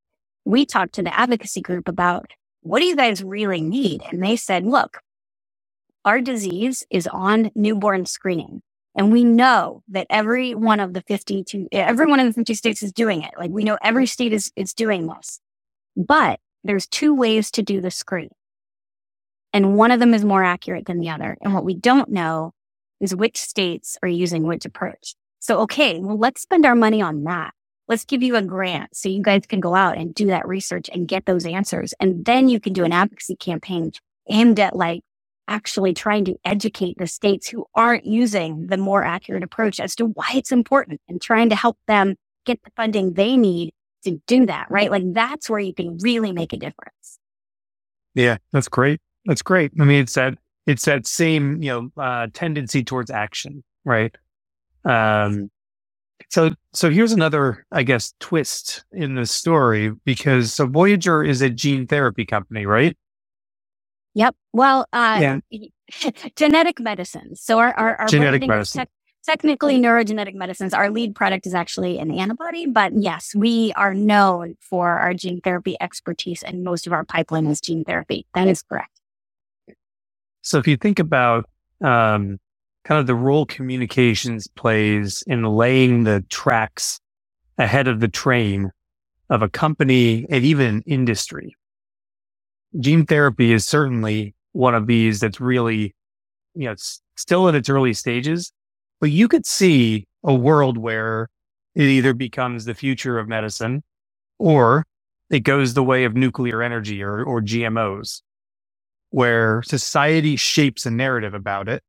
we 0.47 0.65
talked 0.65 0.95
to 0.95 1.03
the 1.03 1.19
advocacy 1.19 1.61
group 1.61 1.87
about 1.87 2.31
what 2.63 2.79
do 2.79 2.87
you 2.87 2.97
guys 2.97 3.23
really 3.23 3.61
need? 3.61 4.03
And 4.11 4.23
they 4.23 4.37
said, 4.37 4.65
look, 4.65 5.01
our 6.05 6.21
disease 6.21 6.87
is 6.91 7.07
on 7.09 7.51
newborn 7.55 8.07
screening. 8.07 8.63
And 8.95 9.11
we 9.11 9.25
know 9.25 9.83
that 9.89 10.07
every 10.11 10.55
one 10.55 10.81
of 10.81 10.93
the 10.93 11.01
52, 11.03 11.69
every 11.73 12.07
one 12.07 12.21
of 12.21 12.27
the 12.27 12.33
50 12.33 12.55
states 12.55 12.83
is 12.83 12.93
doing 12.93 13.23
it. 13.23 13.33
Like 13.39 13.51
we 13.51 13.65
know 13.65 13.79
every 13.83 14.07
state 14.07 14.33
is, 14.33 14.53
is 14.55 14.75
doing 14.75 15.07
this, 15.07 15.41
but 15.97 16.41
there's 16.63 16.87
two 16.87 17.15
ways 17.15 17.51
to 17.53 17.63
do 17.63 17.81
the 17.81 17.91
screen. 17.91 18.31
And 19.53 19.77
one 19.77 19.91
of 19.91 20.01
them 20.01 20.15
is 20.15 20.25
more 20.25 20.45
accurate 20.45 20.87
than 20.87 21.01
the 21.01 21.11
other. 21.11 21.37
And 21.43 21.55
what 21.55 21.65
we 21.65 21.75
don't 21.75 22.11
know 22.11 22.53
is 23.01 23.15
which 23.15 23.39
states 23.39 23.99
are 24.03 24.09
using 24.09 24.45
which 24.45 24.65
approach. 24.65 25.15
So, 25.41 25.61
okay, 25.61 25.99
well, 25.99 26.19
let's 26.19 26.43
spend 26.43 26.65
our 26.65 26.75
money 26.75 27.03
on 27.03 27.25
that. 27.25 27.53
Let's 27.89 28.05
give 28.05 28.23
you 28.23 28.37
a 28.37 28.43
grant 28.43 28.97
so 28.97 29.09
you 29.09 29.23
guys 29.23 29.43
can 29.47 29.61
go 29.61 29.75
out 29.75 29.99
and 29.99 30.15
do 30.15 30.27
that 30.27 30.47
research 30.47 30.89
and 30.93 31.09
get 31.09 31.27
those 31.27 31.45
answers. 31.45 31.93
And 31.99 32.25
then 32.25 32.49
you 32.49 32.61
can 32.61 32.73
do 32.73 32.85
an 32.85 32.93
advocacy 32.93 33.37
campaign 33.37 33.93
aimed 34.29 34.61
at 34.61 34.77
like 34.77 35.03
actually 35.49 35.93
trying 35.93 36.25
to 36.25 36.37
educate 36.45 36.97
the 36.99 37.07
states 37.07 37.49
who 37.49 37.67
aren't 37.75 38.07
using 38.07 38.67
the 38.67 38.77
more 38.77 39.05
accurate 39.05 39.43
approach 39.43 39.81
as 39.81 39.95
to 39.97 40.07
why 40.07 40.31
it's 40.35 40.53
important 40.53 41.01
and 41.09 41.21
trying 41.21 41.49
to 41.49 41.57
help 41.57 41.79
them 41.87 42.17
get 42.45 42.63
the 42.63 42.71
funding 42.77 43.15
they 43.15 43.37
need 43.37 43.73
to 44.05 44.21
do 44.27 44.47
that, 44.47 44.71
right? 44.71 44.91
Like 44.91 45.05
that's 45.13 45.49
where 45.49 45.61
you 45.61 45.75
can 45.75 45.99
really 45.99 46.33
make 46.33 46.53
a 46.53 46.57
difference. 46.57 47.19
Yeah, 48.15 48.39
that's 48.53 48.69
great. 48.69 49.01
That's 49.25 49.43
great. 49.43 49.73
I 49.81 49.85
mean, 49.85 50.03
it's 50.03 50.15
that 50.15 50.39
it's 50.67 50.85
that 50.85 51.07
same 51.07 51.63
you 51.63 51.71
know 51.71 52.03
uh, 52.03 52.29
tendency 52.33 52.85
towards 52.85 53.11
action, 53.11 53.63
right? 53.85 54.15
Um, 54.85 55.51
so 56.29 56.51
so 56.73 56.91
here's 56.91 57.13
another, 57.13 57.67
I 57.73 57.83
guess, 57.83 58.15
twist 58.21 58.85
in 58.93 59.15
the 59.15 59.27
story 59.27 59.93
because 60.05 60.53
so 60.53 60.67
Voyager 60.67 61.23
is 61.23 61.43
a 61.43 61.51
gene 61.51 61.87
therapy 61.87 62.25
company, 62.25 62.67
right? 62.67 62.97
Yep. 64.15 64.37
Well, 64.53 64.87
uh, 64.93 65.41
yeah. 65.51 65.71
genetic 66.37 66.81
medicines. 66.81 67.41
So 67.41 67.59
our 67.59 67.73
our, 67.75 67.97
our 67.97 68.07
genetic 68.09 68.47
medicine 68.47 68.87
technically 69.23 69.79
neurogenetic 69.79 70.35
medicines. 70.35 70.75
Our 70.75 70.91
lead 70.91 71.15
product 71.15 71.47
is 71.47 71.55
actually 71.55 71.99
an 71.99 72.11
antibody, 72.11 72.67
but 72.67 72.93
yes, 72.97 73.35
we 73.35 73.73
are 73.75 73.95
known 73.95 74.57
for 74.61 74.99
our 74.99 75.15
gene 75.15 75.41
therapy 75.41 75.77
expertise 75.81 76.43
and 76.43 76.65
most 76.65 76.87
of 76.87 76.93
our 76.93 77.05
pipeline 77.05 77.47
is 77.47 77.61
gene 77.61 77.85
therapy. 77.85 78.27
That 78.35 78.49
is 78.49 78.63
correct. 78.63 79.01
So 80.43 80.59
if 80.59 80.67
you 80.67 80.77
think 80.77 80.99
about 80.99 81.49
um, 81.81 82.39
kind 82.85 82.99
of 82.99 83.07
the 83.07 83.15
role 83.15 83.47
communications 83.47 84.49
plays 84.49 85.23
in 85.27 85.45
laying 85.45 86.05
the 86.05 86.25
tracks 86.29 87.01
ahead 87.59 87.87
of 87.87 88.01
the 88.01 88.09
train 88.09 88.71
of 89.31 89.43
a 89.43 89.49
company 89.49 90.27
and 90.29 90.45
even 90.45 90.83
industry, 90.85 91.55
gene 92.81 93.07
therapy 93.07 93.53
is 93.53 93.67
certainly 93.67 94.35
one 94.53 94.75
of 94.75 94.87
these 94.87 95.21
that's 95.21 95.41
really, 95.41 95.95
you 96.55 96.67
know, 96.67 96.73
it's 96.73 97.03
still 97.17 97.49
in 97.49 97.55
its 97.55 97.69
early 97.69 97.95
stages, 97.95 98.53
but 99.01 99.11
you 99.11 99.29
could 99.29 99.47
see 99.47 100.07
a 100.25 100.35
world 100.35 100.79
where 100.79 101.29
it 101.75 101.85
either 101.85 102.15
becomes 102.15 102.65
the 102.65 102.75
future 102.75 103.19
of 103.19 103.29
medicine 103.29 103.83
or 104.39 104.85
it 105.31 105.41
goes 105.41 105.75
the 105.75 105.83
way 105.83 106.05
of 106.05 106.15
nuclear 106.15 106.63
energy 106.63 107.03
or, 107.03 107.23
or 107.25 107.41
GMOs, 107.41 108.21
where 109.11 109.63
society 109.63 110.37
shapes 110.37 110.85
a 110.85 110.91
narrative 110.91 111.35
about 111.35 111.69
it 111.69 111.83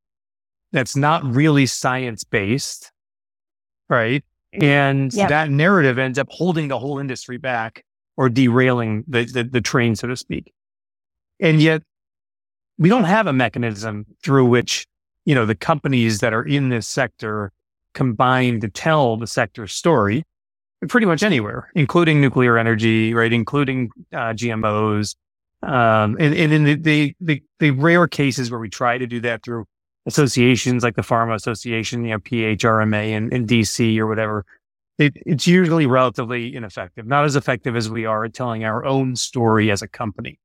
that's 0.72 0.96
not 0.96 1.24
really 1.24 1.65
science 1.65 2.24
based, 2.24 2.91
right? 3.89 4.24
And 4.54 5.13
yep. 5.13 5.30
that 5.30 5.50
narrative 5.50 5.98
ends 5.98 6.19
up 6.19 6.28
holding 6.30 6.67
the 6.67 6.80
whole 6.80 7.00
industry 7.00 7.38
back 7.38 7.84
or 8.17 8.30
derailing 8.30 9.04
the, 9.08 9.26
the, 9.26 9.43
the 9.43 9.62
train, 9.62 9.96
so 9.96 10.08
to 10.08 10.15
speak. 10.15 10.54
And 11.43 11.62
yet 11.62 11.84
we 12.79 12.89
don't 12.89 13.03
have 13.03 13.27
a 13.27 13.34
mechanism 13.34 14.08
through 14.23 14.45
which 14.47 14.88
you 15.25 15.36
know, 15.36 15.45
the 15.45 15.56
companies 15.56 16.19
that 16.19 16.34
are 16.34 16.43
in 16.43 16.69
this 16.69 16.88
sector 16.88 17.51
combine 17.93 18.60
to 18.62 18.69
tell 18.69 19.17
the 19.17 19.27
sector 19.27 19.67
story 19.67 20.23
pretty 20.89 21.06
much 21.06 21.23
anywhere, 21.23 21.71
including 21.75 22.19
nuclear 22.19 22.58
energy, 22.58 23.13
right? 23.13 23.32
Including 23.32 23.89
uh, 24.12 24.34
GMOs. 24.34 25.15
Um, 25.62 26.17
and, 26.19 26.34
and 26.36 26.51
in 26.51 26.63
the, 26.65 26.75
the, 26.75 27.15
the, 27.21 27.43
the, 27.60 27.71
rare 27.71 28.06
cases 28.06 28.51
where 28.51 28.60
we 28.60 28.69
try 28.69 28.97
to 28.97 29.08
do 29.08 29.21
that 29.21 29.43
through 29.43 29.63
associations 30.06 30.84
like 30.84 30.97
the 30.97 31.03
Pharma 31.03 31.36
Association, 31.36 32.03
you 32.03 32.12
know, 32.12 32.19
PHRMA 32.19 33.12
in, 33.12 33.32
in 33.32 33.47
DC 33.47 33.97
or 33.97 34.08
whatever, 34.08 34.43
it, 34.97 35.13
it's 35.25 35.47
usually 35.47 35.86
relatively 35.86 36.53
ineffective, 36.53 37.08
not 37.08 37.23
as 37.23 37.38
effective 37.38 37.77
as 37.77 37.89
we 37.89 38.06
are 38.06 38.25
at 38.25 38.34
telling 38.34 38.65
our 38.65 38.84
own 38.84 39.15
story 39.15 39.71
as 39.71 39.82
a 39.82 39.88
company. 39.88 40.38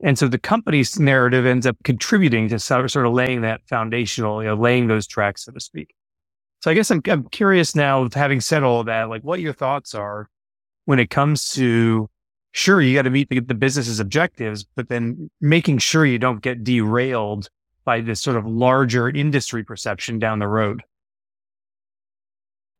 And 0.00 0.16
so 0.16 0.28
the 0.28 0.38
company's 0.38 0.98
narrative 0.98 1.44
ends 1.44 1.66
up 1.66 1.76
contributing 1.82 2.48
to 2.50 2.58
sort 2.58 2.94
of 2.96 3.12
laying 3.12 3.40
that 3.40 3.62
foundational, 3.68 4.42
you 4.42 4.48
know, 4.48 4.54
laying 4.54 4.86
those 4.86 5.06
tracks, 5.06 5.44
so 5.44 5.52
to 5.52 5.60
speak. 5.60 5.94
So 6.60 6.70
I 6.70 6.74
guess 6.74 6.90
I'm, 6.90 7.02
I'm 7.06 7.24
curious 7.28 7.74
now, 7.74 8.08
having 8.14 8.40
said 8.40 8.62
all 8.62 8.84
that, 8.84 9.08
like 9.08 9.22
what 9.22 9.40
your 9.40 9.52
thoughts 9.52 9.94
are 9.94 10.28
when 10.84 10.98
it 10.98 11.10
comes 11.10 11.50
to, 11.52 12.08
sure, 12.52 12.80
you 12.80 12.94
got 12.94 13.02
to 13.02 13.10
meet 13.10 13.28
the, 13.28 13.40
the 13.40 13.54
business's 13.54 14.00
objectives, 14.00 14.64
but 14.76 14.88
then 14.88 15.30
making 15.40 15.78
sure 15.78 16.06
you 16.06 16.18
don't 16.18 16.42
get 16.42 16.62
derailed 16.62 17.48
by 17.84 18.00
this 18.00 18.20
sort 18.20 18.36
of 18.36 18.46
larger 18.46 19.08
industry 19.08 19.64
perception 19.64 20.18
down 20.18 20.38
the 20.38 20.48
road. 20.48 20.82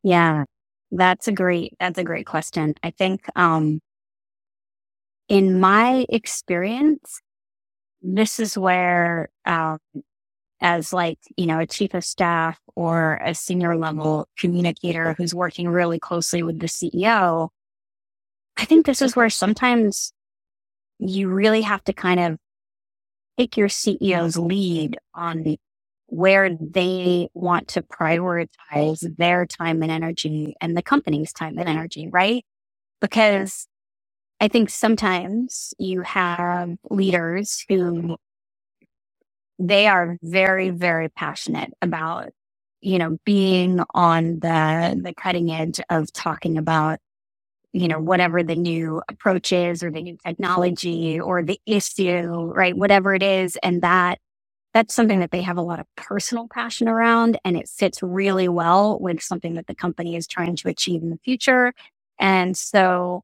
Yeah, 0.05 0.45
that's 0.93 1.27
a 1.27 1.33
great, 1.33 1.75
that's 1.81 1.99
a 1.99 2.05
great 2.05 2.27
question. 2.27 2.75
I 2.83 2.91
think, 2.91 3.27
um, 3.35 3.81
in 5.29 5.61
my 5.61 6.07
experience, 6.09 7.21
this 8.03 8.41
is 8.41 8.57
where, 8.57 9.29
um, 9.45 9.79
as 10.61 10.93
like, 10.93 11.19
you 11.37 11.47
know, 11.47 11.61
a 11.61 11.67
chief 11.67 11.95
of 11.95 12.05
staff 12.05 12.59
or 12.75 13.21
a 13.25 13.35
senior 13.35 13.77
level 13.77 14.29
communicator 14.39 15.15
who's 15.15 15.35
working 15.35 15.69
really 15.69 15.99
closely 15.99 16.43
with 16.43 16.59
the 16.59 16.67
CEO, 16.67 17.49
I 18.57 18.65
think 18.65 18.87
this 18.87 19.01
is 19.01 19.15
where 19.15 19.31
sometimes 19.31 20.13
you 20.99 21.29
really 21.29 21.63
have 21.63 21.85
to 21.85 21.93
kind 21.93 22.19
of 22.19 22.39
take 23.39 23.57
your 23.57 23.69
CEO's 23.69 24.37
lead 24.37 24.99
on 25.15 25.57
where 26.07 26.51
they 26.51 27.29
want 27.35 27.69
to 27.69 27.83
prioritize 27.83 29.17
their 29.17 29.47
time 29.47 29.83
and 29.83 29.93
energy 29.93 30.57
and 30.61 30.77
the 30.77 30.83
company's 30.83 31.33
time 31.33 31.57
and 31.59 31.69
energy, 31.69 32.09
right? 32.09 32.45
Because 33.01 33.69
I 34.41 34.49
think 34.49 34.71
sometimes 34.71 35.75
you 35.79 36.03
have 36.03 36.77
leaders 36.91 37.65
who 37.69 38.17
they 39.59 39.89
are 39.89 40.19
very, 40.23 40.71
very 40.71 41.09
passionate 41.09 41.73
about, 41.83 42.31
you 42.81 42.99
know, 42.99 43.19
being 43.25 43.81
on 43.95 44.41
the, 44.41 45.01
the 45.03 45.15
cutting 45.15 45.51
edge 45.51 45.81
of 45.91 46.13
talking 46.13 46.59
about, 46.59 47.01
you 47.73 47.89
know, 47.89 48.01
whatever 48.01 48.43
the 48.43 48.57
new 48.57 49.03
approach 49.11 49.53
is 49.53 49.83
or 49.83 49.91
the 49.91 50.03
new 50.03 50.19
technology 50.25 51.21
or 51.21 51.43
the 51.43 51.61
issue, 51.67 52.53
right? 52.55 52.77
Whatever 52.77 53.15
it 53.15 53.23
is. 53.25 53.59
And 53.63 53.83
that, 53.83 54.21
that's 54.75 54.95
something 54.95 55.21
that 55.21 55.33
they 55.33 55.43
have 55.43 55.59
a 55.59 55.63
lot 55.63 55.81
of 55.81 55.87
personal 55.97 56.49
passion 56.49 56.89
around 56.89 57.39
and 57.45 57.57
it 57.57 57.69
fits 57.69 58.03
really 58.03 58.49
well 58.49 58.99
with 59.01 59.23
something 59.23 59.55
that 59.55 59.67
the 59.67 59.75
company 59.75 60.17
is 60.17 60.27
trying 60.29 60.57
to 60.57 60.69
achieve 60.69 61.03
in 61.03 61.11
the 61.11 61.19
future. 61.25 61.73
And 62.21 62.57
so 62.57 63.23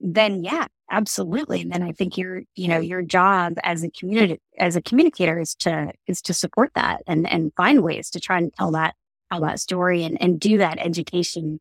then 0.00 0.42
yeah, 0.42 0.66
absolutely. 0.90 1.60
And 1.60 1.70
then 1.70 1.82
I 1.82 1.92
think 1.92 2.16
your, 2.16 2.42
you 2.56 2.68
know, 2.68 2.78
your 2.78 3.02
job 3.02 3.54
as 3.62 3.84
a 3.84 3.90
community, 3.90 4.40
as 4.58 4.74
a 4.76 4.82
communicator 4.82 5.38
is 5.38 5.54
to, 5.56 5.92
is 6.06 6.22
to 6.22 6.34
support 6.34 6.70
that 6.74 7.02
and, 7.06 7.30
and 7.30 7.52
find 7.56 7.82
ways 7.82 8.10
to 8.10 8.20
try 8.20 8.38
and 8.38 8.52
tell 8.54 8.72
that, 8.72 8.94
tell 9.30 9.42
that 9.42 9.60
story 9.60 10.02
and, 10.02 10.20
and 10.20 10.40
do 10.40 10.58
that 10.58 10.78
education 10.78 11.60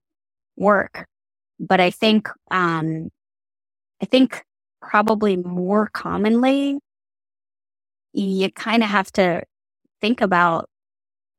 work. 0.58 1.06
But 1.60 1.82
I 1.82 1.92
think, 1.92 2.30
um, 2.50 3.10
I 4.02 4.06
think 4.06 4.44
probably 4.82 5.36
more 5.36 5.90
commonly, 5.92 6.80
you 8.14 8.52
kind 8.52 8.82
of 8.82 8.90
have 8.90 9.12
to 9.14 9.44
think 10.02 10.22
about 10.22 10.70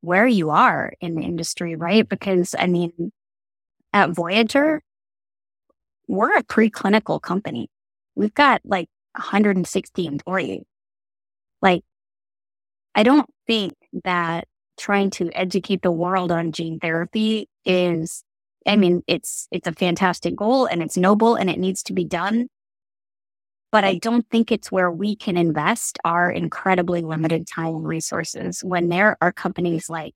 where 0.01 0.27
you 0.27 0.51
are 0.51 0.93
in 1.01 1.15
the 1.15 1.23
industry, 1.23 1.75
right? 1.75 2.07
Because 2.07 2.55
I 2.57 2.67
mean, 2.67 3.11
at 3.93 4.11
Voyager, 4.11 4.81
we're 6.11 6.35
a 6.35 6.43
preclinical 6.43 7.21
company. 7.21 7.69
We've 8.15 8.33
got 8.33 8.61
like 8.65 8.89
160 9.13 10.05
employees. 10.05 10.63
Like, 11.61 11.83
I 12.93 13.03
don't 13.03 13.29
think 13.47 13.73
that 14.03 14.45
trying 14.77 15.09
to 15.11 15.31
educate 15.31 15.81
the 15.83 15.91
world 15.91 16.29
on 16.29 16.51
gene 16.51 16.79
therapy 16.79 17.47
is, 17.63 18.25
I 18.67 18.75
mean, 18.75 19.03
it's, 19.07 19.47
it's 19.51 19.67
a 19.67 19.71
fantastic 19.71 20.35
goal 20.35 20.65
and 20.65 20.83
it's 20.83 20.97
noble 20.97 21.35
and 21.35 21.49
it 21.49 21.59
needs 21.59 21.81
to 21.83 21.93
be 21.93 22.03
done. 22.03 22.49
But 23.71 23.85
I 23.85 23.95
don't 23.95 24.29
think 24.29 24.51
it's 24.51 24.69
where 24.69 24.91
we 24.91 25.15
can 25.15 25.37
invest 25.37 25.97
our 26.03 26.29
incredibly 26.29 27.03
limited 27.03 27.47
time 27.47 27.67
and 27.67 27.87
resources 27.87 28.61
when 28.65 28.89
there 28.89 29.15
are 29.21 29.31
companies 29.31 29.89
like 29.89 30.13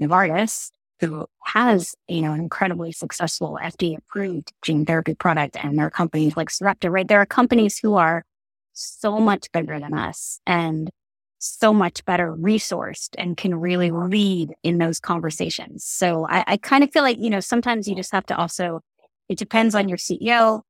Novartis 0.00 0.70
who 1.00 1.26
has, 1.44 1.94
you 2.08 2.22
know, 2.22 2.32
an 2.32 2.40
incredibly 2.40 2.92
successful 2.92 3.58
FDA 3.62 3.98
approved 3.98 4.52
gene 4.62 4.84
therapy 4.86 5.14
product 5.14 5.56
and 5.62 5.78
there 5.78 5.86
are 5.86 5.90
companies 5.90 6.36
like 6.36 6.50
Sarepta, 6.50 6.90
right? 6.90 7.06
There 7.06 7.20
are 7.20 7.26
companies 7.26 7.78
who 7.78 7.94
are 7.94 8.24
so 8.72 9.18
much 9.18 9.50
bigger 9.52 9.78
than 9.78 9.94
us 9.94 10.40
and 10.46 10.90
so 11.38 11.72
much 11.72 12.04
better 12.04 12.34
resourced 12.34 13.10
and 13.18 13.36
can 13.36 13.54
really 13.54 13.90
lead 13.90 14.54
in 14.62 14.78
those 14.78 14.98
conversations. 14.98 15.84
So 15.84 16.26
I, 16.28 16.44
I 16.46 16.56
kind 16.56 16.82
of 16.82 16.90
feel 16.92 17.02
like, 17.02 17.18
you 17.18 17.30
know, 17.30 17.40
sometimes 17.40 17.86
you 17.86 17.94
just 17.94 18.12
have 18.12 18.26
to 18.26 18.36
also, 18.36 18.80
it 19.28 19.38
depends 19.38 19.74
on 19.74 19.88
your 19.88 19.98
CEO. 19.98 20.62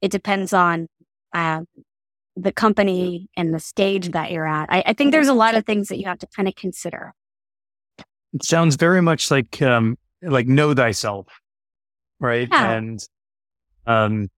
It 0.00 0.10
depends 0.10 0.52
on 0.52 0.88
uh, 1.32 1.62
the 2.34 2.52
company 2.52 3.28
and 3.36 3.52
the 3.54 3.60
stage 3.60 4.10
that 4.10 4.30
you're 4.30 4.46
at. 4.46 4.70
I, 4.70 4.82
I 4.86 4.92
think 4.92 5.12
there's 5.12 5.28
a 5.28 5.34
lot 5.34 5.54
of 5.54 5.64
things 5.64 5.88
that 5.88 5.98
you 5.98 6.06
have 6.06 6.18
to 6.20 6.26
kind 6.34 6.48
of 6.48 6.54
consider. 6.54 7.12
It 8.36 8.44
sounds 8.44 8.76
very 8.76 9.00
much 9.00 9.30
like 9.30 9.60
um 9.62 9.96
like 10.22 10.46
know 10.46 10.74
thyself, 10.74 11.26
right? 12.20 12.48
Yeah. 12.50 12.72
And 12.72 13.00
um 13.86 14.28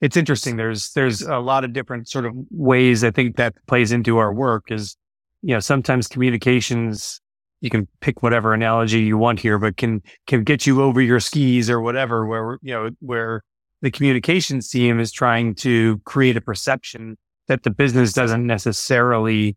it's 0.00 0.16
interesting. 0.16 0.56
There's 0.56 0.92
there's 0.92 1.22
a 1.22 1.38
lot 1.38 1.64
of 1.64 1.72
different 1.72 2.08
sort 2.08 2.24
of 2.24 2.34
ways 2.50 3.02
I 3.02 3.10
think 3.10 3.36
that 3.36 3.54
plays 3.66 3.90
into 3.90 4.18
our 4.18 4.32
work 4.32 4.70
is 4.70 4.96
you 5.42 5.54
know 5.54 5.60
sometimes 5.60 6.06
communications 6.06 7.20
you 7.60 7.70
can 7.70 7.88
pick 8.00 8.22
whatever 8.22 8.54
analogy 8.54 9.00
you 9.00 9.18
want 9.18 9.40
here, 9.40 9.58
but 9.58 9.76
can 9.76 10.02
can 10.28 10.44
get 10.44 10.64
you 10.66 10.80
over 10.80 11.00
your 11.00 11.18
skis 11.18 11.68
or 11.68 11.80
whatever. 11.80 12.26
Where 12.26 12.58
you 12.62 12.72
know 12.72 12.90
where 13.00 13.42
the 13.82 13.90
communications 13.90 14.68
team 14.68 15.00
is 15.00 15.10
trying 15.10 15.56
to 15.56 15.98
create 16.04 16.36
a 16.36 16.40
perception 16.40 17.16
that 17.48 17.64
the 17.64 17.70
business 17.70 18.12
doesn't 18.12 18.46
necessarily 18.46 19.56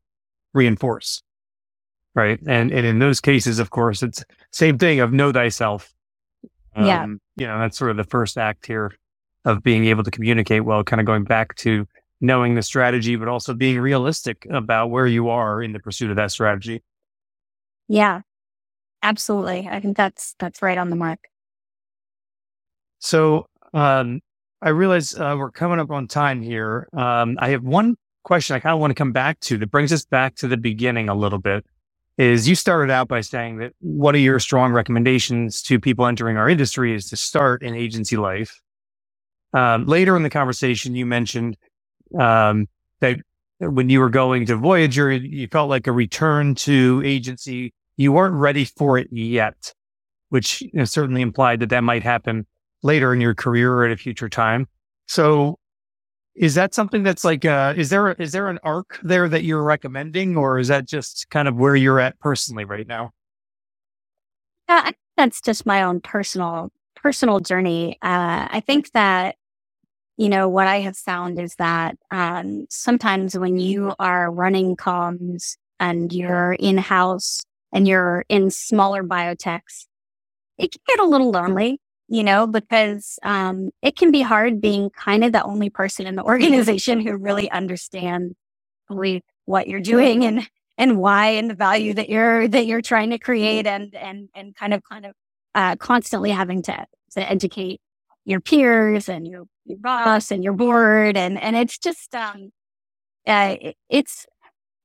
reinforce 0.54 1.22
right? 2.16 2.40
And 2.48 2.72
and 2.72 2.86
in 2.86 3.00
those 3.00 3.22
cases, 3.22 3.60
of 3.60 3.70
course, 3.70 4.04
it's 4.04 4.24
same 4.52 4.78
thing 4.78 5.00
of 5.00 5.14
know 5.14 5.32
thyself. 5.32 5.94
Um, 6.76 6.86
yeah, 6.86 7.06
you 7.38 7.48
know 7.48 7.60
that's 7.60 7.78
sort 7.78 7.92
of 7.92 7.98
the 7.98 8.04
first 8.04 8.38
act 8.38 8.66
here 8.66 8.92
of 9.46 9.64
being 9.64 9.86
able 9.86 10.04
to 10.04 10.12
communicate 10.12 10.66
well. 10.66 10.84
Kind 10.84 11.00
of 11.00 11.06
going 11.06 11.24
back 11.24 11.56
to 11.58 11.88
knowing 12.20 12.56
the 12.56 12.62
strategy, 12.62 13.16
but 13.16 13.28
also 13.28 13.54
being 13.54 13.80
realistic 13.80 14.46
about 14.52 14.90
where 14.90 15.08
you 15.08 15.30
are 15.30 15.62
in 15.62 15.74
the 15.74 15.80
pursuit 15.80 16.10
of 16.10 16.16
that 16.16 16.32
strategy. 16.32 16.84
Yeah, 17.88 18.22
absolutely. 19.02 19.68
I 19.70 19.80
think 19.80 19.98
that's 19.98 20.36
that's 20.40 20.62
right 20.62 20.78
on 20.78 20.90
the 20.90 20.96
mark. 20.96 21.20
So 23.00 23.48
um, 23.74 24.22
I 24.62 24.70
realize 24.70 25.16
uh, 25.16 25.36
we're 25.38 25.52
coming 25.52 25.80
up 25.80 25.90
on 25.90 26.08
time 26.08 26.42
here. 26.42 26.88
Um, 26.94 27.38
I 27.40 27.50
have 27.50 27.64
one 27.64 27.98
question 28.24 28.56
I 28.56 28.60
kind 28.60 28.74
of 28.74 28.80
want 28.80 28.92
to 28.92 28.96
come 28.96 29.12
back 29.12 29.40
to 29.42 29.58
that 29.58 29.72
brings 29.72 29.92
us 29.92 30.06
back 30.06 30.36
to 30.36 30.48
the 30.48 30.58
beginning 30.58 31.10
a 31.10 31.16
little 31.16 31.40
bit 31.40 31.66
is 32.18 32.48
you 32.48 32.56
started 32.56 32.92
out 32.92 33.08
by 33.08 33.22
saying 33.22 33.58
that 33.58 33.74
one 33.80 34.16
of 34.16 34.22
your 34.22 34.40
strong 34.40 34.74
recommendations 34.74 35.62
to 35.64 35.80
people 35.80 36.06
entering 36.06 36.38
our 36.38 36.50
industry 36.50 36.94
is 36.94 37.10
to 37.10 37.18
start 37.18 37.64
in 37.64 37.74
agency 37.76 38.18
life. 38.18 38.62
Um, 39.54 39.86
later 39.86 40.16
in 40.16 40.24
the 40.24 40.30
conversation, 40.30 40.96
you 40.96 41.06
mentioned 41.06 41.58
um, 42.20 42.68
that 43.00 43.20
when 43.60 43.90
you 43.90 44.00
were 44.00 44.10
going 44.10 44.46
to 44.48 44.56
Voyager, 44.56 45.12
you 45.12 45.48
felt 45.48 45.70
like 45.70 45.88
a 45.88 45.92
return 45.92 46.56
to 46.56 47.02
agency. 47.06 47.74
You 47.98 48.12
weren't 48.12 48.36
ready 48.36 48.66
for 48.66 48.98
it 48.98 49.08
yet, 49.12 49.74
which 50.30 50.62
you 50.62 50.72
know, 50.74 50.86
certainly 50.86 51.22
implied 51.22 51.60
that 51.60 51.70
that 51.70 51.84
might 51.84 52.04
happen 52.04 52.46
later 52.84 53.14
in 53.14 53.22
your 53.22 53.36
career 53.36 53.74
or 53.74 53.86
at 53.86 53.92
a 53.92 53.98
future 53.98 54.30
time. 54.30 54.68
So 55.08 55.60
is 56.36 56.56
that 56.56 56.74
something 56.74 57.04
that's 57.04 57.24
like, 57.24 57.44
uh, 57.46 57.74
is 57.76 57.90
there, 57.90 58.12
is 58.14 58.32
there 58.32 58.48
an 58.48 58.60
arc 58.64 59.00
there 59.04 59.28
that 59.28 59.44
you're 59.44 59.64
recommending 59.64 60.38
or 60.38 60.60
is 60.60 60.70
that 60.70 60.86
just 60.88 61.30
kind 61.30 61.48
of 61.48 61.56
where 61.56 61.76
you're 61.76 62.00
at 62.00 62.20
personally 62.20 62.64
right 62.64 62.88
now? 62.88 63.12
Yeah, 64.70 64.92
that's 65.18 65.42
just 65.42 65.66
my 65.66 65.84
own 65.84 66.00
personal, 66.00 66.72
personal 66.96 67.40
journey. 67.42 67.98
Uh, 68.02 68.48
I 68.50 68.64
think 68.66 68.92
that, 68.92 69.36
you 70.18 70.30
know, 70.30 70.48
what 70.48 70.68
I 70.68 70.80
have 70.82 70.96
found 70.96 71.40
is 71.40 71.56
that, 71.56 71.98
um, 72.12 72.66
sometimes 72.70 73.38
when 73.38 73.60
you 73.60 73.94
are 74.00 74.32
running 74.32 74.76
comms 74.76 75.58
and 75.80 76.14
you're 76.14 76.54
in 76.54 76.78
house 76.78 77.42
and 77.74 77.88
you're 77.88 78.24
in 78.30 78.52
smaller 78.52 79.04
biotechs, 79.04 79.88
it 80.58 80.72
can 80.72 80.82
get 80.88 81.00
a 81.00 81.10
little 81.10 81.32
lonely 81.32 81.82
you 82.12 82.24
know, 82.24 82.46
because 82.46 83.18
um, 83.24 83.72
it 83.82 83.96
can 83.96 84.12
be 84.12 84.22
hard 84.22 84.62
being 84.62 84.90
kind 84.90 85.24
of 85.24 85.32
the 85.32 85.44
only 85.44 85.70
person 85.70 86.06
in 86.06 86.16
the 86.16 86.24
organization 86.34 87.00
who 87.00 87.16
really 87.18 87.50
understands 87.50 88.36
what 89.46 89.68
you're 89.68 89.80
doing 89.80 90.26
and 90.26 90.48
and 90.78 90.98
why 90.98 91.28
and 91.28 91.50
the 91.50 91.56
value 91.56 91.94
that 91.94 92.10
you're 92.10 92.46
that 92.50 92.66
you're 92.66 92.82
trying 92.82 93.10
to 93.12 93.18
create 93.18 93.66
and 93.66 93.96
and 93.96 94.28
and 94.36 94.54
kind 94.54 94.74
of 94.74 94.84
kind 94.84 95.06
of 95.06 95.14
uh, 95.56 95.78
constantly 95.78 96.30
having 96.30 96.62
to 96.62 96.86
to 97.12 97.32
educate 97.32 97.80
your 98.26 98.42
peers 98.42 99.08
and 99.08 99.26
your, 99.26 99.46
your 99.64 99.78
boss 99.78 100.30
and 100.30 100.44
your 100.44 100.54
board 100.54 101.16
and 101.16 101.42
and 101.42 101.56
it's 101.56 101.78
just 101.78 102.14
um 102.14 102.52
uh, 103.28 103.56
it's, 103.90 104.26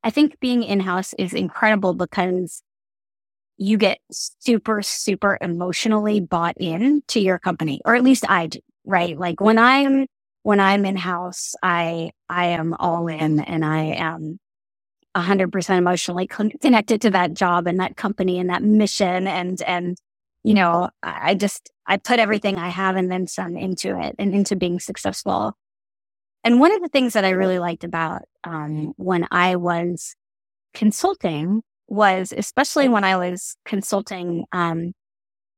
I 0.03 0.09
think 0.09 0.39
being 0.39 0.63
in 0.63 0.79
house 0.79 1.13
is 1.17 1.33
incredible 1.33 1.93
because 1.93 2.61
you 3.57 3.77
get 3.77 3.99
super, 4.11 4.81
super 4.81 5.37
emotionally 5.41 6.19
bought 6.19 6.55
in 6.59 7.01
to 7.07 7.19
your 7.19 7.39
company, 7.39 7.81
or 7.85 7.95
at 7.95 8.03
least 8.03 8.29
I 8.29 8.47
do, 8.47 8.59
right? 8.85 9.17
Like 9.17 9.41
when 9.41 9.57
I'm, 9.57 10.07
when 10.43 10.59
I'm 10.59 10.85
in 10.85 10.95
house, 10.95 11.55
I, 11.61 12.11
I 12.29 12.47
am 12.47 12.73
all 12.75 13.07
in 13.07 13.39
and 13.39 13.65
I 13.65 13.95
am 13.95 14.39
100% 15.15 15.77
emotionally 15.77 16.27
connected 16.27 17.01
to 17.01 17.09
that 17.09 17.33
job 17.33 17.67
and 17.67 17.79
that 17.79 17.97
company 17.97 18.39
and 18.39 18.49
that 18.49 18.63
mission. 18.63 19.27
And, 19.27 19.61
and, 19.63 19.97
you 20.43 20.53
know, 20.53 20.89
I 21.01 21.33
just, 21.33 21.71
I 21.87 21.97
put 21.97 22.19
everything 22.19 22.57
I 22.57 22.69
have 22.69 22.95
and 22.95 23.11
then 23.11 23.27
some 23.27 23.57
into 23.57 23.99
it 23.99 24.15
and 24.19 24.33
into 24.33 24.55
being 24.55 24.79
successful. 24.79 25.53
And 26.43 26.59
one 26.59 26.73
of 26.73 26.81
the 26.81 26.89
things 26.89 27.13
that 27.13 27.25
I 27.25 27.31
really 27.31 27.59
liked 27.59 27.83
about 27.83 28.21
um, 28.43 28.93
when 28.97 29.27
I 29.31 29.55
was 29.55 30.15
consulting 30.73 31.63
was, 31.87 32.33
especially 32.35 32.89
when 32.89 33.03
I 33.03 33.17
was 33.17 33.55
consulting 33.65 34.45
um, 34.51 34.93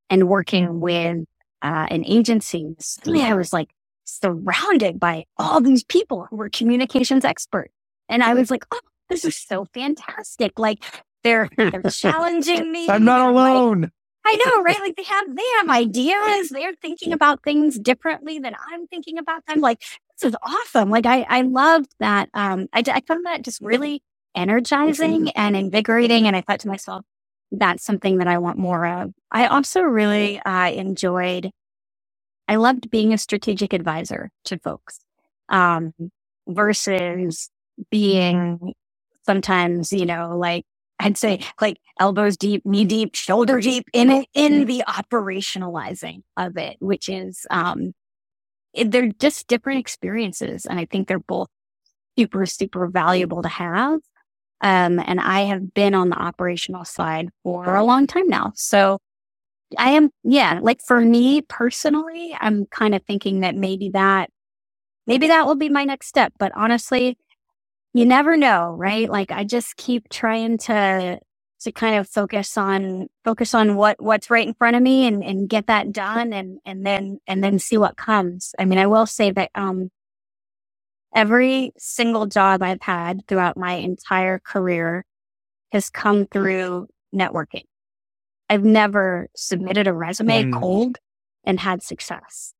and 0.09 0.27
working 0.27 0.79
with 0.79 1.25
uh, 1.61 1.87
an 1.89 2.05
agency, 2.05 2.75
suddenly 2.79 3.21
I 3.23 3.33
was 3.33 3.53
like 3.53 3.69
surrounded 4.05 4.99
by 4.99 5.25
all 5.37 5.61
these 5.61 5.83
people 5.83 6.27
who 6.29 6.37
were 6.37 6.49
communications 6.49 7.25
experts. 7.25 7.73
And 8.07 8.23
I 8.23 8.33
was 8.33 8.49
like, 8.49 8.65
oh, 8.71 8.79
this 9.09 9.25
is 9.25 9.35
so 9.35 9.65
fantastic. 9.73 10.57
Like 10.57 10.83
they're 11.23 11.49
they're 11.57 11.83
challenging 11.89 12.71
me. 12.71 12.89
I'm 12.89 13.05
not 13.05 13.29
alone. 13.29 13.81
Like, 13.81 13.91
I 14.25 14.35
know, 14.45 14.61
right? 14.61 14.79
Like 14.79 14.95
they 14.95 15.03
have 15.03 15.35
they 15.35 15.43
have 15.57 15.69
ideas. 15.69 16.49
They're 16.49 16.73
thinking 16.81 17.13
about 17.19 17.43
things 17.43 17.77
differently 17.79 18.39
than 18.39 18.55
I'm 18.71 18.87
thinking 18.87 19.17
about 19.17 19.45
them. 19.47 19.61
Like 19.61 19.79
this 20.19 20.31
is 20.31 20.35
awesome. 20.43 20.89
Like 20.89 21.05
I 21.05 21.25
I 21.29 21.41
loved 21.41 21.93
that. 21.99 22.29
Um, 22.33 22.67
I 22.73 22.83
I 22.87 23.01
found 23.01 23.25
that 23.25 23.43
just 23.43 23.61
really 23.61 24.01
energizing 24.35 25.29
and 25.31 25.55
invigorating. 25.55 26.27
And 26.27 26.35
I 26.35 26.41
thought 26.41 26.59
to 26.61 26.67
myself, 26.67 27.05
that's 27.51 27.83
something 27.83 28.17
that 28.19 28.27
I 28.27 28.37
want 28.37 28.57
more 28.57 28.85
of. 28.85 29.11
I 29.31 29.47
also 29.47 29.81
really 29.81 30.39
uh, 30.39 30.71
enjoyed. 30.71 31.49
I 32.47 32.55
loved 32.55 32.89
being 32.89 33.13
a 33.13 33.17
strategic 33.17 33.73
advisor 33.73 34.29
to 34.45 34.59
folks 34.59 34.99
um, 35.49 35.93
versus 36.47 37.49
being 37.91 38.73
sometimes, 39.25 39.93
you 39.93 40.05
know, 40.05 40.37
like 40.37 40.65
I'd 40.99 41.17
say 41.17 41.41
like 41.61 41.77
elbows 41.99 42.37
deep, 42.37 42.65
knee 42.65 42.85
deep, 42.85 43.15
shoulder 43.15 43.59
deep 43.59 43.85
in 43.93 44.09
it, 44.09 44.27
in 44.33 44.65
the 44.65 44.83
operationalizing 44.87 46.21
of 46.37 46.57
it, 46.57 46.77
which 46.79 47.07
is, 47.09 47.45
um, 47.49 47.93
they're 48.73 49.11
just 49.19 49.47
different 49.47 49.79
experiences. 49.79 50.65
And 50.65 50.79
I 50.79 50.85
think 50.85 51.07
they're 51.07 51.19
both 51.19 51.47
super, 52.17 52.45
super 52.45 52.87
valuable 52.87 53.41
to 53.41 53.49
have. 53.49 53.99
Um, 54.61 54.99
and 54.99 55.19
I 55.19 55.41
have 55.41 55.73
been 55.73 55.95
on 55.95 56.09
the 56.09 56.17
operational 56.17 56.85
side 56.85 57.29
for 57.43 57.75
a 57.75 57.83
long 57.83 58.07
time 58.07 58.27
now. 58.27 58.53
So 58.55 58.99
I 59.77 59.91
am, 59.91 60.11
yeah, 60.23 60.59
like 60.61 60.81
for 60.85 61.01
me 61.01 61.41
personally, 61.41 62.35
I'm 62.39 62.65
kind 62.67 62.95
of 62.95 63.03
thinking 63.05 63.41
that 63.41 63.55
maybe 63.55 63.89
that, 63.93 64.29
maybe 65.07 65.27
that 65.27 65.47
will 65.47 65.55
be 65.55 65.69
my 65.69 65.85
next 65.85 66.07
step. 66.07 66.33
But 66.39 66.51
honestly, 66.55 67.17
you 67.93 68.05
never 68.05 68.37
know, 68.37 68.75
right? 68.77 69.09
Like 69.09 69.31
I 69.31 69.43
just 69.43 69.77
keep 69.77 70.09
trying 70.09 70.59
to 70.59 71.19
to 71.61 71.71
kind 71.73 71.97
of 71.97 72.07
focus 72.09 72.57
on 72.57 73.07
focus 73.25 73.53
on 73.53 73.75
what 73.75 74.01
what's 74.01 74.29
right 74.29 74.47
in 74.47 74.53
front 74.53 74.75
of 74.77 74.83
me 74.83 75.07
and 75.07 75.23
and 75.23 75.49
get 75.49 75.67
that 75.67 75.91
done 75.91 76.33
and 76.33 76.59
and 76.65 76.85
then 76.85 77.19
and 77.27 77.43
then 77.43 77.59
see 77.59 77.77
what 77.77 77.97
comes. 77.97 78.53
I 78.59 78.65
mean, 78.65 78.79
I 78.79 78.87
will 78.87 79.05
say 79.07 79.31
that 79.31 79.51
um 79.55 79.89
every 81.15 81.71
single 81.77 82.25
job 82.25 82.61
I've 82.61 82.81
had 82.81 83.27
throughout 83.27 83.57
my 83.57 83.73
entire 83.73 84.39
career 84.39 85.05
has 85.71 85.89
come 85.89 86.25
through 86.25 86.87
networking. 87.13 87.63
I've 88.49 88.63
never 88.63 89.27
submitted 89.35 89.87
a 89.87 89.93
resume 89.93 90.45
mm. 90.45 90.59
cold 90.59 90.97
and 91.43 91.59
had 91.59 91.83
success. 91.83 92.53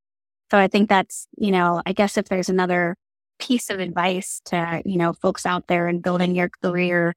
So 0.51 0.57
I 0.57 0.67
think 0.67 0.89
that's, 0.89 1.27
you 1.37 1.51
know, 1.51 1.81
I 1.85 1.93
guess 1.93 2.17
if 2.17 2.25
there's 2.25 2.49
another 2.49 2.95
piece 3.39 3.69
of 3.69 3.79
advice 3.79 4.41
to, 4.45 4.81
you 4.85 4.97
know, 4.97 5.13
folks 5.13 5.45
out 5.45 5.67
there 5.67 5.87
and 5.87 6.01
building 6.01 6.35
your 6.35 6.49
career, 6.61 7.13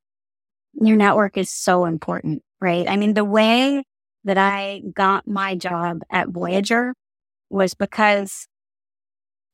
your 0.74 0.96
network 0.96 1.36
is 1.36 1.50
so 1.50 1.84
important, 1.84 2.42
right? 2.60 2.88
I 2.88 2.96
mean, 2.96 3.14
the 3.14 3.24
way 3.24 3.82
that 4.24 4.38
I 4.38 4.82
got 4.94 5.26
my 5.26 5.54
job 5.56 6.02
at 6.10 6.28
Voyager 6.28 6.94
was 7.50 7.74
because 7.74 8.46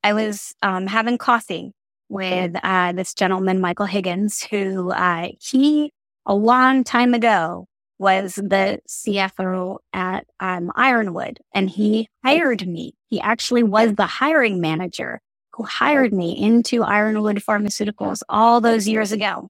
I 0.02 0.12
was 0.12 0.54
um, 0.62 0.86
having 0.86 1.18
coffee 1.18 1.72
with 2.08 2.56
uh, 2.62 2.92
this 2.92 3.14
gentleman, 3.14 3.60
Michael 3.60 3.86
Higgins, 3.86 4.42
who 4.44 4.90
uh, 4.90 5.28
he 5.40 5.92
a 6.26 6.34
long 6.34 6.84
time 6.84 7.14
ago 7.14 7.66
was 7.98 8.36
the 8.36 8.80
CFO 8.88 9.78
at 9.92 10.26
um, 10.40 10.70
Ironwood, 10.76 11.40
and 11.52 11.68
he 11.68 12.08
hired 12.24 12.66
me. 12.66 12.94
He 13.08 13.20
actually 13.20 13.64
was 13.64 13.94
the 13.94 14.06
hiring 14.06 14.60
manager 14.60 15.20
who 15.52 15.64
hired 15.64 16.12
me 16.12 16.38
into 16.38 16.84
Ironwood 16.84 17.38
Pharmaceuticals 17.38 18.22
all 18.28 18.60
those 18.60 18.86
years 18.86 19.10
ago. 19.10 19.48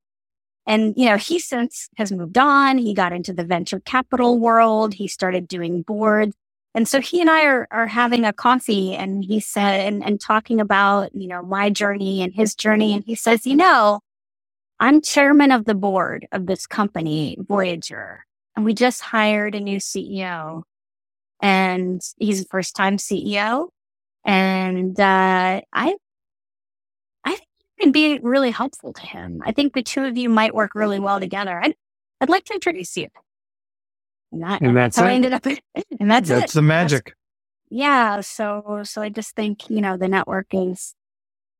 And, 0.66 0.94
you 0.96 1.06
know, 1.06 1.16
he 1.16 1.38
since 1.38 1.88
has 1.96 2.12
moved 2.12 2.38
on. 2.38 2.78
He 2.78 2.94
got 2.94 3.12
into 3.12 3.32
the 3.32 3.44
venture 3.44 3.80
capital 3.80 4.38
world. 4.38 4.94
He 4.94 5.08
started 5.08 5.48
doing 5.48 5.82
boards. 5.82 6.34
And 6.74 6.86
so 6.86 7.00
he 7.00 7.20
and 7.20 7.30
I 7.30 7.44
are, 7.44 7.66
are 7.70 7.86
having 7.86 8.24
a 8.24 8.32
coffee 8.32 8.94
and 8.94 9.24
he 9.24 9.40
said, 9.40 9.80
and, 9.80 10.04
and 10.04 10.20
talking 10.20 10.60
about, 10.60 11.14
you 11.14 11.26
know, 11.26 11.42
my 11.42 11.70
journey 11.70 12.22
and 12.22 12.32
his 12.32 12.54
journey. 12.54 12.92
And 12.94 13.02
he 13.04 13.14
says, 13.14 13.46
you 13.46 13.56
know, 13.56 14.00
I'm 14.78 15.00
chairman 15.00 15.50
of 15.50 15.64
the 15.64 15.74
board 15.74 16.28
of 16.30 16.46
this 16.46 16.66
company, 16.66 17.36
Voyager, 17.40 18.24
and 18.54 18.64
we 18.64 18.74
just 18.74 19.00
hired 19.00 19.54
a 19.54 19.60
new 19.60 19.78
CEO 19.78 20.62
and 21.40 22.02
he's 22.18 22.42
a 22.42 22.46
first 22.46 22.76
time 22.76 22.96
CEO. 22.96 23.68
And 24.24 24.98
uh, 24.98 25.60
I, 25.72 25.94
I 27.24 27.30
think 27.30 27.48
you 27.58 27.84
can 27.84 27.92
be 27.92 28.18
really 28.18 28.50
helpful 28.50 28.92
to 28.92 29.02
him. 29.02 29.42
I 29.44 29.52
think 29.52 29.72
the 29.72 29.82
two 29.82 30.04
of 30.04 30.16
you 30.16 30.28
might 30.28 30.54
work 30.54 30.74
really 30.74 30.98
well 30.98 31.20
together. 31.20 31.60
I'd, 31.62 31.74
I'd 32.20 32.28
like 32.28 32.44
to 32.46 32.54
introduce 32.54 32.96
you. 32.96 33.08
And, 34.32 34.42
that, 34.42 34.60
and 34.60 34.76
that's 34.76 34.96
how 34.96 35.04
it. 35.04 35.08
I 35.08 35.14
ended 35.14 35.32
up. 35.32 35.46
And 36.00 36.10
that's, 36.10 36.28
that's 36.28 36.52
it. 36.52 36.54
the 36.54 36.62
magic. 36.62 37.06
That's, 37.06 37.16
yeah. 37.70 38.20
So, 38.20 38.82
so 38.84 39.02
I 39.02 39.08
just 39.08 39.34
think, 39.34 39.68
you 39.68 39.80
know, 39.80 39.96
the 39.96 40.06
network 40.06 40.46
is, 40.52 40.94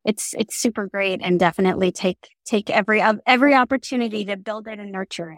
it's, 0.05 0.35
it's 0.39 0.57
super 0.57 0.87
great 0.87 1.21
and 1.23 1.41
definitely 1.41 1.91
take, 1.91 2.29
take 2.45 2.71
every, 2.71 3.03
every 3.27 3.55
opportunity 3.55 4.25
to 4.27 4.37
build 4.37 4.69
it 4.69 4.79
and 4.79 4.93
nurture 4.93 5.33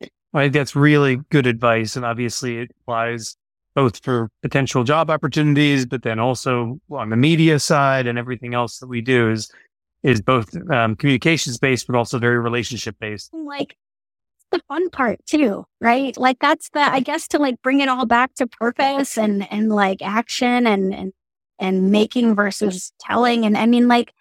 it. 0.00 0.10
I 0.34 0.42
think 0.42 0.52
that's 0.52 0.76
really 0.76 1.16
good 1.30 1.46
advice. 1.46 1.96
And 1.96 2.04
obviously 2.04 2.58
it 2.58 2.70
applies 2.82 3.36
both 3.74 4.02
for 4.02 4.30
potential 4.42 4.84
job 4.84 5.10
opportunities, 5.10 5.86
but 5.86 6.02
then 6.02 6.18
also 6.18 6.78
on 6.90 7.10
the 7.10 7.16
media 7.16 7.58
side 7.58 8.06
and 8.06 8.18
everything 8.18 8.54
else 8.54 8.78
that 8.78 8.88
we 8.88 9.00
do 9.00 9.30
is 9.30 9.50
is 10.02 10.20
both 10.20 10.54
um, 10.70 10.94
communications 10.94 11.58
based, 11.58 11.86
but 11.86 11.96
also 11.96 12.18
very 12.18 12.38
relationship 12.38 12.96
based. 13.00 13.32
Like 13.34 13.76
the 14.56 14.62
fun 14.68 14.90
part 14.90 15.24
too, 15.26 15.64
right? 15.80 16.16
Like 16.16 16.38
that's 16.40 16.70
the 16.70 16.80
I 16.80 17.00
guess 17.00 17.28
to 17.28 17.38
like 17.38 17.60
bring 17.62 17.80
it 17.80 17.88
all 17.88 18.06
back 18.06 18.34
to 18.34 18.46
purpose 18.46 19.18
and 19.18 19.50
and 19.52 19.70
like 19.70 20.02
action 20.02 20.66
and 20.66 20.94
and 20.94 21.12
and 21.58 21.90
making 21.90 22.34
versus 22.34 22.92
telling. 23.00 23.44
And 23.44 23.56
I 23.56 23.66
mean, 23.66 23.88
like, 23.88 24.12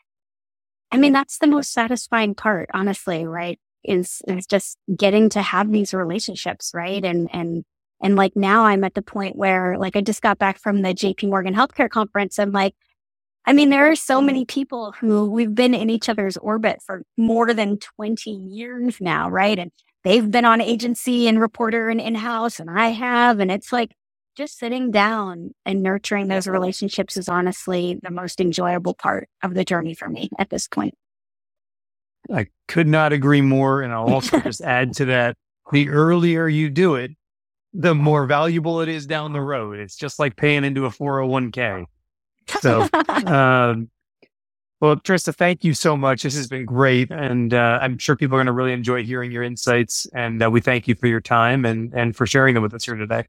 I 0.91 0.97
mean 0.97 1.13
that's 1.13 1.39
the 1.39 1.47
most 1.47 1.73
satisfying 1.73 2.36
part, 2.36 2.69
honestly, 2.73 3.25
right? 3.25 3.59
Is 3.83 4.21
is 4.27 4.45
just 4.45 4.77
getting 4.95 5.29
to 5.29 5.41
have 5.41 5.71
these 5.71 5.93
relationships, 5.93 6.71
right? 6.73 7.03
And 7.03 7.29
and 7.33 7.63
and 8.01 8.15
like 8.15 8.36
now 8.36 8.65
I'm 8.65 8.83
at 8.83 8.93
the 8.93 9.01
point 9.01 9.36
where 9.36 9.77
like 9.77 9.95
I 9.95 10.01
just 10.01 10.21
got 10.21 10.38
back 10.38 10.59
from 10.59 10.81
the 10.81 10.93
JP 10.93 11.29
Morgan 11.29 11.55
healthcare 11.55 11.89
conference 11.89 12.38
and 12.39 12.51
like, 12.51 12.75
I 13.45 13.53
mean, 13.53 13.69
there 13.69 13.89
are 13.89 13.95
so 13.95 14.21
many 14.21 14.41
mm-hmm. 14.41 14.53
people 14.53 14.91
who 14.99 15.29
we've 15.29 15.53
been 15.53 15.73
in 15.73 15.89
each 15.89 16.09
other's 16.09 16.38
orbit 16.38 16.81
for 16.86 17.03
more 17.17 17.53
than 17.53 17.77
20 17.77 18.31
years 18.31 18.99
now, 18.99 19.29
right? 19.29 19.57
And 19.59 19.71
they've 20.06 20.30
been 20.30 20.45
on 20.45 20.62
agency 20.62 21.28
and 21.28 21.41
reporter 21.41 21.89
and 21.89 21.99
in-house 21.99 22.60
and 22.60 22.70
I 22.70 22.89
have. 22.89 23.39
And 23.39 23.51
it's 23.51 23.74
like 23.74 23.93
just 24.38 24.58
sitting 24.58 24.91
down 24.91 25.53
and 25.66 25.82
nurturing 25.82 26.28
those 26.28 26.47
relationships 26.47 27.18
is 27.18 27.28
honestly 27.28 27.99
the 28.03 28.12
most 28.12 28.39
enjoyable 28.39 28.93
part 28.93 29.28
of 29.43 29.56
the 29.56 29.66
journey 29.66 29.93
for 29.93 30.08
me 30.08 30.30
at 30.38 30.49
this 30.49 30.68
point. 30.68 30.93
I 32.32 32.47
could 32.68 32.88
not 32.88 33.14
agree 33.14 33.41
more. 33.41 33.82
And 33.82 33.91
I'll 33.91 34.14
also 34.14 34.39
just 34.39 34.62
add 34.64 34.93
to 34.93 35.06
that 35.06 35.36
the 35.72 35.89
earlier 35.89 36.47
you 36.47 36.70
do 36.70 36.95
it, 36.95 37.12
the 37.74 37.95
more 37.95 38.26
valuable 38.26 38.82
it 38.82 38.89
is 38.89 39.08
down 39.08 39.34
the 39.34 39.41
road. 39.41 39.80
It's 39.80 39.95
just 39.95 40.20
like 40.20 40.36
paying 40.36 40.64
into 40.64 40.86
a 40.86 40.89
401k. 40.89 41.86
So, 42.62 42.88
um, 43.26 43.89
well, 44.86 44.95
Trista, 44.97 45.33
thank 45.33 45.63
you 45.63 45.73
so 45.73 45.97
much. 45.97 46.21
This 46.23 46.36
has 46.36 46.47
been 46.47 46.65
great. 46.65 47.09
And 47.09 47.53
uh, 47.53 47.79
I'm 47.81 47.97
sure 47.97 48.15
people 48.15 48.36
are 48.36 48.39
going 48.39 48.45
to 48.45 48.51
really 48.51 48.71
enjoy 48.71 49.03
hearing 49.03 49.31
your 49.31 49.41
insights. 49.41 50.05
And 50.13 50.43
uh, 50.43 50.51
we 50.51 50.61
thank 50.61 50.88
you 50.88 50.93
for 50.93 51.07
your 51.07 51.21
time 51.21 51.65
and, 51.65 51.91
and 51.93 52.15
for 52.15 52.27
sharing 52.27 52.53
them 52.53 52.61
with 52.61 52.73
us 52.73 52.86
here 52.86 52.95
today. 52.95 53.25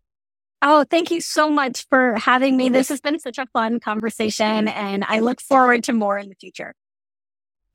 Oh, 0.61 0.84
thank 0.84 1.11
you 1.11 1.20
so 1.20 1.50
much 1.50 1.86
for 1.88 2.16
having 2.16 2.57
me. 2.57 2.68
This 2.68 2.88
has 2.90 3.00
been 3.00 3.18
such 3.18 3.38
a 3.38 3.46
fun 3.46 3.78
conversation, 3.78 4.68
and 4.68 5.04
I 5.07 5.20
look 5.20 5.40
forward 5.40 5.84
to 5.84 5.92
more 5.92 6.18
in 6.18 6.28
the 6.30 6.34
future. 6.34 6.74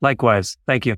Likewise. 0.00 0.56
Thank 0.66 0.86
you. 0.86 0.96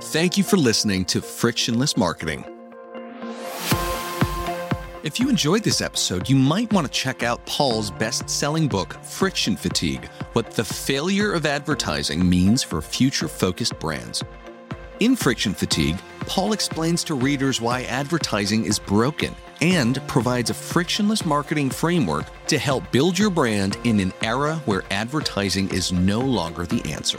Thank 0.00 0.36
you 0.36 0.44
for 0.44 0.56
listening 0.56 1.04
to 1.06 1.20
Frictionless 1.20 1.96
Marketing. 1.96 2.44
If 5.02 5.18
you 5.18 5.28
enjoyed 5.28 5.64
this 5.64 5.80
episode, 5.80 6.28
you 6.28 6.36
might 6.36 6.72
want 6.72 6.86
to 6.86 6.92
check 6.92 7.24
out 7.24 7.44
Paul's 7.44 7.90
best 7.90 8.30
selling 8.30 8.68
book, 8.68 8.94
Friction 9.02 9.56
Fatigue 9.56 10.06
What 10.34 10.52
the 10.52 10.62
Failure 10.62 11.32
of 11.32 11.44
Advertising 11.44 12.28
Means 12.28 12.62
for 12.62 12.80
Future 12.80 13.26
Focused 13.26 13.76
Brands. 13.80 14.22
In 15.00 15.16
Friction 15.16 15.54
Fatigue, 15.54 15.98
Paul 16.20 16.52
explains 16.52 17.02
to 17.02 17.14
readers 17.14 17.60
why 17.60 17.82
advertising 17.82 18.64
is 18.64 18.78
broken 18.78 19.34
and 19.60 20.00
provides 20.06 20.50
a 20.50 20.54
frictionless 20.54 21.26
marketing 21.26 21.70
framework 21.70 22.26
to 22.46 22.56
help 22.56 22.88
build 22.92 23.18
your 23.18 23.30
brand 23.30 23.76
in 23.82 23.98
an 23.98 24.12
era 24.22 24.62
where 24.66 24.84
advertising 24.92 25.68
is 25.70 25.90
no 25.90 26.20
longer 26.20 26.64
the 26.64 26.92
answer. 26.92 27.18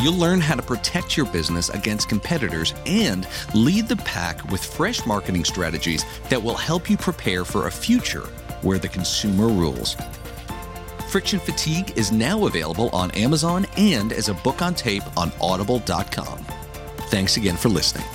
You'll 0.00 0.14
learn 0.14 0.40
how 0.40 0.54
to 0.54 0.62
protect 0.62 1.14
your 1.14 1.26
business 1.26 1.68
against 1.68 2.08
competitors 2.08 2.74
and 2.86 3.28
lead 3.54 3.86
the 3.86 3.96
pack 3.96 4.42
with 4.50 4.64
fresh 4.64 5.04
marketing 5.04 5.44
strategies 5.44 6.06
that 6.30 6.42
will 6.42 6.54
help 6.54 6.88
you 6.88 6.96
prepare 6.96 7.44
for 7.44 7.66
a 7.66 7.70
future 7.70 8.26
where 8.62 8.78
the 8.78 8.88
consumer 8.88 9.48
rules. 9.48 9.96
Friction 11.10 11.38
Fatigue 11.38 11.92
is 11.98 12.12
now 12.12 12.46
available 12.46 12.88
on 12.90 13.10
Amazon 13.10 13.66
and 13.76 14.12
as 14.12 14.30
a 14.30 14.34
book 14.34 14.62
on 14.62 14.74
tape 14.74 15.02
on 15.18 15.32
audible.com. 15.38 16.38
Thanks 17.10 17.36
again 17.36 17.58
for 17.58 17.68
listening. 17.68 18.06